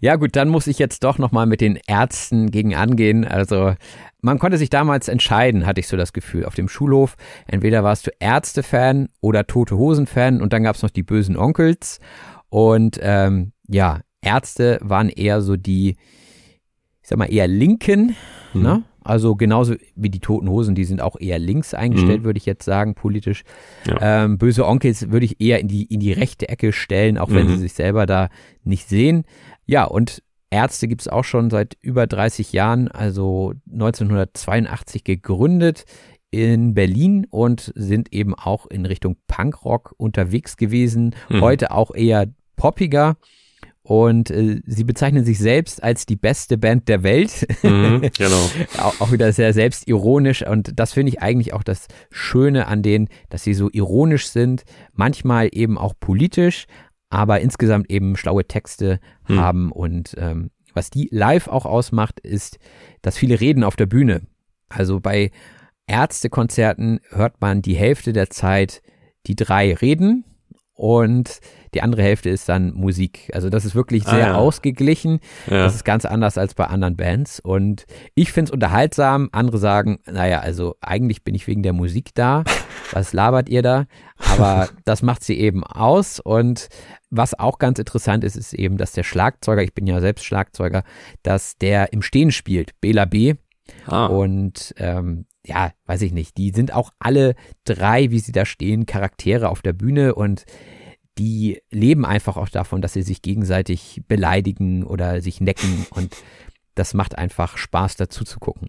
Ja 0.00 0.16
gut, 0.16 0.36
dann 0.36 0.48
muss 0.48 0.68
ich 0.68 0.78
jetzt 0.78 1.02
doch 1.02 1.18
nochmal 1.18 1.46
mit 1.46 1.60
den 1.60 1.78
Ärzten 1.86 2.50
gegen 2.50 2.74
angehen. 2.76 3.26
Also 3.26 3.74
man 4.22 4.38
konnte 4.38 4.58
sich 4.58 4.70
damals 4.70 5.08
entscheiden, 5.08 5.66
hatte 5.66 5.80
ich 5.80 5.88
so 5.88 5.96
das 5.96 6.12
Gefühl, 6.12 6.44
auf 6.44 6.54
dem 6.54 6.68
Schulhof. 6.68 7.16
Entweder 7.46 7.82
warst 7.82 8.06
du 8.06 8.10
Ärzte-Fan 8.20 9.08
oder 9.20 9.46
Tote 9.46 9.76
Hosen-Fan 9.76 10.42
und 10.42 10.52
dann 10.52 10.62
gab 10.62 10.76
es 10.76 10.82
noch 10.82 10.90
die 10.90 11.02
bösen 11.02 11.36
Onkels. 11.36 11.98
Und 12.48 12.98
ähm, 13.02 13.52
ja, 13.66 14.00
Ärzte 14.20 14.78
waren 14.82 15.08
eher 15.08 15.40
so 15.40 15.56
die, 15.56 15.96
ich 17.02 17.08
sag 17.08 17.18
mal, 17.18 17.32
eher 17.32 17.48
linken, 17.48 18.14
mhm. 18.52 18.62
ne? 18.62 18.82
Also 19.02 19.34
genauso 19.36 19.74
wie 19.94 20.10
die 20.10 20.20
Toten 20.20 20.48
Hosen, 20.48 20.74
die 20.74 20.84
sind 20.84 21.00
auch 21.00 21.18
eher 21.18 21.38
links 21.38 21.74
eingestellt, 21.74 22.20
mhm. 22.20 22.24
würde 22.24 22.38
ich 22.38 22.46
jetzt 22.46 22.64
sagen, 22.64 22.94
politisch. 22.94 23.44
Ja. 23.86 24.24
Ähm, 24.24 24.38
böse 24.38 24.66
Onkels 24.66 25.10
würde 25.10 25.26
ich 25.26 25.40
eher 25.40 25.60
in 25.60 25.68
die, 25.68 25.84
in 25.84 26.00
die 26.00 26.12
rechte 26.12 26.48
Ecke 26.48 26.72
stellen, 26.72 27.18
auch 27.18 27.30
wenn 27.30 27.46
mhm. 27.46 27.52
sie 27.52 27.58
sich 27.58 27.72
selber 27.74 28.06
da 28.06 28.28
nicht 28.64 28.88
sehen. 28.88 29.24
Ja, 29.66 29.84
und 29.84 30.22
Ärzte 30.50 30.88
gibt 30.88 31.02
es 31.02 31.08
auch 31.08 31.24
schon 31.24 31.48
seit 31.48 31.76
über 31.80 32.06
30 32.06 32.52
Jahren, 32.52 32.88
also 32.88 33.54
1982 33.72 35.04
gegründet 35.04 35.84
in 36.30 36.74
Berlin 36.74 37.26
und 37.30 37.72
sind 37.74 38.12
eben 38.12 38.34
auch 38.34 38.66
in 38.66 38.86
Richtung 38.86 39.16
Punkrock 39.26 39.94
unterwegs 39.96 40.56
gewesen. 40.56 41.14
Mhm. 41.28 41.40
Heute 41.40 41.70
auch 41.72 41.94
eher 41.94 42.26
poppiger. 42.56 43.16
Und 43.90 44.30
äh, 44.30 44.62
sie 44.66 44.84
bezeichnen 44.84 45.24
sich 45.24 45.40
selbst 45.40 45.82
als 45.82 46.06
die 46.06 46.14
beste 46.14 46.56
Band 46.56 46.86
der 46.86 47.02
Welt. 47.02 47.44
Mhm, 47.64 48.08
genau. 48.16 48.48
auch, 48.78 49.00
auch, 49.00 49.10
wieder 49.10 49.32
sehr 49.32 49.52
selbstironisch. 49.52 50.46
Und 50.46 50.78
das 50.78 50.92
finde 50.92 51.10
ich 51.10 51.22
eigentlich 51.22 51.52
auch 51.54 51.64
das 51.64 51.88
Schöne 52.08 52.68
an 52.68 52.84
denen, 52.84 53.08
dass 53.30 53.42
sie 53.42 53.52
so 53.52 53.68
ironisch 53.68 54.28
sind, 54.28 54.62
manchmal 54.92 55.48
eben 55.50 55.76
auch 55.76 55.94
politisch, 55.98 56.66
aber 57.08 57.40
insgesamt 57.40 57.90
eben 57.90 58.16
schlaue 58.16 58.44
Texte 58.44 59.00
mhm. 59.26 59.40
haben. 59.40 59.72
Und 59.72 60.14
ähm, 60.18 60.52
was 60.72 60.90
die 60.90 61.08
live 61.10 61.48
auch 61.48 61.66
ausmacht, 61.66 62.20
ist, 62.20 62.60
dass 63.02 63.18
viele 63.18 63.40
reden 63.40 63.64
auf 63.64 63.74
der 63.74 63.86
Bühne. 63.86 64.22
Also 64.68 65.00
bei 65.00 65.32
Ärztekonzerten 65.88 67.00
hört 67.08 67.40
man 67.40 67.60
die 67.60 67.74
Hälfte 67.74 68.12
der 68.12 68.30
Zeit 68.30 68.82
die 69.26 69.34
drei 69.34 69.74
reden 69.74 70.24
und 70.80 71.40
die 71.74 71.82
andere 71.82 72.02
Hälfte 72.02 72.30
ist 72.30 72.48
dann 72.48 72.72
Musik. 72.72 73.30
Also 73.34 73.50
das 73.50 73.66
ist 73.66 73.74
wirklich 73.74 74.06
ah, 74.06 74.10
sehr 74.12 74.24
ah, 74.28 74.30
ja. 74.30 74.34
ausgeglichen. 74.36 75.20
Ja. 75.46 75.64
Das 75.64 75.74
ist 75.74 75.84
ganz 75.84 76.06
anders 76.06 76.38
als 76.38 76.54
bei 76.54 76.64
anderen 76.64 76.96
Bands. 76.96 77.38
Und 77.38 77.84
ich 78.14 78.32
finde 78.32 78.48
es 78.48 78.50
unterhaltsam. 78.50 79.28
Andere 79.30 79.58
sagen, 79.58 79.98
naja, 80.10 80.40
also 80.40 80.76
eigentlich 80.80 81.22
bin 81.22 81.34
ich 81.34 81.46
wegen 81.46 81.62
der 81.62 81.74
Musik 81.74 82.14
da. 82.14 82.44
Was 82.92 83.12
labert 83.12 83.50
ihr 83.50 83.60
da? 83.60 83.84
Aber 84.16 84.70
das 84.86 85.02
macht 85.02 85.22
sie 85.22 85.38
eben 85.38 85.64
aus. 85.64 86.18
Und 86.18 86.68
was 87.10 87.38
auch 87.38 87.58
ganz 87.58 87.78
interessant 87.78 88.24
ist, 88.24 88.36
ist 88.36 88.54
eben, 88.54 88.78
dass 88.78 88.92
der 88.92 89.02
Schlagzeuger, 89.02 89.62
ich 89.62 89.74
bin 89.74 89.86
ja 89.86 90.00
selbst 90.00 90.24
Schlagzeuger, 90.24 90.82
dass 91.22 91.58
der 91.58 91.92
im 91.92 92.00
Stehen 92.00 92.30
spielt, 92.30 92.70
Bela 92.80 93.04
B. 93.04 93.34
Ah. 93.86 94.06
Und 94.06 94.74
ähm, 94.78 95.26
ja, 95.44 95.72
weiß 95.86 96.02
ich 96.02 96.12
nicht, 96.12 96.36
die 96.36 96.50
sind 96.50 96.72
auch 96.72 96.90
alle 96.98 97.34
drei, 97.64 98.10
wie 98.10 98.18
sie 98.18 98.32
da 98.32 98.44
stehen, 98.44 98.86
Charaktere 98.86 99.48
auf 99.48 99.62
der 99.62 99.72
Bühne 99.72 100.14
und 100.14 100.44
die 101.18 101.60
leben 101.70 102.04
einfach 102.04 102.36
auch 102.36 102.48
davon, 102.48 102.82
dass 102.82 102.92
sie 102.92 103.02
sich 103.02 103.22
gegenseitig 103.22 104.02
beleidigen 104.08 104.84
oder 104.84 105.20
sich 105.20 105.40
necken 105.40 105.86
und 105.90 106.16
das 106.74 106.94
macht 106.94 107.18
einfach 107.18 107.58
Spaß 107.58 107.96
dazu 107.96 108.24
zu 108.24 108.38
gucken. 108.38 108.68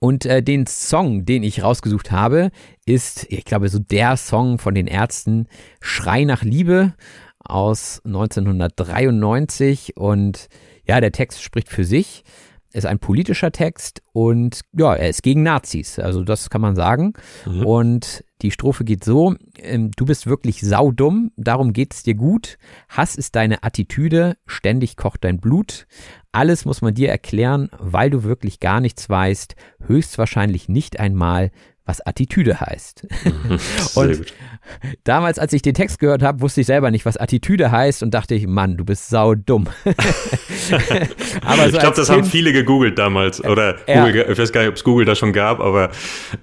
Und 0.00 0.24
äh, 0.24 0.42
den 0.42 0.66
Song, 0.66 1.26
den 1.26 1.42
ich 1.42 1.62
rausgesucht 1.62 2.10
habe, 2.10 2.50
ist, 2.86 3.26
ich 3.30 3.44
glaube, 3.44 3.68
so 3.68 3.78
der 3.78 4.16
Song 4.16 4.58
von 4.58 4.74
den 4.74 4.86
Ärzten, 4.86 5.46
Schrei 5.80 6.24
nach 6.24 6.42
Liebe 6.42 6.94
aus 7.38 8.00
1993. 8.06 9.98
Und 9.98 10.48
ja, 10.86 11.00
der 11.00 11.12
Text 11.12 11.42
spricht 11.42 11.68
für 11.68 11.84
sich. 11.84 12.24
Ist 12.72 12.86
ein 12.86 12.98
politischer 12.98 13.52
Text 13.52 14.02
und 14.12 14.60
ja, 14.76 14.94
er 14.94 15.08
ist 15.08 15.22
gegen 15.22 15.42
Nazis. 15.42 15.98
Also 15.98 16.22
das 16.22 16.50
kann 16.50 16.60
man 16.60 16.76
sagen. 16.76 17.14
Mhm. 17.46 17.66
Und 17.66 18.24
die 18.42 18.50
Strophe 18.50 18.84
geht 18.84 19.04
so, 19.04 19.34
ähm, 19.58 19.90
du 19.96 20.06
bist 20.06 20.26
wirklich 20.26 20.60
saudumm, 20.60 21.32
darum 21.36 21.72
geht's 21.72 22.02
dir 22.02 22.14
gut. 22.14 22.58
Hass 22.88 23.16
ist 23.16 23.36
deine 23.36 23.62
Attitüde, 23.62 24.36
ständig 24.46 24.96
kocht 24.96 25.24
dein 25.24 25.38
Blut. 25.38 25.86
Alles 26.32 26.64
muss 26.64 26.80
man 26.80 26.94
dir 26.94 27.08
erklären, 27.10 27.68
weil 27.78 28.08
du 28.08 28.22
wirklich 28.22 28.60
gar 28.60 28.80
nichts 28.80 29.10
weißt, 29.10 29.56
höchstwahrscheinlich 29.84 30.68
nicht 30.68 31.00
einmal, 31.00 31.50
was 31.84 32.04
Attitüde 32.06 32.60
heißt. 32.60 33.06
und 33.94 34.18
gut. 34.18 34.34
damals, 35.04 35.38
als 35.38 35.52
ich 35.52 35.62
den 35.62 35.74
Text 35.74 35.98
gehört 35.98 36.22
habe, 36.22 36.40
wusste 36.40 36.60
ich 36.60 36.66
selber 36.66 36.90
nicht, 36.90 37.04
was 37.04 37.16
Attitüde 37.16 37.70
heißt 37.70 38.02
und 38.02 38.12
dachte 38.12 38.34
ich, 38.34 38.46
Mann, 38.46 38.76
du 38.76 38.84
bist 38.84 39.08
sau 39.08 39.34
dumm. 39.34 39.66
aber 39.84 41.62
so 41.62 41.76
ich 41.76 41.78
glaube, 41.78 41.96
das 41.96 42.08
kind, 42.08 42.08
haben 42.08 42.24
viele 42.24 42.52
gegoogelt 42.52 42.98
damals. 42.98 43.42
Oder 43.42 43.76
ja. 43.88 44.06
Google, 44.06 44.26
ich 44.30 44.38
weiß 44.38 44.52
gar 44.52 44.60
nicht, 44.60 44.70
ob 44.70 44.76
es 44.76 44.84
Google 44.84 45.04
da 45.04 45.14
schon 45.14 45.32
gab, 45.32 45.60
aber 45.60 45.90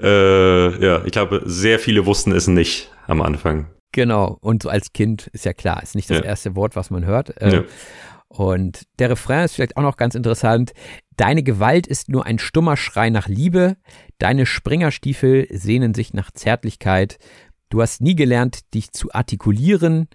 äh, 0.01 0.85
ja, 0.85 1.03
ich 1.05 1.11
glaube, 1.11 1.41
sehr 1.45 1.79
viele 1.79 2.05
wussten 2.05 2.31
es 2.31 2.47
nicht 2.47 2.91
am 3.07 3.21
Anfang. 3.21 3.67
Genau, 3.93 4.37
und 4.41 4.63
so 4.63 4.69
als 4.69 4.91
Kind 4.93 5.27
ist 5.27 5.45
ja 5.45 5.53
klar, 5.53 5.81
ist 5.81 5.95
nicht 5.95 6.09
das 6.09 6.19
ja. 6.19 6.25
erste 6.25 6.55
Wort, 6.55 6.75
was 6.75 6.89
man 6.89 7.05
hört. 7.05 7.39
Äh, 7.41 7.55
ja. 7.55 7.63
Und 8.27 8.83
der 8.99 9.09
Refrain 9.09 9.45
ist 9.45 9.55
vielleicht 9.55 9.77
auch 9.77 9.81
noch 9.81 9.97
ganz 9.97 10.13
interessant. 10.13 10.73
Deine 11.17 11.41
Gewalt 11.41 11.87
ist 11.87 12.09
nur 12.09 12.27
ein 12.27 12.37
stummer 12.37 12.77
Schrei 12.77 13.09
nach 13.09 13.27
Liebe, 13.27 13.77
deine 14.19 14.45
Springerstiefel 14.45 15.47
sehnen 15.49 15.95
sich 15.95 16.13
nach 16.13 16.29
Zärtlichkeit, 16.29 17.17
du 17.69 17.81
hast 17.81 18.01
nie 18.01 18.15
gelernt, 18.15 18.73
dich 18.75 18.91
zu 18.91 19.11
artikulieren 19.11 20.09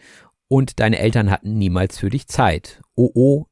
und 0.46 0.78
deine 0.78 1.00
Eltern 1.00 1.30
hatten 1.30 1.58
niemals 1.58 1.98
für 1.98 2.08
dich 2.08 2.28
Zeit. 2.28 2.80
Oh, 2.94 3.10
oh, 3.14 3.46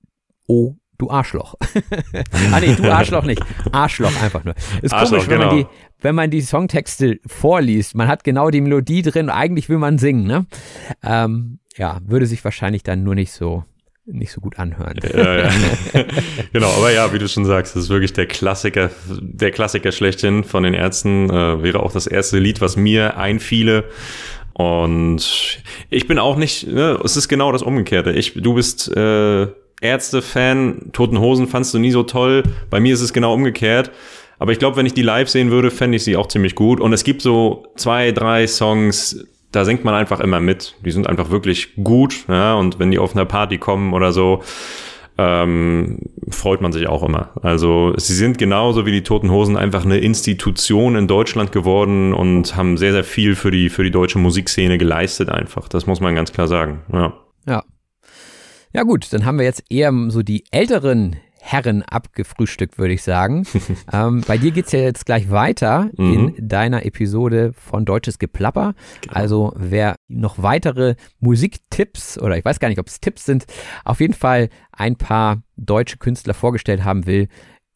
oh, 0.46 0.76
du 0.96 1.10
Arschloch. 1.10 1.56
ah 2.52 2.60
nee, 2.60 2.76
du 2.76 2.88
Arschloch 2.88 3.24
nicht. 3.24 3.42
Arschloch 3.72 4.22
einfach 4.22 4.44
nur. 4.44 4.54
Ist 4.80 4.92
Arschloch, 4.92 5.18
komisch, 5.18 5.28
wenn, 5.28 5.40
genau. 5.40 5.52
man 5.52 5.58
die, 5.58 5.66
wenn 5.98 6.14
man 6.14 6.30
die 6.30 6.42
Songtexte 6.42 7.18
vorliest. 7.26 7.96
Man 7.96 8.06
hat 8.06 8.22
genau 8.22 8.50
die 8.50 8.60
Melodie 8.60 9.02
drin, 9.02 9.28
eigentlich 9.28 9.68
will 9.68 9.78
man 9.78 9.98
singen, 9.98 10.24
ne? 10.24 10.46
Ähm, 11.02 11.58
ja, 11.76 11.98
würde 12.04 12.26
sich 12.26 12.44
wahrscheinlich 12.44 12.84
dann 12.84 13.02
nur 13.02 13.16
nicht 13.16 13.32
so 13.32 13.64
nicht 14.12 14.32
so 14.32 14.40
gut 14.40 14.58
anhören. 14.58 14.98
Ja, 15.14 15.38
ja. 15.38 15.50
genau, 16.52 16.70
aber 16.76 16.92
ja, 16.92 17.12
wie 17.12 17.18
du 17.18 17.28
schon 17.28 17.44
sagst, 17.44 17.76
das 17.76 17.84
ist 17.84 17.88
wirklich 17.90 18.12
der 18.12 18.26
Klassiker, 18.26 18.90
der 19.08 19.50
Klassiker 19.50 19.92
schlechthin 19.92 20.44
von 20.44 20.62
den 20.62 20.74
Ärzten. 20.74 21.30
Äh, 21.30 21.62
wäre 21.62 21.80
auch 21.80 21.92
das 21.92 22.06
erste 22.06 22.38
Lied, 22.38 22.60
was 22.60 22.76
mir 22.76 23.16
einfiele. 23.16 23.84
Und 24.52 25.62
ich 25.88 26.06
bin 26.06 26.18
auch 26.18 26.36
nicht, 26.36 26.66
ne, 26.66 26.98
es 27.04 27.16
ist 27.16 27.28
genau 27.28 27.52
das 27.52 27.62
Umgekehrte. 27.62 28.12
Ich, 28.12 28.34
du 28.34 28.54
bist 28.54 28.94
äh, 28.94 29.46
Ärzte-Fan, 29.80 30.90
Toten 30.92 31.18
Hosen 31.18 31.48
fandst 31.48 31.72
du 31.72 31.78
nie 31.78 31.90
so 31.90 32.02
toll. 32.02 32.42
Bei 32.68 32.80
mir 32.80 32.94
ist 32.94 33.00
es 33.00 33.12
genau 33.12 33.32
umgekehrt. 33.32 33.90
Aber 34.38 34.52
ich 34.52 34.58
glaube, 34.58 34.76
wenn 34.76 34.86
ich 34.86 34.94
die 34.94 35.02
live 35.02 35.28
sehen 35.28 35.50
würde, 35.50 35.70
fände 35.70 35.96
ich 35.96 36.04
sie 36.04 36.16
auch 36.16 36.28
ziemlich 36.28 36.54
gut. 36.54 36.80
Und 36.80 36.92
es 36.92 37.04
gibt 37.04 37.22
so 37.22 37.66
zwei, 37.76 38.10
drei 38.12 38.46
Songs, 38.46 39.24
da 39.52 39.64
singt 39.64 39.84
man 39.84 39.94
einfach 39.94 40.20
immer 40.20 40.40
mit. 40.40 40.76
Die 40.84 40.90
sind 40.90 41.06
einfach 41.06 41.30
wirklich 41.30 41.74
gut, 41.82 42.24
ja, 42.28 42.54
und 42.54 42.78
wenn 42.78 42.90
die 42.90 42.98
auf 42.98 43.14
einer 43.14 43.24
Party 43.24 43.58
kommen 43.58 43.92
oder 43.92 44.12
so, 44.12 44.42
ähm, 45.18 45.98
freut 46.30 46.62
man 46.62 46.72
sich 46.72 46.88
auch 46.88 47.02
immer. 47.02 47.30
Also 47.42 47.92
sie 47.98 48.14
sind 48.14 48.38
genauso 48.38 48.86
wie 48.86 48.92
die 48.92 49.02
Toten 49.02 49.30
Hosen 49.30 49.56
einfach 49.56 49.84
eine 49.84 49.98
Institution 49.98 50.96
in 50.96 51.08
Deutschland 51.08 51.52
geworden 51.52 52.14
und 52.14 52.56
haben 52.56 52.78
sehr, 52.78 52.92
sehr 52.92 53.04
viel 53.04 53.34
für 53.34 53.50
die, 53.50 53.68
für 53.68 53.84
die 53.84 53.90
deutsche 53.90 54.18
Musikszene 54.18 54.78
geleistet 54.78 55.28
einfach. 55.28 55.68
Das 55.68 55.86
muss 55.86 56.00
man 56.00 56.14
ganz 56.14 56.32
klar 56.32 56.48
sagen. 56.48 56.82
Ja. 56.92 57.12
Ja. 57.46 57.64
Ja 58.72 58.84
gut, 58.84 59.12
dann 59.12 59.24
haben 59.26 59.38
wir 59.38 59.44
jetzt 59.44 59.64
eher 59.68 59.92
so 60.08 60.22
die 60.22 60.44
älteren 60.52 61.16
Herren 61.40 61.82
abgefrühstückt, 61.82 62.78
würde 62.78 62.94
ich 62.94 63.02
sagen. 63.02 63.46
ähm, 63.92 64.22
bei 64.26 64.38
dir 64.38 64.50
geht 64.50 64.66
es 64.66 64.72
ja 64.72 64.80
jetzt 64.80 65.06
gleich 65.06 65.30
weiter 65.30 65.90
mhm. 65.96 66.34
in 66.38 66.48
deiner 66.48 66.84
Episode 66.84 67.52
von 67.54 67.84
Deutsches 67.84 68.18
Geplapper. 68.18 68.74
Genau. 69.00 69.14
Also 69.14 69.52
wer 69.56 69.96
noch 70.08 70.42
weitere 70.42 70.94
Musiktipps 71.18 72.18
oder 72.18 72.36
ich 72.36 72.44
weiß 72.44 72.60
gar 72.60 72.68
nicht, 72.68 72.78
ob 72.78 72.88
es 72.88 73.00
Tipps 73.00 73.24
sind, 73.24 73.46
auf 73.84 74.00
jeden 74.00 74.14
Fall 74.14 74.48
ein 74.72 74.96
paar 74.96 75.42
deutsche 75.56 75.96
Künstler 75.96 76.34
vorgestellt 76.34 76.84
haben 76.84 77.06
will, 77.06 77.28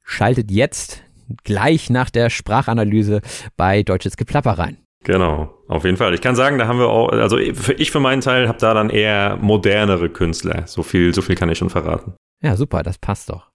schaltet 0.02 0.50
jetzt 0.50 1.02
gleich 1.42 1.90
nach 1.90 2.10
der 2.10 2.30
Sprachanalyse 2.30 3.22
bei 3.56 3.82
Deutsches 3.82 4.16
Geplapper 4.16 4.52
rein. 4.52 4.76
Genau, 5.04 5.54
auf 5.68 5.84
jeden 5.84 5.98
Fall. 5.98 6.14
Ich 6.14 6.22
kann 6.22 6.34
sagen, 6.34 6.58
da 6.58 6.66
haben 6.66 6.78
wir 6.78 6.88
auch, 6.88 7.10
also 7.10 7.36
ich 7.36 7.90
für 7.90 8.00
meinen 8.00 8.22
Teil 8.22 8.48
habe 8.48 8.58
da 8.58 8.72
dann 8.72 8.88
eher 8.88 9.36
modernere 9.36 10.08
Künstler. 10.08 10.66
So 10.66 10.82
viel, 10.82 11.14
so 11.14 11.20
viel 11.20 11.34
kann 11.34 11.50
ich 11.50 11.58
schon 11.58 11.70
verraten. 11.70 12.14
Ja, 12.42 12.56
super, 12.56 12.82
das 12.82 12.98
passt 12.98 13.30
doch. 13.30 13.50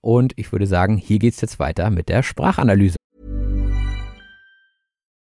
Und 0.00 0.32
ich 0.36 0.50
würde 0.52 0.66
sagen, 0.66 0.96
hier 0.96 1.18
geht's 1.18 1.40
jetzt 1.40 1.58
weiter 1.58 1.90
mit 1.90 2.08
der 2.08 2.22
Sprachanalyse. 2.22 2.96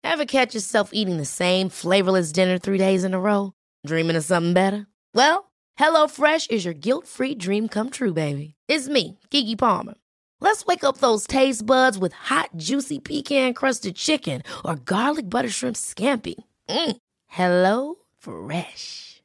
Ever 0.03 0.25
catch 0.25 0.53
yourself 0.53 0.89
eating 0.93 1.17
the 1.17 1.25
same 1.25 1.69
flavorless 1.69 2.31
dinner 2.31 2.59
three 2.59 2.77
days 2.77 3.03
in 3.03 3.13
a 3.13 3.19
row? 3.19 3.53
Dreaming 3.85 4.15
of 4.15 4.23
something 4.23 4.53
better? 4.53 4.85
Well, 5.15 5.51
HelloFresh 5.79 6.51
is 6.51 6.65
your 6.65 6.73
guilt-free 6.73 7.35
dream 7.35 7.67
come 7.67 7.89
true, 7.89 8.13
baby. 8.13 8.55
It's 8.67 8.87
me, 8.87 9.19
Kiki 9.29 9.55
Palmer. 9.55 9.95
Let's 10.39 10.65
wake 10.65 10.83
up 10.83 10.97
those 10.97 11.25
taste 11.25 11.65
buds 11.65 11.97
with 11.97 12.13
hot, 12.13 12.49
juicy 12.57 12.99
pecan-crusted 12.99 13.95
chicken 13.95 14.43
or 14.65 14.75
garlic 14.75 15.29
butter 15.29 15.49
shrimp 15.49 15.77
scampi. 15.77 16.35
Mm. 16.69 16.97
Hello 17.27 17.95
Fresh. 18.19 19.12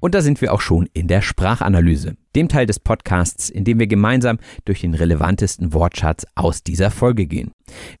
Und 0.00 0.14
da 0.14 0.22
sind 0.22 0.40
wir 0.40 0.52
auch 0.52 0.60
schon 0.60 0.88
in 0.94 1.06
der 1.06 1.20
Sprachanalyse, 1.20 2.16
dem 2.34 2.48
Teil 2.48 2.66
des 2.66 2.80
Podcasts, 2.80 3.50
in 3.50 3.64
dem 3.64 3.78
wir 3.78 3.86
gemeinsam 3.86 4.38
durch 4.64 4.80
den 4.80 4.94
relevantesten 4.94 5.72
Wortschatz 5.74 6.26
aus 6.34 6.62
dieser 6.62 6.90
Folge 6.90 7.26
gehen. 7.26 7.52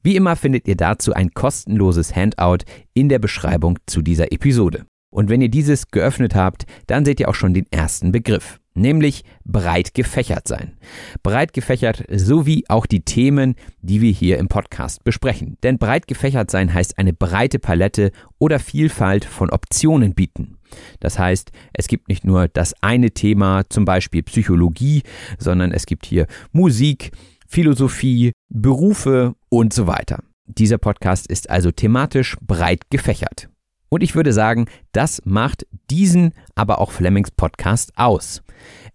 Wie 0.02 0.16
immer 0.16 0.34
findet 0.34 0.66
ihr 0.66 0.76
dazu 0.76 1.12
ein 1.12 1.32
kostenloses 1.32 2.16
Handout 2.16 2.64
in 2.94 3.08
der 3.08 3.18
Beschreibung 3.18 3.78
zu 3.86 4.02
dieser 4.02 4.32
Episode. 4.32 4.86
Und 5.10 5.28
wenn 5.28 5.42
ihr 5.42 5.48
dieses 5.48 5.88
geöffnet 5.88 6.34
habt, 6.34 6.66
dann 6.86 7.04
seht 7.04 7.20
ihr 7.20 7.28
auch 7.28 7.34
schon 7.34 7.52
den 7.52 7.66
ersten 7.70 8.12
Begriff, 8.12 8.60
nämlich 8.74 9.24
breit 9.44 9.92
gefächert 9.92 10.46
sein. 10.46 10.76
Breit 11.24 11.52
gefächert 11.52 12.04
sowie 12.08 12.64
auch 12.68 12.86
die 12.86 13.04
Themen, 13.04 13.56
die 13.82 14.00
wir 14.00 14.12
hier 14.12 14.38
im 14.38 14.48
Podcast 14.48 15.02
besprechen. 15.02 15.58
Denn 15.64 15.78
breit 15.78 16.06
gefächert 16.06 16.50
sein 16.50 16.72
heißt 16.72 16.96
eine 16.96 17.12
breite 17.12 17.58
Palette 17.58 18.12
oder 18.38 18.60
Vielfalt 18.60 19.24
von 19.24 19.50
Optionen 19.50 20.14
bieten. 20.14 20.59
Das 21.00 21.18
heißt, 21.18 21.50
es 21.72 21.86
gibt 21.88 22.08
nicht 22.08 22.24
nur 22.24 22.48
das 22.48 22.74
eine 22.80 23.10
Thema, 23.10 23.62
zum 23.68 23.84
Beispiel 23.84 24.22
Psychologie, 24.22 25.02
sondern 25.38 25.72
es 25.72 25.86
gibt 25.86 26.06
hier 26.06 26.26
Musik, 26.52 27.12
Philosophie, 27.48 28.32
Berufe 28.48 29.34
und 29.48 29.72
so 29.72 29.86
weiter. 29.86 30.22
Dieser 30.46 30.78
Podcast 30.78 31.26
ist 31.26 31.50
also 31.50 31.70
thematisch 31.70 32.36
breit 32.40 32.90
gefächert. 32.90 33.48
Und 33.88 34.04
ich 34.04 34.14
würde 34.14 34.32
sagen, 34.32 34.66
das 34.92 35.20
macht 35.24 35.66
diesen, 35.90 36.32
aber 36.54 36.80
auch 36.80 36.92
Flemings 36.92 37.32
Podcast 37.32 37.92
aus. 37.96 38.42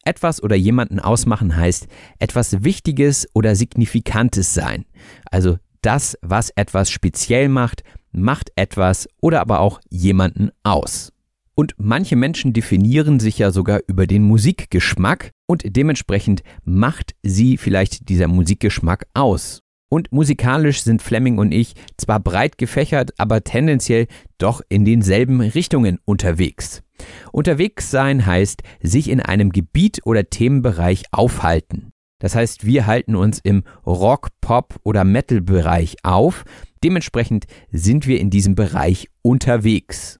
Etwas 0.05 0.41
oder 0.41 0.55
jemanden 0.55 0.99
ausmachen 0.99 1.55
heißt 1.55 1.87
etwas 2.19 2.63
Wichtiges 2.63 3.27
oder 3.33 3.55
Signifikantes 3.55 4.53
sein. 4.53 4.85
Also 5.29 5.57
das, 5.81 6.17
was 6.21 6.49
etwas 6.51 6.89
speziell 6.89 7.49
macht, 7.49 7.83
macht 8.11 8.51
etwas 8.55 9.07
oder 9.19 9.41
aber 9.41 9.59
auch 9.59 9.81
jemanden 9.89 10.51
aus. 10.63 11.11
Und 11.55 11.73
manche 11.77 12.17
Menschen 12.17 12.51
definieren 12.51 13.19
sich 13.19 13.39
ja 13.39 13.51
sogar 13.51 13.79
über 13.87 14.07
den 14.07 14.23
Musikgeschmack 14.23 15.31
und 15.47 15.63
dementsprechend 15.65 16.43
macht 16.65 17.15
sie 17.23 17.57
vielleicht 17.57 18.09
dieser 18.09 18.27
Musikgeschmack 18.27 19.07
aus. 19.13 19.61
Und 19.89 20.11
musikalisch 20.11 20.81
sind 20.81 21.01
Fleming 21.01 21.37
und 21.37 21.53
ich 21.53 21.73
zwar 21.95 22.19
breit 22.19 22.57
gefächert, 22.57 23.13
aber 23.17 23.43
tendenziell 23.43 24.07
doch 24.37 24.61
in 24.67 24.83
denselben 24.83 25.39
Richtungen 25.39 25.99
unterwegs. 26.03 26.83
Unterwegs 27.31 27.91
sein 27.91 28.25
heißt 28.25 28.63
sich 28.81 29.09
in 29.09 29.21
einem 29.21 29.51
Gebiet 29.51 30.01
oder 30.03 30.29
Themenbereich 30.29 31.03
aufhalten. 31.11 31.91
Das 32.19 32.35
heißt, 32.35 32.65
wir 32.65 32.87
halten 32.87 33.15
uns 33.15 33.39
im 33.43 33.63
Rock, 33.85 34.29
Pop 34.41 34.79
oder 34.83 35.03
Metal-Bereich 35.03 35.97
auf. 36.03 36.43
Dementsprechend 36.83 37.45
sind 37.71 38.07
wir 38.07 38.19
in 38.19 38.29
diesem 38.29 38.55
Bereich 38.55 39.09
unterwegs. 39.21 40.19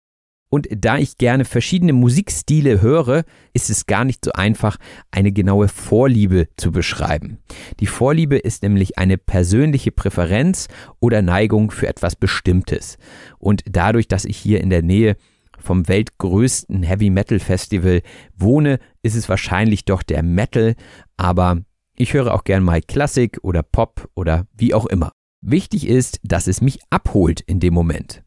Und 0.56 0.70
da 0.72 0.98
ich 0.98 1.18
gerne 1.18 1.44
verschiedene 1.44 1.92
Musikstile 1.92 2.82
höre, 2.82 3.26
ist 3.52 3.70
es 3.70 3.88
gar 3.88 4.06
nicht 4.06 4.24
so 4.24 4.32
einfach, 4.32 4.78
eine 5.12 5.34
genaue 5.34 5.68
Vorliebe 5.68 6.48
zu 6.56 6.72
beschreiben. 6.72 7.40
Die 7.82 7.88
Vorliebe 7.88 8.38
ist 8.38 8.64
nämlich 8.64 8.98
eine 8.98 9.18
persönliche 9.18 9.92
Präferenz 9.92 10.70
oder 11.02 11.22
Neigung 11.22 11.72
für 11.72 11.90
etwas 11.90 12.16
Bestimmtes. 12.16 12.98
Und 13.38 13.64
dadurch, 13.70 14.08
dass 14.08 14.24
ich 14.24 14.38
hier 14.38 14.62
in 14.62 14.70
der 14.70 14.82
Nähe 14.82 15.18
vom 15.60 15.90
weltgrößten 15.90 16.84
Heavy 16.84 17.10
Metal 17.10 17.40
Festival 17.40 18.02
wohne, 18.38 18.80
ist 19.04 19.16
es 19.18 19.28
wahrscheinlich 19.28 19.84
doch 19.84 20.04
der 20.04 20.24
Metal, 20.24 20.76
aber 21.18 21.64
ich 21.98 22.14
höre 22.14 22.34
auch 22.34 22.46
gern 22.46 22.64
mal 22.64 22.80
Klassik 22.80 23.40
oder 23.42 23.62
Pop 23.62 24.10
oder 24.16 24.48
wie 24.56 24.74
auch 24.74 24.86
immer. 24.86 25.12
Wichtig 25.42 25.86
ist, 25.86 26.22
dass 26.24 26.48
es 26.48 26.62
mich 26.62 26.80
abholt 26.90 27.42
in 27.42 27.60
dem 27.60 27.74
Moment. 27.74 28.24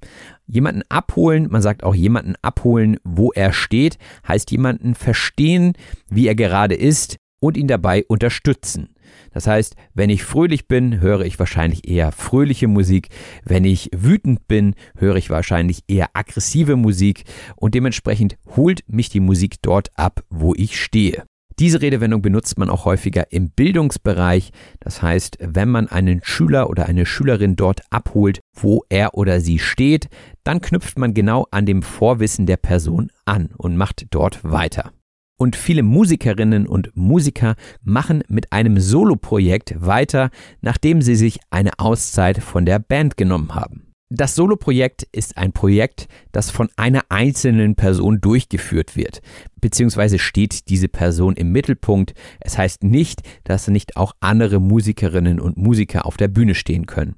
Jemanden 0.51 0.83
abholen, 0.89 1.49
man 1.51 1.61
sagt 1.61 1.85
auch 1.85 1.95
jemanden 1.95 2.35
abholen, 2.41 2.97
wo 3.05 3.33
er 3.33 3.53
steht, 3.53 3.99
heißt 4.27 4.51
jemanden 4.51 4.95
verstehen, 4.95 5.75
wie 6.09 6.27
er 6.27 6.35
gerade 6.35 6.75
ist 6.75 7.17
und 7.39 7.59
ihn 7.59 7.69
dabei 7.69 8.05
unterstützen. 8.09 8.95
Das 9.33 9.47
heißt, 9.47 9.77
wenn 9.95 10.11
ich 10.11 10.25
fröhlich 10.25 10.67
bin, 10.67 11.01
höre 11.01 11.21
ich 11.21 11.39
wahrscheinlich 11.39 11.87
eher 11.87 12.13
fröhliche 12.13 12.67
Musik. 12.67 13.09
Wenn 13.45 13.65
ich 13.65 13.91
wütend 13.95 14.49
bin, 14.49 14.75
höre 14.97 15.17
ich 15.17 15.29
wahrscheinlich 15.31 15.83
eher 15.87 16.09
aggressive 16.15 16.77
Musik. 16.77 17.25
Und 17.57 17.75
dementsprechend 17.75 18.37
holt 18.57 18.83
mich 18.89 19.11
die 19.11 19.21
Musik 19.21 19.57
dort 19.63 19.91
ab, 19.97 20.25
wo 20.31 20.55
ich 20.55 20.81
stehe. 20.81 21.25
Diese 21.59 21.83
Redewendung 21.83 22.23
benutzt 22.23 22.57
man 22.57 22.71
auch 22.71 22.85
häufiger 22.85 23.33
im 23.33 23.51
Bildungsbereich. 23.51 24.53
Das 24.79 25.03
heißt, 25.03 25.39
wenn 25.41 25.69
man 25.69 25.89
einen 25.89 26.21
Schüler 26.23 26.71
oder 26.71 26.87
eine 26.87 27.05
Schülerin 27.05 27.57
dort 27.57 27.81
abholt, 27.91 28.39
wo 28.55 28.85
er 28.89 29.15
oder 29.15 29.41
sie 29.41 29.59
steht, 29.59 30.09
dann 30.45 30.61
knüpft 30.61 30.99
man 30.99 31.15
genau 31.15 31.49
an 31.51 31.67
dem 31.67 31.83
Vorwissen 31.83 32.47
der 32.47 32.59
Person 32.59 33.11
an 33.25 33.51
und 33.57 33.77
macht 33.77 34.07
dort 34.11 34.45
weiter. 34.45 34.93
Und 35.37 35.57
viele 35.57 35.83
Musikerinnen 35.83 36.67
und 36.67 36.97
Musiker 36.97 37.57
machen 37.83 38.23
mit 38.29 38.53
einem 38.53 38.79
Soloprojekt 38.79 39.75
weiter, 39.85 40.31
nachdem 40.61 41.03
sie 41.03 41.17
sich 41.17 41.41
eine 41.51 41.73
Auszeit 41.79 42.39
von 42.39 42.67
der 42.67 42.79
Band 42.79 43.17
genommen 43.17 43.55
haben. 43.55 43.88
Das 44.11 44.35
Solo-Projekt 44.35 45.07
ist 45.13 45.37
ein 45.37 45.53
Projekt, 45.53 46.09
das 46.33 46.51
von 46.51 46.71
einer 46.77 47.03
einzelnen 47.11 47.75
Person 47.75 48.23
durchgeführt 48.23 48.97
wird, 48.97 49.21
beziehungsweise 49.61 50.19
steht 50.19 50.71
diese 50.71 50.89
Person 50.89 51.37
im 51.37 51.53
Mittelpunkt. 51.53 52.15
Es 52.41 52.57
heißt 52.57 52.85
nicht, 52.85 53.21
dass 53.45 53.69
nicht 53.69 53.99
auch 53.99 54.15
andere 54.21 54.61
Musikerinnen 54.61 55.39
und 55.39 55.59
Musiker 55.59 56.07
auf 56.07 56.17
der 56.17 56.29
Bühne 56.29 56.55
stehen 56.55 56.87
können. 56.87 57.17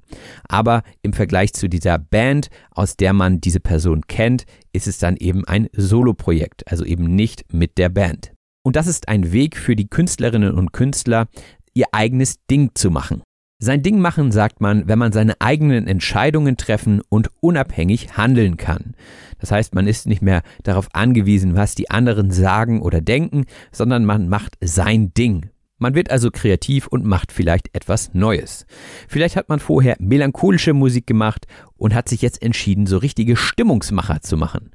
Aber 0.49 0.83
im 1.01 1.13
Vergleich 1.13 1.53
zu 1.53 1.69
dieser 1.69 1.97
Band, 1.97 2.49
aus 2.71 2.97
der 2.97 3.13
man 3.13 3.39
diese 3.39 3.61
Person 3.61 4.01
kennt, 4.07 4.43
ist 4.73 4.87
es 4.87 4.97
dann 4.97 5.15
eben 5.15 5.45
ein 5.45 5.69
Solo-Projekt, 5.71 6.69
also 6.69 6.83
eben 6.83 7.15
nicht 7.15 7.53
mit 7.53 7.77
der 7.77 7.87
Band. 7.87 8.33
Und 8.63 8.75
das 8.75 8.87
ist 8.87 9.07
ein 9.07 9.31
Weg 9.31 9.55
für 9.55 9.77
die 9.77 9.87
Künstlerinnen 9.87 10.55
und 10.55 10.73
Künstler, 10.73 11.29
ihr 11.73 11.85
eigenes 11.93 12.45
Ding 12.47 12.71
zu 12.73 12.91
machen. 12.91 13.23
Sein 13.63 13.83
Ding 13.83 13.99
machen 13.99 14.31
sagt 14.31 14.59
man, 14.59 14.87
wenn 14.87 14.97
man 14.97 15.11
seine 15.11 15.39
eigenen 15.39 15.85
Entscheidungen 15.85 16.57
treffen 16.57 16.99
und 17.09 17.29
unabhängig 17.41 18.17
handeln 18.17 18.57
kann. 18.57 18.95
Das 19.37 19.51
heißt, 19.51 19.75
man 19.75 19.85
ist 19.85 20.07
nicht 20.07 20.23
mehr 20.23 20.41
darauf 20.63 20.87
angewiesen, 20.93 21.55
was 21.55 21.75
die 21.75 21.91
anderen 21.91 22.31
sagen 22.31 22.81
oder 22.81 23.01
denken, 23.01 23.45
sondern 23.71 24.03
man 24.03 24.27
macht 24.27 24.57
sein 24.61 25.13
Ding. 25.13 25.51
Man 25.81 25.95
wird 25.95 26.11
also 26.11 26.29
kreativ 26.29 26.85
und 26.85 27.05
macht 27.05 27.31
vielleicht 27.31 27.73
etwas 27.73 28.13
Neues. 28.13 28.67
Vielleicht 29.07 29.35
hat 29.35 29.49
man 29.49 29.59
vorher 29.59 29.95
melancholische 29.97 30.73
Musik 30.73 31.07
gemacht 31.07 31.47
und 31.75 31.95
hat 31.95 32.07
sich 32.07 32.21
jetzt 32.21 32.43
entschieden, 32.43 32.85
so 32.85 32.99
richtige 32.99 33.35
Stimmungsmacher 33.35 34.21
zu 34.21 34.37
machen. 34.37 34.69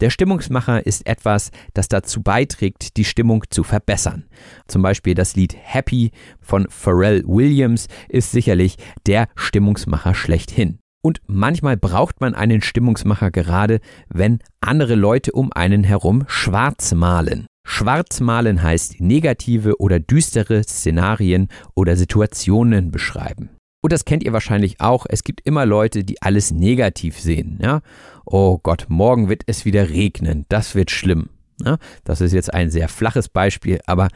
Der 0.00 0.08
Stimmungsmacher 0.08 0.86
ist 0.86 1.06
etwas, 1.06 1.50
das 1.74 1.88
dazu 1.88 2.22
beiträgt, 2.22 2.96
die 2.96 3.04
Stimmung 3.04 3.44
zu 3.50 3.64
verbessern. 3.64 4.24
Zum 4.66 4.80
Beispiel 4.80 5.14
das 5.14 5.36
Lied 5.36 5.54
Happy 5.60 6.10
von 6.40 6.66
Pharrell 6.70 7.22
Williams 7.26 7.86
ist 8.08 8.32
sicherlich 8.32 8.76
der 9.04 9.28
Stimmungsmacher 9.34 10.14
schlechthin. 10.14 10.78
Und 11.02 11.20
manchmal 11.26 11.76
braucht 11.76 12.22
man 12.22 12.34
einen 12.34 12.62
Stimmungsmacher 12.62 13.30
gerade, 13.30 13.80
wenn 14.08 14.38
andere 14.62 14.94
Leute 14.94 15.32
um 15.32 15.52
einen 15.52 15.84
herum 15.84 16.24
schwarz 16.28 16.94
malen. 16.94 17.46
Schwarzmalen 17.68 18.62
heißt 18.62 19.00
negative 19.00 19.80
oder 19.80 19.98
düstere 19.98 20.62
Szenarien 20.62 21.48
oder 21.74 21.96
Situationen 21.96 22.92
beschreiben. 22.92 23.50
Und 23.82 23.92
das 23.92 24.04
kennt 24.04 24.22
ihr 24.22 24.32
wahrscheinlich 24.32 24.80
auch. 24.80 25.04
Es 25.08 25.24
gibt 25.24 25.40
immer 25.44 25.66
Leute, 25.66 26.04
die 26.04 26.22
alles 26.22 26.52
negativ 26.52 27.18
sehen. 27.18 27.58
Ja? 27.60 27.82
Oh 28.24 28.58
Gott, 28.62 28.86
morgen 28.88 29.28
wird 29.28 29.42
es 29.46 29.64
wieder 29.64 29.90
regnen. 29.90 30.46
Das 30.48 30.76
wird 30.76 30.92
schlimm. 30.92 31.28
Ja? 31.60 31.78
Das 32.04 32.20
ist 32.20 32.32
jetzt 32.32 32.54
ein 32.54 32.70
sehr 32.70 32.88
flaches 32.88 33.28
Beispiel, 33.28 33.80
aber 33.86 34.08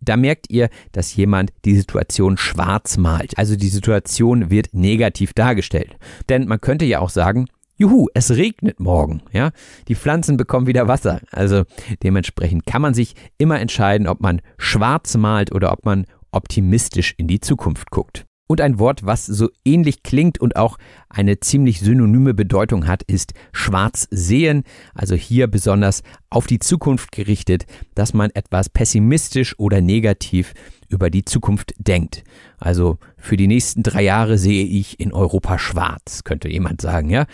da 0.00 0.16
merkt 0.16 0.50
ihr, 0.50 0.68
dass 0.92 1.14
jemand 1.14 1.52
die 1.64 1.76
Situation 1.76 2.36
schwarz 2.36 2.96
malt. 2.96 3.38
Also 3.38 3.54
die 3.54 3.68
Situation 3.68 4.50
wird 4.50 4.74
negativ 4.74 5.32
dargestellt. 5.32 5.96
Denn 6.28 6.48
man 6.48 6.60
könnte 6.60 6.84
ja 6.84 6.98
auch 6.98 7.10
sagen, 7.10 7.46
Juhu, 7.78 8.06
es 8.14 8.30
regnet 8.30 8.80
morgen, 8.80 9.22
ja. 9.32 9.50
Die 9.88 9.94
Pflanzen 9.94 10.38
bekommen 10.38 10.66
wieder 10.66 10.88
Wasser. 10.88 11.20
Also 11.30 11.64
dementsprechend 12.02 12.64
kann 12.64 12.80
man 12.80 12.94
sich 12.94 13.14
immer 13.36 13.60
entscheiden, 13.60 14.06
ob 14.06 14.20
man 14.20 14.40
schwarz 14.56 15.16
malt 15.16 15.52
oder 15.54 15.72
ob 15.72 15.84
man 15.84 16.06
optimistisch 16.30 17.14
in 17.18 17.26
die 17.28 17.40
Zukunft 17.40 17.90
guckt. 17.90 18.24
Und 18.48 18.60
ein 18.60 18.78
Wort, 18.78 19.04
was 19.04 19.26
so 19.26 19.50
ähnlich 19.64 20.02
klingt 20.02 20.40
und 20.40 20.56
auch 20.56 20.78
eine 21.08 21.40
ziemlich 21.40 21.80
synonyme 21.80 22.32
Bedeutung 22.32 22.86
hat, 22.86 23.02
ist 23.02 23.34
schwarz 23.52 24.06
sehen. 24.10 24.62
Also 24.94 25.16
hier 25.16 25.48
besonders 25.48 26.02
auf 26.30 26.46
die 26.46 26.60
Zukunft 26.60 27.10
gerichtet, 27.10 27.66
dass 27.94 28.14
man 28.14 28.30
etwas 28.30 28.68
pessimistisch 28.68 29.58
oder 29.58 29.80
negativ 29.80 30.54
über 30.88 31.10
die 31.10 31.24
Zukunft 31.24 31.74
denkt. 31.78 32.22
Also 32.58 32.98
für 33.18 33.36
die 33.36 33.48
nächsten 33.48 33.82
drei 33.82 34.02
Jahre 34.02 34.38
sehe 34.38 34.64
ich 34.64 35.00
in 35.00 35.12
Europa 35.12 35.58
schwarz, 35.58 36.22
könnte 36.22 36.48
jemand 36.48 36.80
sagen, 36.80 37.10
ja? 37.10 37.26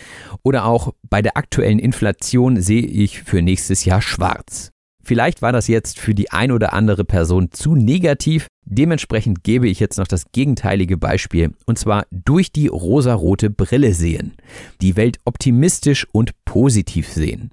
Oder 0.42 0.64
auch 0.64 0.94
bei 1.10 1.20
der 1.20 1.36
aktuellen 1.36 1.78
Inflation 1.78 2.60
sehe 2.60 2.86
ich 2.86 3.22
für 3.22 3.42
nächstes 3.42 3.84
Jahr 3.84 4.00
schwarz. 4.00 4.72
Vielleicht 5.02 5.42
war 5.42 5.52
das 5.52 5.68
jetzt 5.68 5.98
für 5.98 6.14
die 6.14 6.30
ein 6.30 6.52
oder 6.52 6.72
andere 6.72 7.04
Person 7.04 7.50
zu 7.50 7.74
negativ. 7.74 8.46
Dementsprechend 8.64 9.42
gebe 9.42 9.68
ich 9.68 9.80
jetzt 9.80 9.98
noch 9.98 10.06
das 10.06 10.30
gegenteilige 10.30 10.96
Beispiel, 10.96 11.52
und 11.66 11.78
zwar 11.78 12.06
durch 12.10 12.52
die 12.52 12.68
rosarote 12.68 13.50
Brille 13.50 13.94
sehen. 13.94 14.34
Die 14.80 14.96
Welt 14.96 15.18
optimistisch 15.24 16.06
und 16.12 16.32
positiv 16.44 17.08
sehen. 17.08 17.50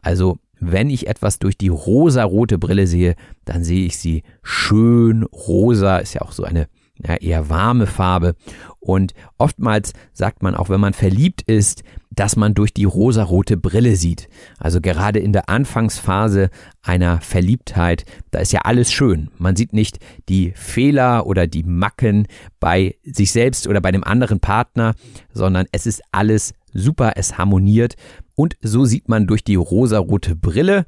Also 0.00 0.38
wenn 0.60 0.90
ich 0.90 1.08
etwas 1.08 1.40
durch 1.40 1.58
die 1.58 1.68
rosarote 1.68 2.56
Brille 2.58 2.86
sehe, 2.86 3.16
dann 3.44 3.64
sehe 3.64 3.84
ich 3.84 3.98
sie 3.98 4.22
schön 4.44 5.24
rosa, 5.24 5.98
ist 5.98 6.14
ja 6.14 6.22
auch 6.22 6.32
so 6.32 6.44
eine 6.44 6.68
ja, 7.06 7.16
eher 7.16 7.48
warme 7.48 7.86
Farbe. 7.86 8.34
Und 8.80 9.14
oftmals 9.38 9.92
sagt 10.12 10.42
man 10.42 10.54
auch, 10.54 10.68
wenn 10.68 10.80
man 10.80 10.92
verliebt 10.92 11.42
ist, 11.42 11.82
dass 12.10 12.36
man 12.36 12.54
durch 12.54 12.74
die 12.74 12.84
rosarote 12.84 13.56
Brille 13.56 13.96
sieht. 13.96 14.28
Also 14.58 14.80
gerade 14.80 15.18
in 15.18 15.32
der 15.32 15.48
Anfangsphase 15.48 16.50
einer 16.82 17.20
Verliebtheit, 17.20 18.04
da 18.30 18.40
ist 18.40 18.52
ja 18.52 18.60
alles 18.62 18.92
schön. 18.92 19.30
Man 19.38 19.56
sieht 19.56 19.72
nicht 19.72 19.98
die 20.28 20.52
Fehler 20.54 21.26
oder 21.26 21.46
die 21.46 21.62
Macken 21.62 22.26
bei 22.60 22.96
sich 23.04 23.32
selbst 23.32 23.66
oder 23.66 23.80
bei 23.80 23.92
dem 23.92 24.04
anderen 24.04 24.40
Partner, 24.40 24.94
sondern 25.32 25.66
es 25.72 25.86
ist 25.86 26.02
alles 26.12 26.52
super, 26.72 27.12
es 27.16 27.38
harmoniert. 27.38 27.94
Und 28.34 28.56
so 28.62 28.84
sieht 28.84 29.08
man 29.08 29.26
durch 29.26 29.44
die 29.44 29.54
rosarote 29.54 30.34
Brille 30.34 30.86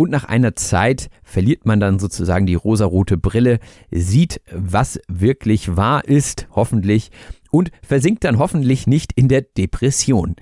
und 0.00 0.10
nach 0.10 0.24
einer 0.24 0.56
Zeit 0.56 1.10
verliert 1.22 1.66
man 1.66 1.78
dann 1.78 1.98
sozusagen 1.98 2.46
die 2.46 2.54
rosarote 2.54 3.18
Brille, 3.18 3.58
sieht, 3.90 4.40
was 4.50 4.98
wirklich 5.08 5.76
wahr 5.76 6.06
ist, 6.06 6.48
hoffentlich, 6.52 7.10
und 7.50 7.70
versinkt 7.82 8.24
dann 8.24 8.38
hoffentlich 8.38 8.86
nicht 8.86 9.12
in 9.12 9.28
der 9.28 9.42
Depression. 9.42 10.36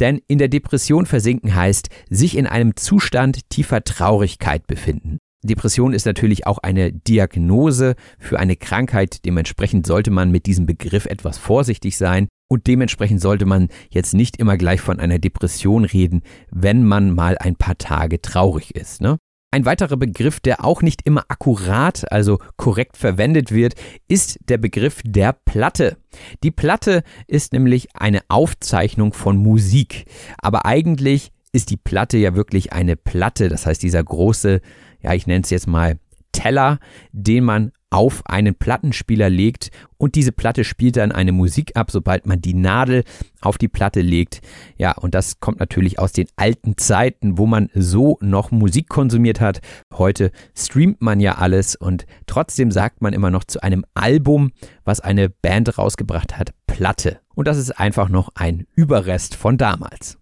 Denn 0.00 0.20
in 0.26 0.38
der 0.38 0.48
Depression 0.48 1.06
versinken 1.06 1.54
heißt, 1.54 1.88
sich 2.10 2.36
in 2.36 2.48
einem 2.48 2.74
Zustand 2.74 3.48
tiefer 3.48 3.84
Traurigkeit 3.84 4.66
befinden. 4.66 5.18
Depression 5.44 5.92
ist 5.92 6.06
natürlich 6.06 6.48
auch 6.48 6.58
eine 6.58 6.92
Diagnose 6.92 7.94
für 8.18 8.40
eine 8.40 8.56
Krankheit. 8.56 9.24
Dementsprechend 9.24 9.86
sollte 9.86 10.10
man 10.10 10.32
mit 10.32 10.46
diesem 10.46 10.66
Begriff 10.66 11.06
etwas 11.06 11.38
vorsichtig 11.38 11.96
sein. 11.96 12.26
Und 12.48 12.66
dementsprechend 12.66 13.20
sollte 13.20 13.44
man 13.44 13.68
jetzt 13.90 14.14
nicht 14.14 14.36
immer 14.36 14.56
gleich 14.56 14.80
von 14.80 15.00
einer 15.00 15.18
Depression 15.18 15.84
reden, 15.84 16.22
wenn 16.50 16.84
man 16.84 17.12
mal 17.12 17.36
ein 17.38 17.56
paar 17.56 17.76
Tage 17.76 18.22
traurig 18.22 18.74
ist. 18.76 19.00
Ne? 19.00 19.18
Ein 19.50 19.64
weiterer 19.64 19.96
Begriff, 19.96 20.40
der 20.40 20.64
auch 20.64 20.82
nicht 20.82 21.02
immer 21.04 21.24
akkurat, 21.28 22.10
also 22.12 22.38
korrekt 22.56 22.96
verwendet 22.96 23.52
wird, 23.52 23.74
ist 24.06 24.38
der 24.48 24.58
Begriff 24.58 25.00
der 25.04 25.32
Platte. 25.32 25.96
Die 26.42 26.50
Platte 26.50 27.02
ist 27.26 27.52
nämlich 27.52 27.88
eine 27.96 28.20
Aufzeichnung 28.28 29.12
von 29.12 29.36
Musik. 29.36 30.04
Aber 30.38 30.66
eigentlich 30.66 31.32
ist 31.52 31.70
die 31.70 31.78
Platte 31.78 32.18
ja 32.18 32.34
wirklich 32.34 32.72
eine 32.72 32.96
Platte. 32.96 33.48
Das 33.48 33.66
heißt, 33.66 33.82
dieser 33.82 34.04
große, 34.04 34.60
ja, 35.00 35.14
ich 35.14 35.26
nenne 35.26 35.42
es 35.42 35.50
jetzt 35.50 35.66
mal 35.66 35.98
Teller, 36.36 36.78
den 37.12 37.44
man 37.44 37.72
auf 37.88 38.22
einen 38.26 38.54
Plattenspieler 38.54 39.30
legt 39.30 39.70
und 39.96 40.16
diese 40.16 40.32
Platte 40.32 40.64
spielt 40.64 40.96
dann 40.96 41.12
eine 41.12 41.32
Musik 41.32 41.72
ab, 41.76 41.90
sobald 41.90 42.26
man 42.26 42.42
die 42.42 42.52
Nadel 42.52 43.04
auf 43.40 43.56
die 43.56 43.68
Platte 43.68 44.02
legt. 44.02 44.40
Ja, 44.76 44.92
und 44.92 45.14
das 45.14 45.40
kommt 45.40 45.60
natürlich 45.60 45.98
aus 45.98 46.12
den 46.12 46.26
alten 46.36 46.76
Zeiten, 46.76 47.38
wo 47.38 47.46
man 47.46 47.70
so 47.74 48.18
noch 48.20 48.50
Musik 48.50 48.88
konsumiert 48.88 49.40
hat. 49.40 49.60
Heute 49.94 50.30
streamt 50.54 51.00
man 51.00 51.20
ja 51.20 51.36
alles 51.36 51.74
und 51.74 52.04
trotzdem 52.26 52.70
sagt 52.70 53.00
man 53.00 53.14
immer 53.14 53.30
noch 53.30 53.44
zu 53.44 53.62
einem 53.62 53.86
Album, 53.94 54.52
was 54.84 55.00
eine 55.00 55.30
Band 55.30 55.78
rausgebracht 55.78 56.36
hat, 56.36 56.52
Platte. 56.66 57.20
Und 57.34 57.48
das 57.48 57.56
ist 57.56 57.70
einfach 57.70 58.10
noch 58.10 58.30
ein 58.34 58.66
Überrest 58.74 59.36
von 59.36 59.56
damals. 59.56 60.18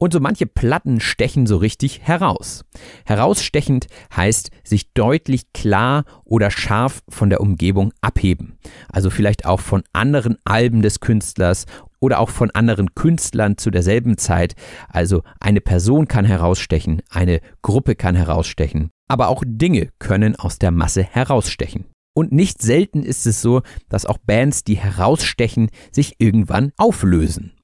Und 0.00 0.12
so 0.12 0.20
manche 0.20 0.46
Platten 0.46 1.00
stechen 1.00 1.46
so 1.48 1.56
richtig 1.56 2.02
heraus. 2.02 2.64
Herausstechend 3.04 3.88
heißt 4.16 4.52
sich 4.62 4.92
deutlich 4.92 5.52
klar 5.52 6.04
oder 6.24 6.52
scharf 6.52 7.02
von 7.08 7.30
der 7.30 7.40
Umgebung 7.40 7.92
abheben. 8.00 8.58
Also 8.88 9.10
vielleicht 9.10 9.44
auch 9.44 9.60
von 9.60 9.82
anderen 9.92 10.38
Alben 10.44 10.82
des 10.82 11.00
Künstlers 11.00 11.66
oder 11.98 12.20
auch 12.20 12.30
von 12.30 12.52
anderen 12.52 12.94
Künstlern 12.94 13.58
zu 13.58 13.72
derselben 13.72 14.18
Zeit. 14.18 14.54
Also 14.88 15.24
eine 15.40 15.60
Person 15.60 16.06
kann 16.06 16.24
herausstechen, 16.24 17.02
eine 17.10 17.40
Gruppe 17.62 17.96
kann 17.96 18.14
herausstechen, 18.14 18.90
aber 19.08 19.28
auch 19.28 19.42
Dinge 19.44 19.88
können 19.98 20.36
aus 20.36 20.60
der 20.60 20.70
Masse 20.70 21.02
herausstechen. 21.02 21.86
Und 22.14 22.32
nicht 22.32 22.62
selten 22.62 23.02
ist 23.02 23.26
es 23.26 23.42
so, 23.42 23.62
dass 23.88 24.06
auch 24.06 24.18
Bands, 24.18 24.64
die 24.64 24.76
herausstechen, 24.76 25.70
sich 25.92 26.16
irgendwann 26.18 26.72
auflösen. 26.76 27.57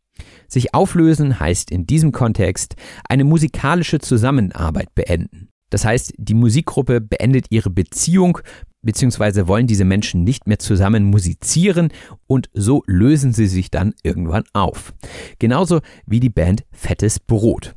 Sich 0.48 0.74
auflösen 0.74 1.40
heißt 1.40 1.70
in 1.70 1.86
diesem 1.86 2.12
Kontext 2.12 2.76
eine 3.08 3.24
musikalische 3.24 3.98
Zusammenarbeit 3.98 4.94
beenden. 4.94 5.48
Das 5.70 5.84
heißt, 5.84 6.14
die 6.18 6.34
Musikgruppe 6.34 7.00
beendet 7.00 7.46
ihre 7.50 7.70
Beziehung 7.70 8.38
beziehungsweise 8.84 9.48
wollen 9.48 9.66
diese 9.66 9.84
Menschen 9.84 10.24
nicht 10.24 10.46
mehr 10.46 10.58
zusammen 10.58 11.04
musizieren 11.04 11.88
und 12.26 12.48
so 12.52 12.82
lösen 12.86 13.32
sie 13.32 13.46
sich 13.46 13.70
dann 13.70 13.94
irgendwann 14.02 14.44
auf. 14.52 14.94
Genauso 15.38 15.80
wie 16.06 16.20
die 16.20 16.30
Band 16.30 16.64
Fettes 16.70 17.18
Brot. 17.18 17.74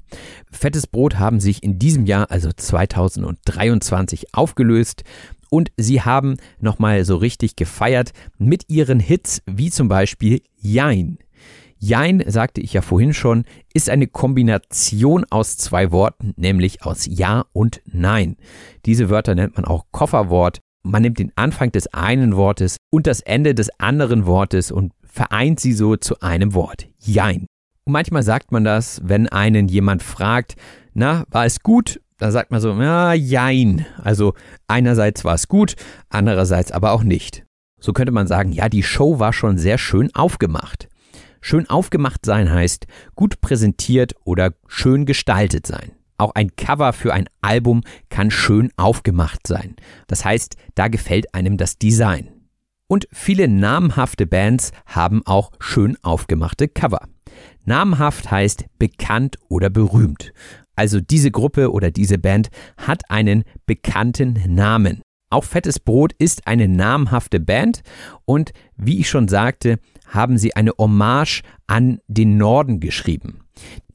Fettes 0.52 0.86
Brot 0.86 1.18
haben 1.18 1.40
sich 1.40 1.64
in 1.64 1.80
diesem 1.80 2.06
Jahr, 2.06 2.30
also 2.30 2.52
2023, 2.56 4.34
aufgelöst 4.34 5.04
und 5.50 5.72
sie 5.78 6.02
haben 6.02 6.38
nochmal 6.60 7.06
so 7.06 7.16
richtig 7.16 7.56
gefeiert 7.56 8.12
mit 8.38 8.70
ihren 8.70 9.00
Hits 9.00 9.42
wie 9.46 9.72
zum 9.72 9.88
Beispiel 9.88 10.42
Jein. 10.60 11.20
Jein, 11.80 12.24
sagte 12.26 12.62
ich 12.62 12.74
ja 12.74 12.82
vorhin 12.82 13.14
schon, 13.14 13.46
ist 13.74 13.90
eine 13.90 14.08
Kombination 14.08 15.26
aus 15.30 15.58
zwei 15.58 15.92
Worten, 15.92 16.34
nämlich 16.36 16.84
aus 16.84 17.06
Ja 17.06 17.46
und 17.54 17.82
Nein. 17.86 18.38
Diese 18.86 19.10
Wörter 19.10 19.36
nennt 19.36 19.56
man 19.56 19.66
auch 19.66 19.86
Kofferwort. 19.92 20.60
Man 20.84 21.02
nimmt 21.02 21.20
den 21.20 21.32
Anfang 21.36 21.72
des 21.72 21.88
einen 21.94 22.36
Wortes 22.36 22.78
und 22.90 23.08
das 23.08 23.22
Ende 23.22 23.54
des 23.54 23.70
anderen 23.80 24.26
Wortes 24.26 24.72
und 24.72 24.94
vereint 25.04 25.60
sie 25.60 25.74
so 25.74 25.98
zu 25.98 26.20
einem 26.22 26.54
Wort. 26.54 26.88
Jein. 27.00 27.46
Und 27.86 27.94
manchmal 27.94 28.24
sagt 28.24 28.52
man 28.52 28.64
das, 28.64 29.02
wenn 29.04 29.28
einen 29.28 29.68
jemand 29.68 30.02
fragt, 30.02 30.56
na, 30.94 31.26
war 31.30 31.46
es 31.46 31.62
gut? 31.62 32.02
Da 32.18 32.32
sagt 32.32 32.50
man 32.50 32.60
so, 32.60 32.74
ja, 32.74 33.14
jein. 33.14 33.86
Also 34.02 34.34
einerseits 34.68 35.24
war 35.24 35.36
es 35.36 35.48
gut, 35.48 35.76
andererseits 36.10 36.72
aber 36.72 36.92
auch 36.92 37.04
nicht. 37.04 37.46
So 37.80 37.94
könnte 37.94 38.12
man 38.12 38.26
sagen, 38.26 38.52
ja, 38.52 38.70
die 38.70 38.84
Show 38.84 39.20
war 39.20 39.34
schon 39.34 39.58
sehr 39.58 39.78
schön 39.78 40.14
aufgemacht. 40.16 40.88
Schön 41.50 41.70
aufgemacht 41.70 42.26
sein 42.26 42.52
heißt 42.52 42.88
gut 43.16 43.40
präsentiert 43.40 44.16
oder 44.26 44.52
schön 44.68 45.06
gestaltet 45.06 45.66
sein. 45.66 45.94
Auch 46.18 46.36
ein 46.36 46.54
Cover 46.58 46.92
für 46.92 47.14
ein 47.14 47.30
Album 47.40 47.84
kann 48.10 48.32
schön 48.32 48.70
aufgemacht 48.76 49.48
sein. 49.48 49.78
Das 50.08 50.26
heißt, 50.26 50.58
da 50.76 50.90
gefällt 50.90 51.34
einem 51.34 51.56
das 51.56 51.78
Design. 51.78 52.28
Und 52.90 53.08
viele 53.14 53.48
namhafte 53.48 54.28
Bands 54.28 54.74
haben 54.88 55.22
auch 55.26 55.52
schön 55.62 55.96
aufgemachte 56.02 56.68
Cover. 56.68 57.08
Namhaft 57.64 58.30
heißt 58.30 58.66
bekannt 58.78 59.38
oder 59.48 59.70
berühmt. 59.70 60.34
Also 60.76 61.00
diese 61.00 61.32
Gruppe 61.32 61.72
oder 61.72 61.92
diese 61.92 62.18
Band 62.18 62.50
hat 62.76 63.10
einen 63.10 63.46
bekannten 63.66 64.38
Namen. 64.54 65.02
Auch 65.30 65.46
Fettes 65.46 65.80
Brot 65.80 66.14
ist 66.20 66.48
eine 66.48 66.68
namhafte 66.68 67.40
Band 67.40 67.84
und 68.26 68.52
wie 68.78 69.00
ich 69.00 69.10
schon 69.10 69.28
sagte, 69.30 69.80
haben 70.08 70.38
sie 70.38 70.56
eine 70.56 70.72
Hommage 70.78 71.44
an 71.68 72.00
den 72.08 72.38
Norden 72.38 72.80
geschrieben. 72.80 73.42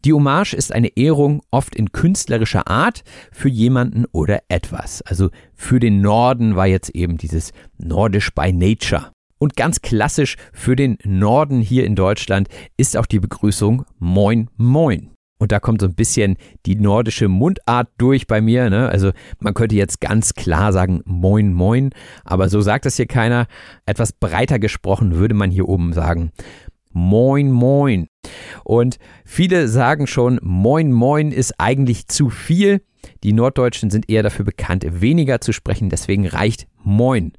Die 0.05 0.13
Hommage 0.13 0.55
ist 0.55 0.73
eine 0.73 0.97
Ehrung 0.97 1.43
oft 1.51 1.77
in 1.77 1.93
künstlerischer 1.93 2.69
Art 2.69 3.05
für 3.31 3.49
jemanden 3.49 4.05
oder 4.11 4.43
etwas. 4.49 5.03
Also 5.03 5.31
für 5.55 5.79
den 5.79 6.01
Norden 6.01 6.57
war 6.57 6.67
jetzt 6.67 6.91
eben 6.91 7.19
dieses 7.19 7.53
Nordisch 7.79 8.35
by 8.35 8.53
Nature. 8.53 9.13
Und 9.39 9.57
ganz 9.57 9.81
klassisch 9.81 10.37
für 10.53 10.77
den 10.77 10.99
Norden 11.05 11.61
hier 11.61 11.85
in 11.85 11.97
Deutschland 11.97 12.49
ist 12.77 12.97
auch 12.97 13.07
die 13.07 13.21
Begrüßung 13.21 13.85
Moin 13.99 14.49
Moin. 14.57 15.11
Und 15.43 15.51
da 15.51 15.59
kommt 15.59 15.81
so 15.81 15.89
ein 15.89 15.95
bisschen 15.97 16.37
die 16.67 16.77
nordische 16.77 17.27
Mundart 17.27 17.89
durch 17.99 18.29
bei 18.29 18.41
mir. 18.41 18.71
Ne? 18.71 18.89
Also 18.89 19.11
man 19.41 19.55
könnte 19.55 19.75
jetzt 19.75 20.01
ganz 20.01 20.35
klar 20.35 20.73
sagen 20.73 21.03
Moin 21.05 21.53
Moin, 21.53 21.91
aber 22.23 22.49
so 22.49 22.61
sagt 22.61 22.87
das 22.87 22.95
hier 22.95 23.07
keiner. 23.07 23.49
Etwas 23.85 24.13
breiter 24.13 24.61
gesprochen 24.61 25.17
würde 25.17 25.35
man 25.35 25.51
hier 25.51 25.69
oben 25.69 25.95
sagen 25.95 26.31
Moin 26.93 27.51
Moin. 27.51 28.07
Und 28.63 29.01
viele 29.25 29.67
sagen 29.67 30.07
schon, 30.07 30.39
Moin 30.45 30.93
Moin 30.93 31.33
ist 31.33 31.55
eigentlich 31.59 32.07
zu 32.07 32.31
viel. 32.31 32.81
Die 33.25 33.33
Norddeutschen 33.33 33.91
sind 33.91 34.09
eher 34.09 34.23
dafür 34.23 34.45
bekannt, 34.45 34.87
weniger 34.89 35.41
zu 35.41 35.53
sprechen, 35.53 35.91
deswegen 35.91 36.25
reicht 36.25 36.69
Moin. 36.85 37.33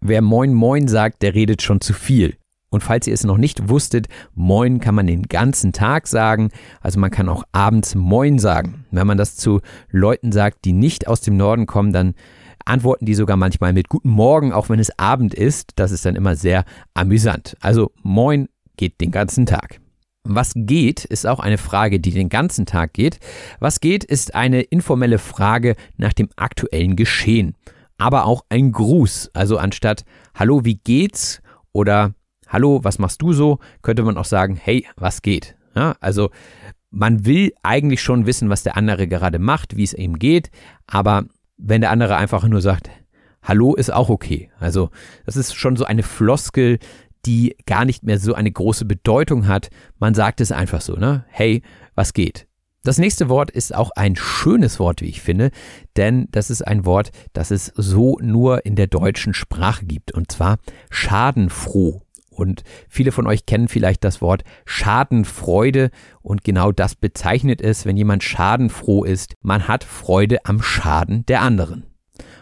Wer 0.00 0.22
Moin 0.22 0.54
Moin 0.54 0.88
sagt, 0.88 1.20
der 1.20 1.34
redet 1.34 1.60
schon 1.60 1.82
zu 1.82 1.92
viel. 1.92 2.34
Und 2.72 2.82
falls 2.82 3.06
ihr 3.06 3.12
es 3.12 3.22
noch 3.22 3.36
nicht 3.36 3.68
wusstet, 3.68 4.08
Moin 4.34 4.80
kann 4.80 4.94
man 4.94 5.06
den 5.06 5.24
ganzen 5.24 5.72
Tag 5.72 6.08
sagen. 6.08 6.48
Also 6.80 6.98
man 6.98 7.10
kann 7.10 7.28
auch 7.28 7.44
abends 7.52 7.94
Moin 7.94 8.38
sagen. 8.38 8.86
Wenn 8.90 9.06
man 9.06 9.18
das 9.18 9.36
zu 9.36 9.60
Leuten 9.90 10.32
sagt, 10.32 10.64
die 10.64 10.72
nicht 10.72 11.06
aus 11.06 11.20
dem 11.20 11.36
Norden 11.36 11.66
kommen, 11.66 11.92
dann 11.92 12.14
antworten 12.64 13.04
die 13.04 13.14
sogar 13.14 13.36
manchmal 13.36 13.74
mit 13.74 13.90
Guten 13.90 14.08
Morgen, 14.08 14.54
auch 14.54 14.70
wenn 14.70 14.80
es 14.80 14.98
Abend 14.98 15.34
ist. 15.34 15.72
Das 15.76 15.92
ist 15.92 16.06
dann 16.06 16.16
immer 16.16 16.34
sehr 16.34 16.64
amüsant. 16.94 17.58
Also 17.60 17.92
Moin 18.02 18.48
geht 18.78 19.02
den 19.02 19.10
ganzen 19.10 19.44
Tag. 19.44 19.78
Was 20.24 20.52
geht, 20.56 21.04
ist 21.04 21.26
auch 21.26 21.40
eine 21.40 21.58
Frage, 21.58 22.00
die 22.00 22.12
den 22.12 22.30
ganzen 22.30 22.64
Tag 22.64 22.94
geht. 22.94 23.18
Was 23.60 23.80
geht, 23.80 24.02
ist 24.02 24.34
eine 24.34 24.62
informelle 24.62 25.18
Frage 25.18 25.76
nach 25.98 26.14
dem 26.14 26.30
aktuellen 26.36 26.96
Geschehen. 26.96 27.54
Aber 27.98 28.24
auch 28.24 28.46
ein 28.48 28.72
Gruß. 28.72 29.30
Also 29.34 29.58
anstatt 29.58 30.06
Hallo, 30.34 30.64
wie 30.64 30.76
geht's? 30.76 31.42
Oder 31.72 32.14
Hallo, 32.52 32.80
was 32.82 32.98
machst 32.98 33.22
du 33.22 33.32
so? 33.32 33.60
Könnte 33.80 34.02
man 34.02 34.18
auch 34.18 34.26
sagen, 34.26 34.56
hey, 34.62 34.86
was 34.96 35.22
geht? 35.22 35.56
Ja, 35.74 35.96
also 36.00 36.28
man 36.90 37.24
will 37.24 37.54
eigentlich 37.62 38.02
schon 38.02 38.26
wissen, 38.26 38.50
was 38.50 38.62
der 38.62 38.76
andere 38.76 39.08
gerade 39.08 39.38
macht, 39.38 39.74
wie 39.78 39.84
es 39.84 39.94
ihm 39.94 40.18
geht, 40.18 40.50
aber 40.86 41.24
wenn 41.56 41.80
der 41.80 41.90
andere 41.90 42.16
einfach 42.16 42.46
nur 42.46 42.60
sagt, 42.60 42.90
Hallo 43.42 43.74
ist 43.74 43.90
auch 43.90 44.10
okay. 44.10 44.50
Also 44.60 44.90
das 45.24 45.36
ist 45.36 45.54
schon 45.54 45.76
so 45.76 45.86
eine 45.86 46.02
Floskel, 46.02 46.78
die 47.24 47.56
gar 47.64 47.86
nicht 47.86 48.02
mehr 48.02 48.18
so 48.18 48.34
eine 48.34 48.52
große 48.52 48.84
Bedeutung 48.84 49.48
hat. 49.48 49.70
Man 49.98 50.12
sagt 50.12 50.42
es 50.42 50.52
einfach 50.52 50.82
so, 50.82 50.96
ne? 50.96 51.24
Hey, 51.30 51.62
was 51.94 52.12
geht? 52.12 52.46
Das 52.84 52.98
nächste 52.98 53.30
Wort 53.30 53.50
ist 53.50 53.74
auch 53.74 53.92
ein 53.96 54.14
schönes 54.14 54.78
Wort, 54.78 55.00
wie 55.00 55.06
ich 55.06 55.22
finde, 55.22 55.52
denn 55.96 56.28
das 56.32 56.50
ist 56.50 56.66
ein 56.66 56.84
Wort, 56.84 57.12
das 57.32 57.50
es 57.50 57.72
so 57.76 58.18
nur 58.20 58.66
in 58.66 58.76
der 58.76 58.88
deutschen 58.88 59.32
Sprache 59.32 59.86
gibt, 59.86 60.12
und 60.12 60.30
zwar 60.30 60.58
schadenfroh. 60.90 62.02
Und 62.32 62.64
viele 62.88 63.12
von 63.12 63.26
euch 63.26 63.46
kennen 63.46 63.68
vielleicht 63.68 64.04
das 64.04 64.20
Wort 64.20 64.42
Schadenfreude 64.64 65.90
und 66.22 66.44
genau 66.44 66.72
das 66.72 66.94
bezeichnet 66.94 67.60
es, 67.60 67.84
wenn 67.84 67.96
jemand 67.96 68.24
schadenfroh 68.24 69.04
ist. 69.04 69.34
Man 69.42 69.68
hat 69.68 69.84
Freude 69.84 70.44
am 70.44 70.62
Schaden 70.62 71.26
der 71.26 71.42
anderen. 71.42 71.84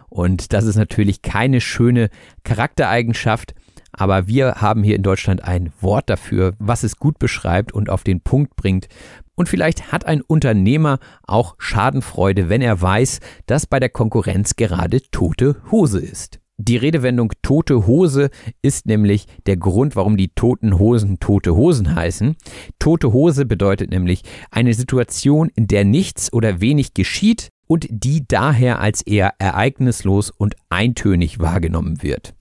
Und 0.09 0.53
das 0.53 0.65
ist 0.65 0.77
natürlich 0.77 1.23
keine 1.23 1.61
schöne 1.61 2.11
Charaktereigenschaft, 2.45 3.55
aber 3.93 4.27
wir 4.27 4.57
haben 4.57 4.83
hier 4.83 4.97
in 4.97 5.03
Deutschland 5.03 5.45
ein 5.45 5.73
Wort 5.81 6.11
dafür, 6.11 6.55
was 6.59 6.83
es 6.83 6.97
gut 6.97 7.19
beschreibt 7.19 7.73
und 7.73 7.91
auf 7.91 8.05
den 8.05 8.21
Punkt 8.21 8.57
bringt. 8.57 8.89
Und 9.35 9.49
vielleicht 9.49 9.93
hat 9.93 10.07
ein 10.07 10.21
Unternehmer 10.21 10.99
auch 11.23 11.55
Schadenfreude, 11.59 12.49
wenn 12.49 12.61
er 12.61 12.81
weiß, 12.81 13.21
dass 13.47 13.67
bei 13.67 13.81
der 13.81 13.89
Konkurrenz 13.89 14.57
gerade 14.57 15.01
tote 15.11 15.57
Hose 15.71 16.01
ist. 16.01 16.40
Die 16.63 16.77
Redewendung 16.77 17.33
tote 17.41 17.87
Hose 17.87 18.29
ist 18.61 18.85
nämlich 18.85 19.25
der 19.47 19.57
Grund, 19.57 19.97
warum 19.97 20.19
die 20.19 20.29
toten 20.29 20.79
Hosen 20.79 21.19
tote 21.19 21.57
Hosen 21.57 21.95
heißen. 21.95 22.37
Tote 22.79 23.15
Hose 23.15 23.47
bedeutet 23.47 23.91
nämlich 23.91 24.25
eine 24.51 24.75
Situation, 24.75 25.49
in 25.55 25.69
der 25.69 25.87
nichts 25.87 26.31
oder 26.31 26.61
wenig 26.61 26.93
geschieht 26.93 27.49
und 27.67 27.87
die 27.89 28.29
daher 28.29 28.79
als 28.79 29.01
eher 29.01 29.33
ereignislos 29.39 30.29
und 30.29 30.55
eintönig 30.69 31.39
wahrgenommen 31.39 32.03
wird. 32.03 32.35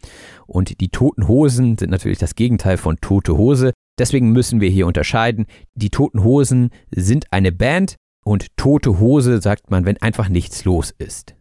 Und 0.47 0.82
die 0.82 0.89
toten 0.89 1.29
Hosen 1.29 1.77
sind 1.77 1.89
natürlich 1.89 2.17
das 2.17 2.36
Gegenteil 2.36 2.75
von 2.75 2.97
tote 2.97 3.38
Hose. 3.38 3.71
Deswegen 3.97 4.34
müssen 4.34 4.60
wir 4.60 4.69
hier 4.69 4.88
unterscheiden. 4.88 5.45
Die 5.75 5.91
toten 5.91 6.25
Hosen 6.25 6.71
sind 6.93 7.32
eine 7.32 7.53
Band 7.53 7.95
und 8.25 8.58
tote 8.58 8.99
Hose 8.99 9.41
sagt 9.41 9.71
man, 9.71 9.86
wenn 9.86 10.01
einfach 10.01 10.27
nichts 10.27 10.65
los 10.65 10.93
ist 10.97 11.38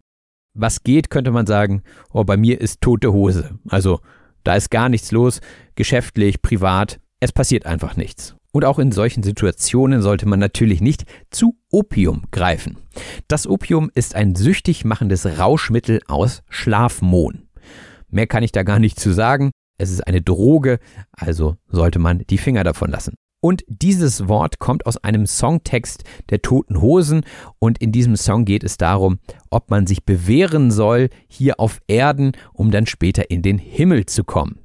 was 0.59 0.83
geht, 0.83 1.09
könnte 1.09 1.31
man 1.31 1.45
sagen, 1.45 1.83
oh, 2.11 2.23
bei 2.23 2.37
mir 2.37 2.59
ist 2.59 2.81
tote 2.81 3.13
Hose. 3.13 3.57
Also 3.67 3.99
da 4.43 4.55
ist 4.55 4.71
gar 4.71 4.89
nichts 4.89 5.11
los, 5.11 5.41
geschäftlich, 5.75 6.41
privat, 6.41 6.99
es 7.19 7.31
passiert 7.31 7.65
einfach 7.65 7.95
nichts. 7.97 8.35
Und 8.51 8.65
auch 8.65 8.79
in 8.79 8.91
solchen 8.91 9.21
Situationen 9.21 10.01
sollte 10.01 10.27
man 10.27 10.39
natürlich 10.39 10.81
nicht 10.81 11.05
zu 11.29 11.55
Opium 11.69 12.23
greifen. 12.31 12.77
Das 13.27 13.45
Opium 13.45 13.91
ist 13.93 14.15
ein 14.15 14.35
süchtig 14.35 14.85
machendes 14.85 15.25
Rauschmittel 15.37 16.01
aus 16.07 16.41
Schlafmohn. 16.49 17.47
Mehr 18.09 18.25
kann 18.25 18.41
ich 18.41 18.51
da 18.51 18.63
gar 18.63 18.79
nicht 18.79 18.99
zu 18.99 19.13
sagen. 19.13 19.51
Es 19.77 19.91
ist 19.91 20.05
eine 20.07 20.21
Droge, 20.21 20.79
also 21.11 21.57
sollte 21.67 21.99
man 21.99 22.23
die 22.29 22.39
Finger 22.39 22.63
davon 22.63 22.89
lassen. 22.89 23.15
Und 23.41 23.63
dieses 23.67 24.27
Wort 24.27 24.59
kommt 24.59 24.85
aus 24.85 24.97
einem 24.97 25.25
Songtext 25.25 26.03
der 26.29 26.41
Toten 26.41 26.81
Hosen 26.81 27.21
und 27.57 27.77
in 27.77 27.93
diesem 27.93 28.17
Song 28.17 28.43
geht 28.43 28.63
es 28.63 28.77
darum, 28.77 29.19
ob 29.49 29.69
man 29.69 29.87
sich 29.87 30.03
bewähren 30.03 30.71
soll 30.71 31.09
hier 31.29 31.59
auf 31.59 31.79
Erden, 31.87 32.33
um 32.53 32.69
dann 32.69 32.85
später 32.85 33.31
in 33.31 33.41
den 33.41 33.57
Himmel 33.57 34.05
zu 34.07 34.25
kommen. 34.25 34.59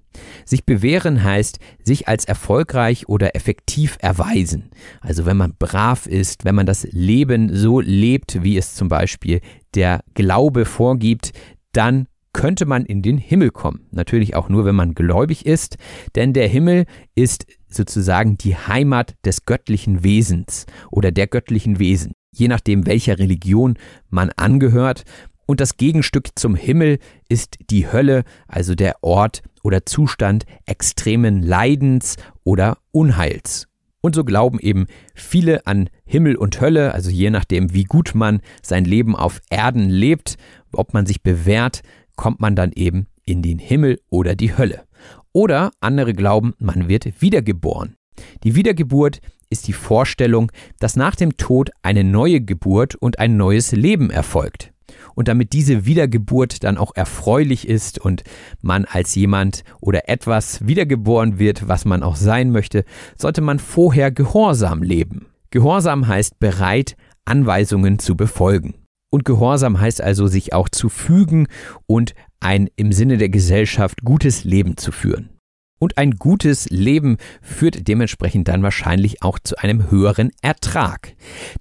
Sich 0.45 0.65
bewähren 0.65 1.23
heißt, 1.23 1.59
sich 1.83 2.09
als 2.09 2.25
erfolgreich 2.25 3.09
oder 3.09 3.35
effektiv 3.35 3.97
erweisen. 4.01 4.71
Also 5.01 5.27
wenn 5.27 5.37
man 5.37 5.55
brav 5.59 6.07
ist, 6.07 6.45
wenn 6.45 6.55
man 6.55 6.67
das 6.67 6.85
Leben 6.91 7.55
so 7.55 7.81
lebt, 7.81 8.43
wie 8.43 8.57
es 8.57 8.75
zum 8.75 8.89
Beispiel 8.89 9.41
der 9.75 10.03
Glaube 10.15 10.65
vorgibt, 10.65 11.33
dann 11.73 12.07
könnte 12.35 12.67
man 12.67 12.85
in 12.85 13.01
den 13.01 13.17
Himmel 13.17 13.51
kommen. 13.51 13.87
Natürlich 13.91 14.37
auch 14.37 14.51
nur, 14.51 14.67
wenn 14.67 14.75
man 14.75 14.95
gläubig 14.95 15.47
ist, 15.47 15.79
denn 16.15 16.35
der 16.35 16.49
Himmel 16.49 16.85
ist 17.15 17.47
sozusagen 17.69 18.37
die 18.37 18.57
Heimat 18.57 19.15
des 19.25 19.47
göttlichen 19.47 20.05
Wesens 20.05 20.67
oder 20.91 21.11
der 21.11 21.27
göttlichen 21.27 21.79
Wesen, 21.79 22.13
je 22.35 22.49
nachdem, 22.49 22.87
welcher 22.87 23.19
Religion 23.19 23.79
man 24.11 24.31
angehört. 24.37 25.05
Und 25.47 25.61
das 25.61 25.77
Gegenstück 25.77 26.29
zum 26.35 26.55
Himmel 26.55 26.99
ist 27.29 27.57
die 27.71 27.91
Hölle, 27.91 28.25
also 28.49 28.75
der 28.75 29.03
Ort 29.03 29.43
oder 29.63 29.87
Zustand 29.87 30.45
extremen 30.67 31.43
Leidens 31.43 32.17
oder 32.45 32.79
Unheils. 32.93 33.69
Und 34.01 34.15
so 34.15 34.25
glauben 34.25 34.59
eben 34.59 34.87
viele 35.15 35.67
an 35.67 35.89
Himmel 36.05 36.37
und 36.37 36.61
Hölle, 36.61 36.93
also 36.93 37.11
je 37.11 37.31
nachdem, 37.31 37.73
wie 37.73 37.85
gut 37.85 38.13
man 38.15 38.41
sein 38.61 38.85
Leben 38.85 39.17
auf 39.17 39.41
Erden 39.49 39.89
lebt, 39.89 40.37
ob 40.73 40.93
man 40.93 41.07
sich 41.07 41.23
bewährt, 41.23 41.83
kommt 42.17 42.41
man 42.41 42.57
dann 42.57 42.73
eben 42.73 43.07
in 43.25 43.43
den 43.43 43.59
Himmel 43.59 44.01
oder 44.11 44.35
die 44.35 44.57
Hölle. 44.57 44.85
Oder 45.33 45.73
andere 45.81 46.15
glauben, 46.15 46.55
man 46.59 46.89
wird 46.89 47.21
wiedergeboren. 47.21 47.97
Die 48.45 48.55
Wiedergeburt 48.55 49.21
ist 49.51 49.67
die 49.69 49.73
Vorstellung, 49.73 50.51
dass 50.79 50.97
nach 50.97 51.17
dem 51.17 51.37
Tod 51.37 51.71
eine 51.83 52.05
neue 52.05 52.41
Geburt 52.41 52.95
und 52.95 53.19
ein 53.19 53.37
neues 53.37 53.73
Leben 53.73 54.11
erfolgt. 54.11 54.73
Und 55.15 55.29
damit 55.29 55.53
diese 55.53 55.87
Wiedergeburt 55.87 56.65
dann 56.65 56.77
auch 56.77 56.93
erfreulich 56.95 57.69
ist 57.69 57.99
und 57.99 58.25
man 58.61 58.85
als 58.85 59.15
jemand 59.15 59.65
oder 59.81 60.09
etwas 60.09 60.67
wiedergeboren 60.67 61.39
wird, 61.39 61.69
was 61.69 61.85
man 61.85 62.03
auch 62.03 62.17
sein 62.17 62.51
möchte, 62.51 62.85
sollte 63.17 63.41
man 63.41 63.59
vorher 63.59 64.11
gehorsam 64.11 64.83
leben. 64.83 65.27
Gehorsam 65.51 66.09
heißt 66.09 66.41
bereit, 66.41 66.97
Anweisungen 67.25 67.99
zu 67.99 68.17
befolgen. 68.17 68.75
Und 69.15 69.25
Gehorsam 69.25 69.79
heißt 69.79 70.01
also, 70.01 70.27
sich 70.27 70.55
auch 70.55 70.69
zu 70.69 70.89
fügen 70.89 71.47
und 71.87 72.17
ein 72.41 72.69
im 72.75 72.91
Sinne 72.91 73.17
der 73.17 73.29
Gesellschaft 73.29 74.03
gutes 74.03 74.43
Leben 74.43 74.77
zu 74.77 74.91
führen. 74.91 75.31
Und 75.79 75.99
ein 75.99 76.17
gutes 76.17 76.69
Leben 76.69 77.19
führt 77.41 77.87
dementsprechend 77.87 78.49
dann 78.49 78.65
wahrscheinlich 78.65 79.23
auch 79.23 79.39
zu 79.39 79.57
einem 79.57 79.89
höheren 79.89 80.33
Ertrag. 80.43 81.15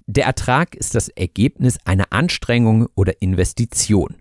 Der 0.07 0.25
Ertrag 0.25 0.73
ist 0.73 0.95
das 0.95 1.09
Ergebnis 1.09 1.77
einer 1.85 2.05
Anstrengung 2.09 2.87
oder 2.95 3.21
Investition. 3.21 4.15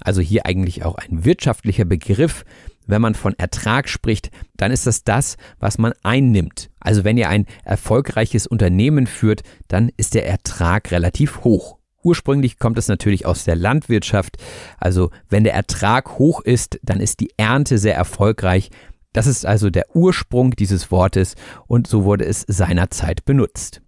Also 0.00 0.20
hier 0.20 0.44
eigentlich 0.44 0.84
auch 0.84 0.96
ein 0.96 1.24
wirtschaftlicher 1.24 1.86
Begriff. 1.86 2.44
Wenn 2.86 3.00
man 3.00 3.14
von 3.14 3.32
Ertrag 3.38 3.88
spricht, 3.88 4.30
dann 4.58 4.70
ist 4.70 4.86
das 4.86 5.04
das, 5.04 5.38
was 5.58 5.78
man 5.78 5.94
einnimmt. 6.02 6.68
Also 6.80 7.02
wenn 7.02 7.16
ihr 7.16 7.30
ein 7.30 7.46
erfolgreiches 7.64 8.46
Unternehmen 8.46 9.06
führt, 9.06 9.40
dann 9.68 9.90
ist 9.96 10.12
der 10.12 10.26
Ertrag 10.28 10.90
relativ 10.90 11.44
hoch. 11.44 11.78
Ursprünglich 12.04 12.58
kommt 12.58 12.78
es 12.78 12.86
natürlich 12.86 13.26
aus 13.26 13.44
der 13.44 13.56
Landwirtschaft. 13.56 14.36
Also 14.78 15.10
wenn 15.28 15.42
der 15.42 15.54
Ertrag 15.54 16.18
hoch 16.18 16.40
ist, 16.42 16.78
dann 16.82 17.00
ist 17.00 17.18
die 17.20 17.30
Ernte 17.36 17.78
sehr 17.78 17.96
erfolgreich. 17.96 18.70
Das 19.14 19.26
ist 19.26 19.46
also 19.46 19.70
der 19.70 19.94
Ursprung 19.94 20.50
dieses 20.50 20.90
Wortes 20.90 21.34
und 21.66 21.86
so 21.86 22.04
wurde 22.04 22.24
es 22.26 22.44
seinerzeit 22.48 23.24
benutzt. 23.24 23.80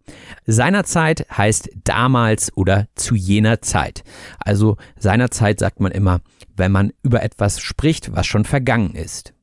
Seinerzeit 0.47 1.27
heißt 1.37 1.69
damals 1.85 2.57
oder 2.57 2.87
zu 2.95 3.17
jener 3.17 3.61
Zeit. 3.61 4.05
Also 4.39 4.77
seinerzeit 4.97 5.59
sagt 5.59 5.81
man 5.81 5.93
immer, 5.93 6.21
wenn 6.57 6.73
man 6.73 6.93
über 7.03 7.23
etwas 7.23 7.61
spricht, 7.61 8.15
was 8.15 8.27
schon 8.27 8.45
vergangen 8.45 8.95
ist. 8.95 9.35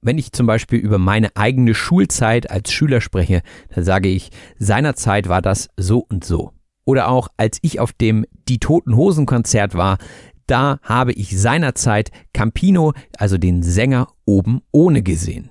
Wenn 0.00 0.16
ich 0.16 0.32
zum 0.32 0.46
Beispiel 0.46 0.78
über 0.78 0.98
meine 0.98 1.36
eigene 1.36 1.74
Schulzeit 1.74 2.50
als 2.50 2.72
Schüler 2.72 3.00
spreche, 3.00 3.42
dann 3.74 3.84
sage 3.84 4.08
ich, 4.08 4.30
seinerzeit 4.58 5.28
war 5.28 5.42
das 5.42 5.68
so 5.76 5.98
und 5.98 6.24
so. 6.24 6.52
Oder 6.84 7.08
auch 7.08 7.28
als 7.36 7.58
ich 7.62 7.80
auf 7.80 7.92
dem 7.92 8.24
Die 8.48 8.58
Toten 8.58 8.96
Hosen 8.96 9.26
Konzert 9.26 9.74
war, 9.74 9.98
da 10.46 10.78
habe 10.82 11.12
ich 11.12 11.40
seinerzeit 11.40 12.10
Campino, 12.32 12.92
also 13.16 13.38
den 13.38 13.62
Sänger, 13.62 14.08
oben 14.24 14.60
ohne 14.72 15.02
gesehen. 15.02 15.50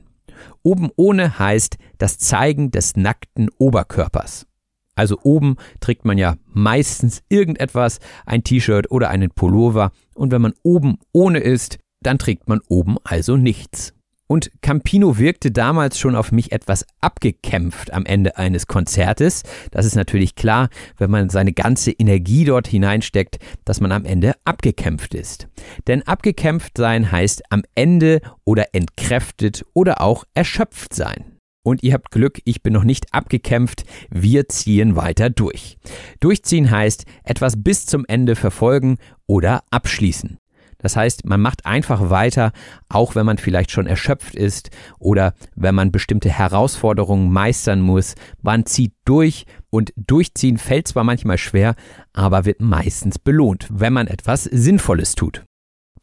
Oben 0.63 0.89
ohne 0.95 1.39
heißt 1.39 1.77
das 1.97 2.17
Zeigen 2.17 2.71
des 2.71 2.95
nackten 2.95 3.49
Oberkörpers. 3.57 4.47
Also 4.95 5.17
oben 5.23 5.55
trägt 5.79 6.05
man 6.05 6.17
ja 6.17 6.35
meistens 6.45 7.23
irgendetwas, 7.29 7.99
ein 8.25 8.43
T-Shirt 8.43 8.91
oder 8.91 9.09
einen 9.09 9.31
Pullover, 9.31 9.91
und 10.15 10.31
wenn 10.31 10.41
man 10.41 10.53
oben 10.63 10.97
ohne 11.13 11.39
ist, 11.39 11.79
dann 12.01 12.19
trägt 12.19 12.49
man 12.49 12.59
oben 12.67 12.97
also 13.03 13.37
nichts. 13.37 13.93
Und 14.31 14.49
Campino 14.61 15.17
wirkte 15.17 15.51
damals 15.51 15.99
schon 15.99 16.15
auf 16.15 16.31
mich 16.31 16.53
etwas 16.53 16.85
abgekämpft 17.01 17.91
am 17.91 18.05
Ende 18.05 18.37
eines 18.37 18.65
Konzertes. 18.65 19.43
Das 19.71 19.85
ist 19.85 19.95
natürlich 19.95 20.35
klar, 20.35 20.69
wenn 20.97 21.11
man 21.11 21.29
seine 21.29 21.51
ganze 21.51 21.91
Energie 21.91 22.45
dort 22.45 22.65
hineinsteckt, 22.65 23.39
dass 23.65 23.81
man 23.81 23.91
am 23.91 24.05
Ende 24.05 24.35
abgekämpft 24.45 25.15
ist. 25.15 25.49
Denn 25.87 26.03
abgekämpft 26.03 26.77
sein 26.77 27.11
heißt 27.11 27.51
am 27.51 27.63
Ende 27.75 28.21
oder 28.45 28.73
entkräftet 28.73 29.65
oder 29.73 29.99
auch 29.99 30.23
erschöpft 30.33 30.93
sein. 30.93 31.37
Und 31.61 31.83
ihr 31.83 31.91
habt 31.91 32.11
Glück, 32.11 32.39
ich 32.45 32.63
bin 32.63 32.71
noch 32.71 32.85
nicht 32.85 33.13
abgekämpft, 33.13 33.83
wir 34.09 34.47
ziehen 34.47 34.95
weiter 34.95 35.29
durch. 35.29 35.77
Durchziehen 36.21 36.71
heißt 36.71 37.03
etwas 37.25 37.61
bis 37.61 37.85
zum 37.85 38.05
Ende 38.07 38.37
verfolgen 38.37 38.95
oder 39.27 39.65
abschließen. 39.71 40.37
Das 40.81 40.95
heißt, 40.95 41.25
man 41.25 41.41
macht 41.41 41.65
einfach 41.65 42.09
weiter, 42.09 42.51
auch 42.89 43.15
wenn 43.15 43.25
man 43.25 43.37
vielleicht 43.37 43.71
schon 43.71 43.87
erschöpft 43.87 44.35
ist 44.35 44.69
oder 44.99 45.33
wenn 45.55 45.75
man 45.75 45.91
bestimmte 45.91 46.29
Herausforderungen 46.29 47.31
meistern 47.31 47.81
muss. 47.81 48.15
Man 48.41 48.65
zieht 48.65 48.93
durch 49.05 49.45
und 49.69 49.93
durchziehen 49.95 50.57
fällt 50.57 50.87
zwar 50.87 51.03
manchmal 51.03 51.37
schwer, 51.37 51.75
aber 52.13 52.45
wird 52.45 52.61
meistens 52.61 53.19
belohnt, 53.19 53.67
wenn 53.71 53.93
man 53.93 54.07
etwas 54.07 54.43
Sinnvolles 54.43 55.15
tut. 55.15 55.43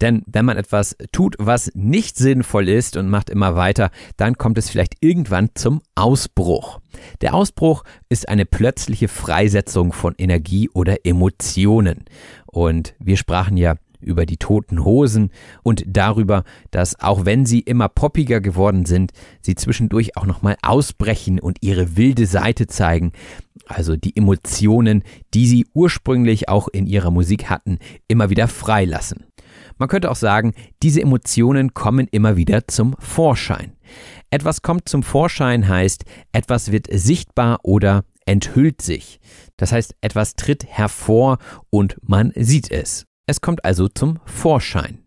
Denn 0.00 0.22
wenn 0.26 0.44
man 0.44 0.56
etwas 0.56 0.96
tut, 1.10 1.34
was 1.38 1.72
nicht 1.74 2.16
sinnvoll 2.16 2.68
ist 2.68 2.96
und 2.96 3.10
macht 3.10 3.30
immer 3.30 3.56
weiter, 3.56 3.90
dann 4.16 4.38
kommt 4.38 4.56
es 4.58 4.70
vielleicht 4.70 4.94
irgendwann 5.00 5.50
zum 5.54 5.82
Ausbruch. 5.96 6.80
Der 7.20 7.34
Ausbruch 7.34 7.82
ist 8.08 8.28
eine 8.28 8.46
plötzliche 8.46 9.08
Freisetzung 9.08 9.92
von 9.92 10.14
Energie 10.16 10.68
oder 10.72 11.04
Emotionen. 11.04 12.04
Und 12.46 12.94
wir 13.00 13.16
sprachen 13.16 13.56
ja 13.56 13.74
über 14.00 14.26
die 14.26 14.36
toten 14.36 14.84
Hosen 14.84 15.30
und 15.62 15.84
darüber, 15.86 16.44
dass 16.70 16.98
auch 17.00 17.24
wenn 17.24 17.46
sie 17.46 17.60
immer 17.60 17.88
poppiger 17.88 18.40
geworden 18.40 18.84
sind, 18.86 19.12
sie 19.40 19.54
zwischendurch 19.54 20.16
auch 20.16 20.26
nochmal 20.26 20.56
ausbrechen 20.62 21.40
und 21.40 21.58
ihre 21.60 21.96
wilde 21.96 22.26
Seite 22.26 22.66
zeigen, 22.66 23.12
also 23.66 23.96
die 23.96 24.16
Emotionen, 24.16 25.02
die 25.34 25.46
sie 25.46 25.66
ursprünglich 25.74 26.48
auch 26.48 26.68
in 26.68 26.86
ihrer 26.86 27.10
Musik 27.10 27.50
hatten, 27.50 27.78
immer 28.08 28.30
wieder 28.30 28.48
freilassen. 28.48 29.26
Man 29.78 29.88
könnte 29.88 30.10
auch 30.10 30.16
sagen, 30.16 30.54
diese 30.82 31.00
Emotionen 31.00 31.74
kommen 31.74 32.08
immer 32.10 32.36
wieder 32.36 32.66
zum 32.66 32.96
Vorschein. 32.98 33.72
Etwas 34.30 34.62
kommt 34.62 34.88
zum 34.88 35.02
Vorschein 35.02 35.68
heißt, 35.68 36.04
etwas 36.32 36.72
wird 36.72 36.88
sichtbar 36.90 37.60
oder 37.62 38.04
enthüllt 38.26 38.82
sich. 38.82 39.20
Das 39.56 39.72
heißt, 39.72 39.94
etwas 40.00 40.34
tritt 40.34 40.66
hervor 40.66 41.38
und 41.70 41.96
man 42.02 42.32
sieht 42.36 42.70
es. 42.70 43.06
Es 43.28 43.42
kommt 43.42 43.66
also 43.66 43.88
zum 43.88 44.20
Vorschein. 44.24 45.04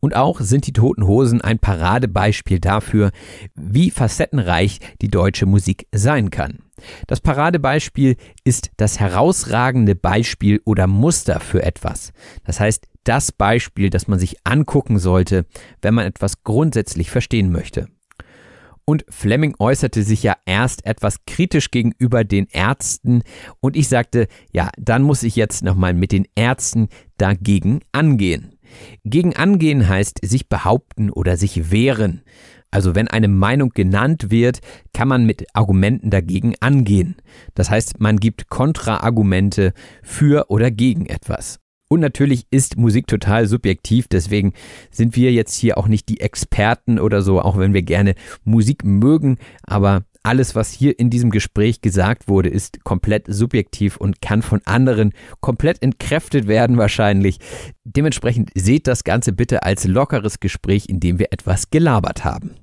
Und 0.00 0.14
auch 0.14 0.40
sind 0.40 0.66
die 0.66 0.74
Toten 0.74 1.06
Hosen 1.06 1.40
ein 1.40 1.58
Paradebeispiel 1.58 2.60
dafür, 2.60 3.12
wie 3.54 3.90
facettenreich 3.90 4.78
die 5.00 5.08
deutsche 5.08 5.46
Musik 5.46 5.86
sein 5.90 6.28
kann. 6.28 6.58
Das 7.06 7.22
Paradebeispiel 7.22 8.16
ist 8.44 8.72
das 8.76 9.00
herausragende 9.00 9.94
Beispiel 9.94 10.60
oder 10.66 10.86
Muster 10.86 11.40
für 11.40 11.62
etwas. 11.62 12.12
Das 12.44 12.60
heißt, 12.60 12.88
das 13.04 13.32
Beispiel, 13.32 13.88
das 13.88 14.06
man 14.06 14.18
sich 14.18 14.36
angucken 14.44 14.98
sollte, 14.98 15.46
wenn 15.80 15.94
man 15.94 16.04
etwas 16.04 16.42
grundsätzlich 16.42 17.10
verstehen 17.10 17.50
möchte. 17.50 17.88
Und 18.84 19.04
Fleming 19.08 19.54
äußerte 19.58 20.02
sich 20.02 20.22
ja 20.22 20.36
erst 20.44 20.84
etwas 20.86 21.24
kritisch 21.26 21.70
gegenüber 21.70 22.24
den 22.24 22.46
Ärzten 22.50 23.22
und 23.60 23.76
ich 23.76 23.88
sagte, 23.88 24.26
ja, 24.52 24.70
dann 24.76 25.02
muss 25.02 25.22
ich 25.22 25.36
jetzt 25.36 25.62
nochmal 25.62 25.94
mit 25.94 26.12
den 26.12 26.26
Ärzten 26.34 26.88
dagegen 27.16 27.80
angehen. 27.92 28.58
Gegen 29.04 29.36
angehen 29.36 29.88
heißt 29.88 30.20
sich 30.22 30.48
behaupten 30.48 31.10
oder 31.10 31.36
sich 31.36 31.70
wehren. 31.70 32.22
Also 32.70 32.94
wenn 32.94 33.06
eine 33.06 33.28
Meinung 33.28 33.70
genannt 33.70 34.30
wird, 34.30 34.60
kann 34.94 35.06
man 35.06 35.26
mit 35.26 35.44
Argumenten 35.54 36.10
dagegen 36.10 36.54
angehen. 36.60 37.16
Das 37.54 37.70
heißt, 37.70 38.00
man 38.00 38.16
gibt 38.16 38.48
Kontraargumente 38.48 39.74
für 40.02 40.46
oder 40.48 40.70
gegen 40.70 41.06
etwas. 41.06 41.60
Und 41.92 42.00
natürlich 42.00 42.46
ist 42.50 42.78
Musik 42.78 43.06
total 43.06 43.46
subjektiv, 43.46 44.08
deswegen 44.08 44.54
sind 44.90 45.14
wir 45.14 45.30
jetzt 45.30 45.54
hier 45.54 45.76
auch 45.76 45.88
nicht 45.88 46.08
die 46.08 46.20
Experten 46.20 46.98
oder 46.98 47.20
so, 47.20 47.38
auch 47.38 47.58
wenn 47.58 47.74
wir 47.74 47.82
gerne 47.82 48.14
Musik 48.44 48.82
mögen, 48.82 49.36
aber 49.62 50.02
alles, 50.22 50.54
was 50.54 50.70
hier 50.70 50.98
in 50.98 51.10
diesem 51.10 51.30
Gespräch 51.30 51.80
gesagt 51.80 52.28
wurde, 52.28 52.48
ist 52.48 52.84
komplett 52.84 53.26
subjektiv 53.28 53.96
und 53.96 54.22
kann 54.22 54.42
von 54.42 54.60
anderen 54.64 55.12
komplett 55.40 55.82
entkräftet 55.82 56.46
werden 56.46 56.78
wahrscheinlich. 56.78 57.38
Dementsprechend 57.84 58.50
seht 58.54 58.86
das 58.86 59.02
Ganze 59.04 59.32
bitte 59.32 59.64
als 59.64 59.84
lockeres 59.86 60.38
Gespräch, 60.38 60.88
in 60.88 61.00
dem 61.00 61.18
wir 61.18 61.32
etwas 61.32 61.70
gelabert 61.70 62.24
haben. 62.24 62.54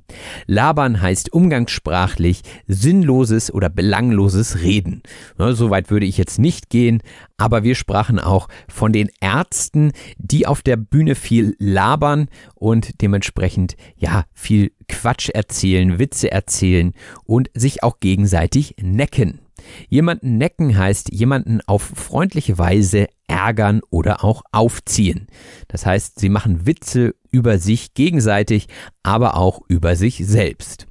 Labern 0.47 1.01
heißt 1.01 1.33
umgangssprachlich 1.33 2.41
sinnloses 2.67 3.53
oder 3.53 3.69
belangloses 3.69 4.61
Reden. 4.61 5.03
Soweit 5.37 5.91
würde 5.91 6.05
ich 6.05 6.17
jetzt 6.17 6.39
nicht 6.39 6.69
gehen, 6.69 7.01
aber 7.37 7.63
wir 7.63 7.75
sprachen 7.75 8.19
auch 8.19 8.47
von 8.67 8.93
den 8.93 9.09
Ärzten, 9.19 9.91
die 10.17 10.47
auf 10.47 10.61
der 10.61 10.77
Bühne 10.77 11.15
viel 11.15 11.55
labern 11.59 12.29
und 12.55 13.01
dementsprechend 13.01 13.75
ja 13.97 14.25
viel 14.33 14.71
Quatsch 14.89 15.29
erzählen, 15.29 15.99
Witze 15.99 16.31
erzählen 16.31 16.93
und 17.23 17.49
sich 17.53 17.83
auch 17.83 17.99
gegenseitig 17.99 18.75
necken. 18.81 19.39
Jemanden 19.87 20.37
necken 20.37 20.77
heißt 20.77 21.13
jemanden 21.13 21.61
auf 21.65 21.81
freundliche 21.81 22.57
Weise 22.57 23.07
ärgern 23.27 23.81
oder 23.89 24.23
auch 24.23 24.41
aufziehen. 24.51 25.27
Das 25.67 25.85
heißt, 25.85 26.19
sie 26.19 26.29
machen 26.29 26.65
Witze 26.65 27.15
über 27.31 27.57
sich 27.57 27.93
gegenseitig, 27.93 28.67
aber 29.03 29.37
auch 29.37 29.61
über 29.67 29.95
sich 29.95 30.25
selbst. 30.25 30.87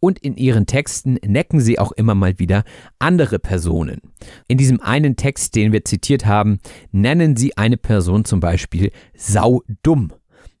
Und 0.00 0.18
in 0.18 0.36
ihren 0.36 0.66
Texten 0.66 1.16
necken 1.24 1.60
sie 1.60 1.78
auch 1.78 1.92
immer 1.92 2.16
mal 2.16 2.38
wieder 2.38 2.64
andere 2.98 3.38
Personen. 3.38 4.00
In 4.48 4.58
diesem 4.58 4.80
einen 4.80 5.14
Text, 5.14 5.54
den 5.54 5.70
wir 5.70 5.84
zitiert 5.84 6.26
haben, 6.26 6.58
nennen 6.90 7.36
sie 7.36 7.56
eine 7.56 7.76
Person 7.76 8.24
zum 8.24 8.40
Beispiel 8.40 8.90
saudumm. 9.14 10.12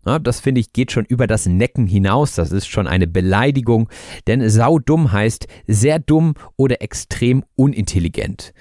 Ja, 0.04 0.18
das 0.18 0.40
finde 0.40 0.60
ich 0.60 0.72
geht 0.72 0.92
schon 0.92 1.04
über 1.04 1.26
das 1.26 1.46
Necken 1.46 1.86
hinaus. 1.86 2.34
Das 2.34 2.52
ist 2.52 2.66
schon 2.66 2.86
eine 2.86 3.06
Beleidigung, 3.06 3.88
denn 4.26 4.48
saudumm 4.48 5.12
heißt 5.12 5.46
sehr 5.66 5.98
dumm 5.98 6.34
oder 6.56 6.82
extrem 6.82 7.44
unintelligent. 7.54 8.52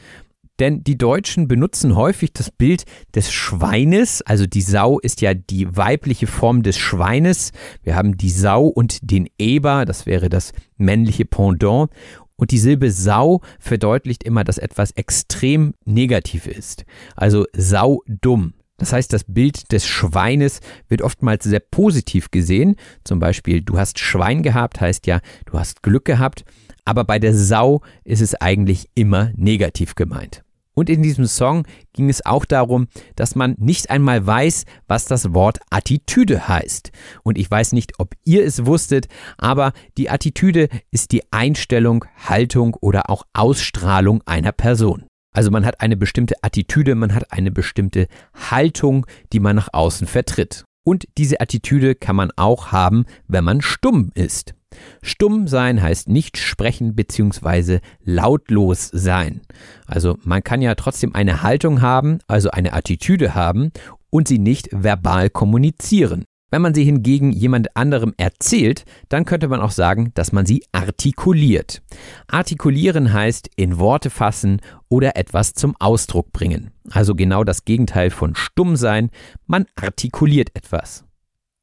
Denn 0.59 0.83
die 0.83 0.97
Deutschen 0.97 1.47
benutzen 1.47 1.95
häufig 1.95 2.33
das 2.33 2.51
Bild 2.51 2.83
des 3.15 3.31
Schweines, 3.31 4.21
also 4.21 4.45
die 4.45 4.61
Sau 4.61 4.99
ist 4.99 5.19
ja 5.21 5.33
die 5.33 5.75
weibliche 5.75 6.27
Form 6.27 6.61
des 6.61 6.77
Schweines. 6.77 7.51
Wir 7.81 7.95
haben 7.95 8.15
die 8.15 8.29
Sau 8.29 8.67
und 8.67 8.99
den 9.01 9.27
Eber, 9.39 9.85
das 9.85 10.05
wäre 10.05 10.29
das 10.29 10.53
männliche 10.77 11.25
Pendant. 11.25 11.89
Und 12.35 12.51
die 12.51 12.59
Silbe 12.59 12.91
Sau 12.91 13.41
verdeutlicht 13.59 14.23
immer, 14.23 14.43
dass 14.43 14.59
etwas 14.59 14.91
extrem 14.91 15.73
negativ 15.85 16.45
ist. 16.45 16.85
Also 17.15 17.45
sau 17.53 18.03
dumm. 18.07 18.53
Das 18.81 18.93
heißt, 18.93 19.13
das 19.13 19.25
Bild 19.25 19.71
des 19.71 19.85
Schweines 19.85 20.59
wird 20.89 21.03
oftmals 21.03 21.43
sehr 21.43 21.59
positiv 21.59 22.31
gesehen. 22.31 22.77
Zum 23.03 23.19
Beispiel, 23.19 23.61
du 23.61 23.77
hast 23.77 23.99
Schwein 23.99 24.41
gehabt, 24.41 24.81
heißt 24.81 25.05
ja, 25.05 25.21
du 25.45 25.59
hast 25.59 25.83
Glück 25.83 26.03
gehabt. 26.03 26.45
Aber 26.83 27.03
bei 27.03 27.19
der 27.19 27.35
Sau 27.35 27.81
ist 28.05 28.21
es 28.21 28.33
eigentlich 28.33 28.89
immer 28.95 29.33
negativ 29.35 29.93
gemeint. 29.93 30.43
Und 30.73 30.89
in 30.89 31.03
diesem 31.03 31.27
Song 31.27 31.67
ging 31.93 32.09
es 32.09 32.25
auch 32.25 32.43
darum, 32.43 32.87
dass 33.15 33.35
man 33.35 33.53
nicht 33.59 33.91
einmal 33.91 34.25
weiß, 34.25 34.65
was 34.87 35.05
das 35.05 35.31
Wort 35.31 35.59
Attitüde 35.69 36.47
heißt. 36.47 36.91
Und 37.21 37.37
ich 37.37 37.51
weiß 37.51 37.73
nicht, 37.73 37.99
ob 37.99 38.15
ihr 38.23 38.43
es 38.43 38.65
wusstet, 38.65 39.07
aber 39.37 39.73
die 39.99 40.09
Attitüde 40.09 40.69
ist 40.89 41.11
die 41.11 41.31
Einstellung, 41.31 42.05
Haltung 42.17 42.75
oder 42.81 43.11
auch 43.11 43.27
Ausstrahlung 43.33 44.23
einer 44.25 44.53
Person. 44.53 45.05
Also 45.33 45.49
man 45.49 45.65
hat 45.65 45.79
eine 45.81 45.95
bestimmte 45.95 46.35
Attitüde, 46.41 46.95
man 46.95 47.15
hat 47.15 47.31
eine 47.31 47.51
bestimmte 47.51 48.07
Haltung, 48.33 49.05
die 49.31 49.39
man 49.39 49.55
nach 49.55 49.69
außen 49.71 50.07
vertritt. 50.07 50.65
Und 50.83 51.05
diese 51.17 51.39
Attitüde 51.39 51.95
kann 51.95 52.15
man 52.15 52.31
auch 52.35 52.71
haben, 52.71 53.05
wenn 53.27 53.43
man 53.43 53.61
stumm 53.61 54.11
ist. 54.13 54.55
Stumm 55.01 55.47
sein 55.47 55.81
heißt 55.81 56.09
nicht 56.09 56.37
sprechen 56.37 56.95
bzw. 56.95 57.79
lautlos 58.03 58.89
sein. 58.91 59.41
Also 59.85 60.17
man 60.23 60.43
kann 60.43 60.61
ja 60.61 60.75
trotzdem 60.75 61.13
eine 61.13 61.43
Haltung 61.43 61.81
haben, 61.81 62.19
also 62.27 62.51
eine 62.51 62.73
Attitüde 62.73 63.35
haben 63.35 63.71
und 64.09 64.27
sie 64.27 64.39
nicht 64.39 64.69
verbal 64.71 65.29
kommunizieren. 65.29 66.25
Wenn 66.51 66.61
man 66.61 66.73
sie 66.73 66.83
hingegen 66.83 67.31
jemand 67.31 67.75
anderem 67.77 68.13
erzählt, 68.17 68.83
dann 69.07 69.23
könnte 69.23 69.47
man 69.47 69.61
auch 69.61 69.71
sagen, 69.71 70.11
dass 70.15 70.33
man 70.33 70.45
sie 70.45 70.63
artikuliert. 70.73 71.81
Artikulieren 72.27 73.13
heißt 73.13 73.49
in 73.55 73.79
Worte 73.79 74.09
fassen 74.09 74.59
oder 74.89 75.15
etwas 75.15 75.53
zum 75.53 75.75
Ausdruck 75.79 76.33
bringen. 76.33 76.71
Also 76.89 77.15
genau 77.15 77.45
das 77.45 77.63
Gegenteil 77.63 78.09
von 78.09 78.35
stumm 78.35 78.75
sein, 78.75 79.09
man 79.47 79.65
artikuliert 79.75 80.49
etwas. 80.53 81.05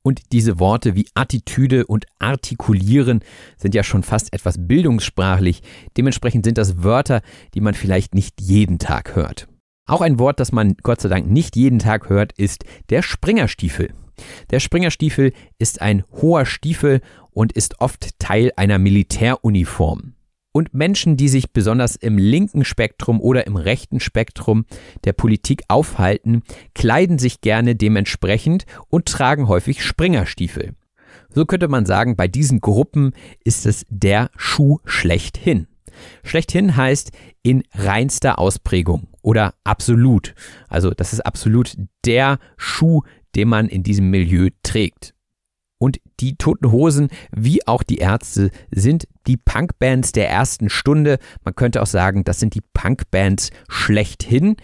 Und 0.02 0.32
diese 0.32 0.58
Worte 0.58 0.94
wie 0.94 1.06
Attitüde 1.14 1.86
und 1.86 2.06
Artikulieren 2.18 3.20
sind 3.58 3.74
ja 3.74 3.82
schon 3.82 4.02
fast 4.02 4.32
etwas 4.32 4.56
bildungssprachlich. 4.58 5.60
Dementsprechend 5.98 6.46
sind 6.46 6.56
das 6.56 6.82
Wörter, 6.82 7.20
die 7.52 7.60
man 7.60 7.74
vielleicht 7.74 8.14
nicht 8.14 8.40
jeden 8.40 8.78
Tag 8.78 9.14
hört. 9.16 9.48
Auch 9.88 10.02
ein 10.02 10.18
Wort, 10.18 10.38
das 10.38 10.52
man 10.52 10.76
Gott 10.82 11.00
sei 11.00 11.08
Dank 11.08 11.30
nicht 11.30 11.56
jeden 11.56 11.78
Tag 11.78 12.10
hört, 12.10 12.32
ist 12.32 12.64
der 12.90 13.00
Springerstiefel. 13.00 13.94
Der 14.50 14.60
Springerstiefel 14.60 15.32
ist 15.58 15.80
ein 15.80 16.04
hoher 16.12 16.44
Stiefel 16.44 17.00
und 17.30 17.52
ist 17.52 17.80
oft 17.80 18.10
Teil 18.18 18.52
einer 18.56 18.78
Militäruniform. 18.78 20.12
Und 20.52 20.74
Menschen, 20.74 21.16
die 21.16 21.28
sich 21.28 21.52
besonders 21.52 21.96
im 21.96 22.18
linken 22.18 22.66
Spektrum 22.66 23.18
oder 23.18 23.46
im 23.46 23.56
rechten 23.56 23.98
Spektrum 23.98 24.66
der 25.04 25.14
Politik 25.14 25.62
aufhalten, 25.68 26.42
kleiden 26.74 27.18
sich 27.18 27.40
gerne 27.40 27.74
dementsprechend 27.74 28.66
und 28.88 29.06
tragen 29.06 29.48
häufig 29.48 29.82
Springerstiefel. 29.82 30.74
So 31.30 31.46
könnte 31.46 31.68
man 31.68 31.86
sagen, 31.86 32.14
bei 32.14 32.28
diesen 32.28 32.60
Gruppen 32.60 33.12
ist 33.42 33.64
es 33.64 33.86
der 33.88 34.30
Schuh 34.36 34.80
schlechthin. 34.84 35.66
Schlechthin 36.24 36.76
heißt 36.76 37.12
in 37.42 37.62
reinster 37.72 38.38
Ausprägung 38.38 39.08
oder 39.28 39.52
absolut. 39.62 40.34
Also 40.68 40.92
das 40.92 41.12
ist 41.12 41.20
absolut 41.20 41.76
der 42.06 42.38
Schuh, 42.56 43.02
den 43.36 43.48
man 43.48 43.68
in 43.68 43.82
diesem 43.82 44.08
Milieu 44.08 44.48
trägt. 44.62 45.12
Und 45.78 46.00
die 46.18 46.36
Toten 46.36 46.72
Hosen 46.72 47.10
wie 47.30 47.66
auch 47.66 47.82
die 47.82 47.98
Ärzte 47.98 48.50
sind 48.70 49.06
die 49.26 49.36
Punkbands 49.36 50.12
der 50.12 50.30
ersten 50.30 50.70
Stunde. 50.70 51.18
Man 51.44 51.54
könnte 51.54 51.82
auch 51.82 51.86
sagen, 51.86 52.24
das 52.24 52.40
sind 52.40 52.54
die 52.54 52.62
Punkbands 52.72 53.50
schlechthin. 53.68 54.56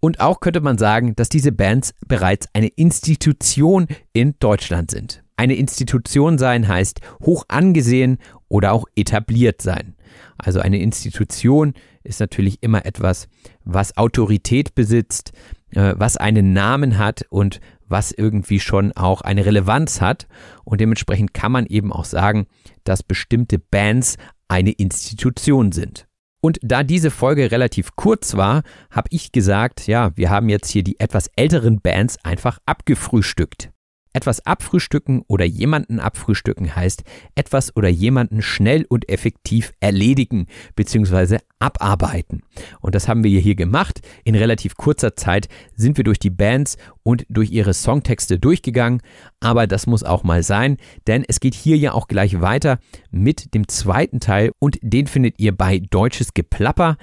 Und 0.00 0.20
auch 0.20 0.40
könnte 0.40 0.62
man 0.62 0.78
sagen, 0.78 1.14
dass 1.14 1.28
diese 1.28 1.52
Bands 1.52 1.92
bereits 2.08 2.48
eine 2.54 2.68
Institution 2.68 3.86
in 4.14 4.36
Deutschland 4.38 4.90
sind. 4.90 5.25
Eine 5.36 5.54
Institution 5.54 6.38
sein 6.38 6.66
heißt 6.66 7.00
hoch 7.22 7.44
angesehen 7.48 8.18
oder 8.48 8.72
auch 8.72 8.86
etabliert 8.96 9.60
sein. 9.60 9.94
Also 10.38 10.60
eine 10.60 10.80
Institution 10.80 11.74
ist 12.04 12.20
natürlich 12.20 12.62
immer 12.62 12.86
etwas, 12.86 13.28
was 13.64 13.96
Autorität 13.96 14.74
besitzt, 14.74 15.32
äh, 15.70 15.94
was 15.96 16.16
einen 16.16 16.52
Namen 16.52 16.98
hat 16.98 17.26
und 17.28 17.60
was 17.88 18.12
irgendwie 18.12 18.60
schon 18.60 18.92
auch 18.92 19.20
eine 19.20 19.44
Relevanz 19.44 20.00
hat. 20.00 20.26
Und 20.64 20.80
dementsprechend 20.80 21.34
kann 21.34 21.52
man 21.52 21.66
eben 21.66 21.92
auch 21.92 22.04
sagen, 22.04 22.46
dass 22.84 23.02
bestimmte 23.02 23.58
Bands 23.58 24.16
eine 24.48 24.72
Institution 24.72 25.72
sind. 25.72 26.06
Und 26.40 26.58
da 26.62 26.82
diese 26.82 27.10
Folge 27.10 27.50
relativ 27.50 27.96
kurz 27.96 28.36
war, 28.36 28.62
habe 28.90 29.08
ich 29.10 29.32
gesagt, 29.32 29.86
ja, 29.86 30.16
wir 30.16 30.30
haben 30.30 30.48
jetzt 30.48 30.70
hier 30.70 30.84
die 30.84 31.00
etwas 31.00 31.28
älteren 31.34 31.80
Bands 31.80 32.18
einfach 32.24 32.58
abgefrühstückt. 32.66 33.70
Etwas 34.16 34.46
abfrühstücken 34.46 35.24
oder 35.28 35.44
jemanden 35.44 36.00
abfrühstücken 36.00 36.74
heißt 36.74 37.02
etwas 37.34 37.76
oder 37.76 37.90
jemanden 37.90 38.40
schnell 38.40 38.86
und 38.88 39.10
effektiv 39.10 39.74
erledigen 39.80 40.46
bzw. 40.74 41.36
abarbeiten. 41.58 42.42
Und 42.80 42.94
das 42.94 43.08
haben 43.08 43.24
wir 43.24 43.40
hier 43.40 43.54
gemacht. 43.54 44.00
In 44.24 44.34
relativ 44.34 44.76
kurzer 44.76 45.16
Zeit 45.16 45.48
sind 45.74 45.96
wir 45.96 46.04
durch 46.04 46.18
die 46.18 46.30
Bands 46.30 46.76
und 47.02 47.24
durch 47.28 47.50
ihre 47.50 47.72
Songtexte 47.72 48.38
durchgegangen. 48.38 49.00
Aber 49.40 49.66
das 49.66 49.86
muss 49.86 50.02
auch 50.02 50.24
mal 50.24 50.42
sein, 50.42 50.76
denn 51.06 51.24
es 51.26 51.40
geht 51.40 51.54
hier 51.54 51.76
ja 51.76 51.92
auch 51.92 52.08
gleich 52.08 52.40
weiter 52.40 52.78
mit 53.10 53.54
dem 53.54 53.68
zweiten 53.68 54.20
Teil 54.20 54.50
und 54.58 54.78
den 54.82 55.06
findet 55.06 55.38
ihr 55.38 55.56
bei 55.56 55.78
Deutsches 55.78 56.34
Geplapper. 56.34 56.96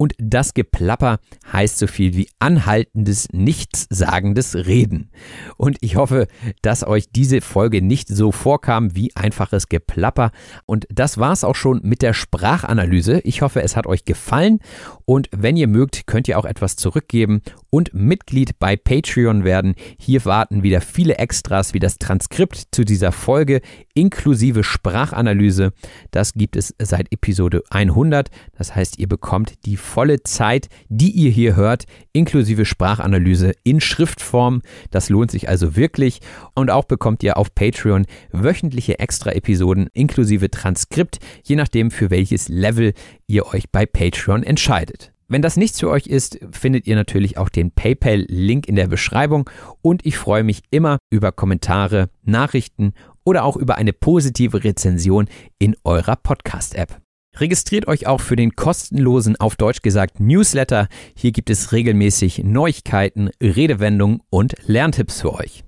Und 0.00 0.14
das 0.16 0.54
Geplapper 0.54 1.18
heißt 1.52 1.76
so 1.76 1.86
viel 1.86 2.14
wie 2.14 2.30
anhaltendes, 2.38 3.28
nichtssagendes 3.32 4.54
Reden. 4.54 5.10
Und 5.58 5.76
ich 5.82 5.96
hoffe, 5.96 6.26
dass 6.62 6.86
euch 6.86 7.10
diese 7.10 7.42
Folge 7.42 7.82
nicht 7.82 8.08
so 8.08 8.32
vorkam 8.32 8.96
wie 8.96 9.14
einfaches 9.14 9.68
Geplapper. 9.68 10.30
Und 10.64 10.86
das 10.88 11.18
war's 11.18 11.44
auch 11.44 11.54
schon 11.54 11.80
mit 11.82 12.00
der 12.00 12.14
Sprachanalyse. 12.14 13.20
Ich 13.24 13.42
hoffe, 13.42 13.60
es 13.62 13.76
hat 13.76 13.86
euch 13.86 13.99
euch 14.00 14.04
gefallen. 14.04 14.60
Und 15.04 15.28
wenn 15.36 15.56
ihr 15.56 15.68
mögt, 15.68 16.06
könnt 16.06 16.28
ihr 16.28 16.38
auch 16.38 16.44
etwas 16.44 16.76
zurückgeben 16.76 17.42
und 17.70 17.94
Mitglied 17.94 18.58
bei 18.58 18.76
Patreon 18.76 19.44
werden. 19.44 19.74
Hier 19.98 20.24
warten 20.24 20.62
wieder 20.62 20.80
viele 20.80 21.18
Extras 21.18 21.74
wie 21.74 21.78
das 21.78 21.98
Transkript 21.98 22.68
zu 22.72 22.84
dieser 22.84 23.12
Folge 23.12 23.60
inklusive 23.94 24.64
Sprachanalyse. 24.64 25.72
Das 26.10 26.34
gibt 26.34 26.56
es 26.56 26.74
seit 26.80 27.12
Episode 27.12 27.62
100. 27.70 28.30
Das 28.56 28.74
heißt, 28.74 28.98
ihr 28.98 29.08
bekommt 29.08 29.54
die 29.66 29.76
volle 29.76 30.22
Zeit, 30.22 30.68
die 30.88 31.10
ihr 31.10 31.30
hier 31.30 31.56
hört, 31.56 31.84
inklusive 32.12 32.64
Sprachanalyse 32.64 33.52
in 33.64 33.80
Schriftform. 33.80 34.62
Das 34.90 35.08
lohnt 35.08 35.30
sich 35.30 35.48
also 35.48 35.76
wirklich. 35.76 36.20
Und 36.54 36.70
auch 36.70 36.84
bekommt 36.84 37.22
ihr 37.22 37.36
auf 37.36 37.54
Patreon 37.54 38.06
wöchentliche 38.32 38.98
Extra-Episoden 38.98 39.88
inklusive 39.92 40.50
Transkript, 40.50 41.18
je 41.44 41.56
nachdem 41.56 41.90
für 41.90 42.10
welches 42.10 42.48
Level 42.48 42.92
ihr 43.26 43.46
euch 43.46 43.70
bei 43.70 43.86
Patreon 43.92 44.42
entscheidet. 44.42 45.12
Wenn 45.28 45.42
das 45.42 45.56
nichts 45.56 45.78
für 45.78 45.88
euch 45.88 46.08
ist, 46.08 46.40
findet 46.50 46.88
ihr 46.88 46.96
natürlich 46.96 47.38
auch 47.38 47.48
den 47.48 47.70
PayPal-Link 47.70 48.66
in 48.66 48.74
der 48.74 48.88
Beschreibung 48.88 49.48
und 49.80 50.04
ich 50.04 50.16
freue 50.16 50.42
mich 50.42 50.62
immer 50.70 50.98
über 51.08 51.30
Kommentare, 51.30 52.10
Nachrichten 52.24 52.94
oder 53.22 53.44
auch 53.44 53.56
über 53.56 53.76
eine 53.76 53.92
positive 53.92 54.64
Rezension 54.64 55.28
in 55.60 55.76
eurer 55.84 56.16
Podcast-App. 56.16 57.00
Registriert 57.36 57.86
euch 57.86 58.06
auch 58.08 58.20
für 58.20 58.34
den 58.34 58.56
kostenlosen, 58.56 59.36
auf 59.36 59.54
Deutsch 59.54 59.82
gesagt, 59.82 60.18
Newsletter. 60.18 60.88
Hier 61.16 61.30
gibt 61.30 61.48
es 61.48 61.70
regelmäßig 61.70 62.42
Neuigkeiten, 62.42 63.30
Redewendungen 63.40 64.20
und 64.30 64.54
Lerntipps 64.66 65.20
für 65.20 65.34
euch. 65.34 65.62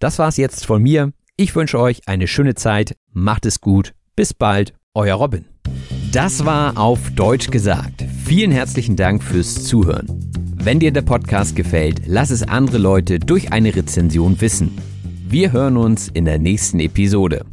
Das 0.00 0.18
war's 0.18 0.36
jetzt 0.36 0.66
von 0.66 0.82
mir. 0.82 1.12
Ich 1.36 1.54
wünsche 1.54 1.78
euch 1.78 2.08
eine 2.08 2.26
schöne 2.26 2.56
Zeit. 2.56 2.96
Macht 3.12 3.46
es 3.46 3.60
gut. 3.60 3.94
Bis 4.16 4.34
bald. 4.34 4.74
Euer 4.94 5.14
Robin. 5.14 5.44
Das 6.12 6.46
war 6.46 6.78
auf 6.78 7.10
Deutsch 7.10 7.50
gesagt. 7.50 8.02
Vielen 8.24 8.50
herzlichen 8.50 8.96
Dank 8.96 9.22
fürs 9.22 9.64
Zuhören. 9.64 10.06
Wenn 10.54 10.80
dir 10.80 10.90
der 10.90 11.02
Podcast 11.02 11.54
gefällt, 11.54 12.00
lass 12.06 12.30
es 12.30 12.42
andere 12.42 12.78
Leute 12.78 13.18
durch 13.18 13.52
eine 13.52 13.76
Rezension 13.76 14.40
wissen. 14.40 14.78
Wir 15.28 15.52
hören 15.52 15.76
uns 15.76 16.08
in 16.08 16.24
der 16.24 16.38
nächsten 16.38 16.80
Episode. 16.80 17.44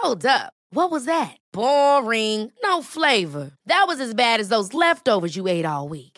Hold 0.00 0.24
up. 0.26 0.52
What 0.70 0.92
was 0.92 1.06
that? 1.06 1.36
Boring. 1.52 2.52
No 2.62 2.82
flavor. 2.82 3.50
That 3.66 3.86
was 3.88 3.98
as 4.00 4.14
bad 4.14 4.38
as 4.38 4.48
those 4.48 4.72
leftovers 4.72 5.34
you 5.34 5.48
ate 5.48 5.66
all 5.66 5.88
week. 5.88 6.17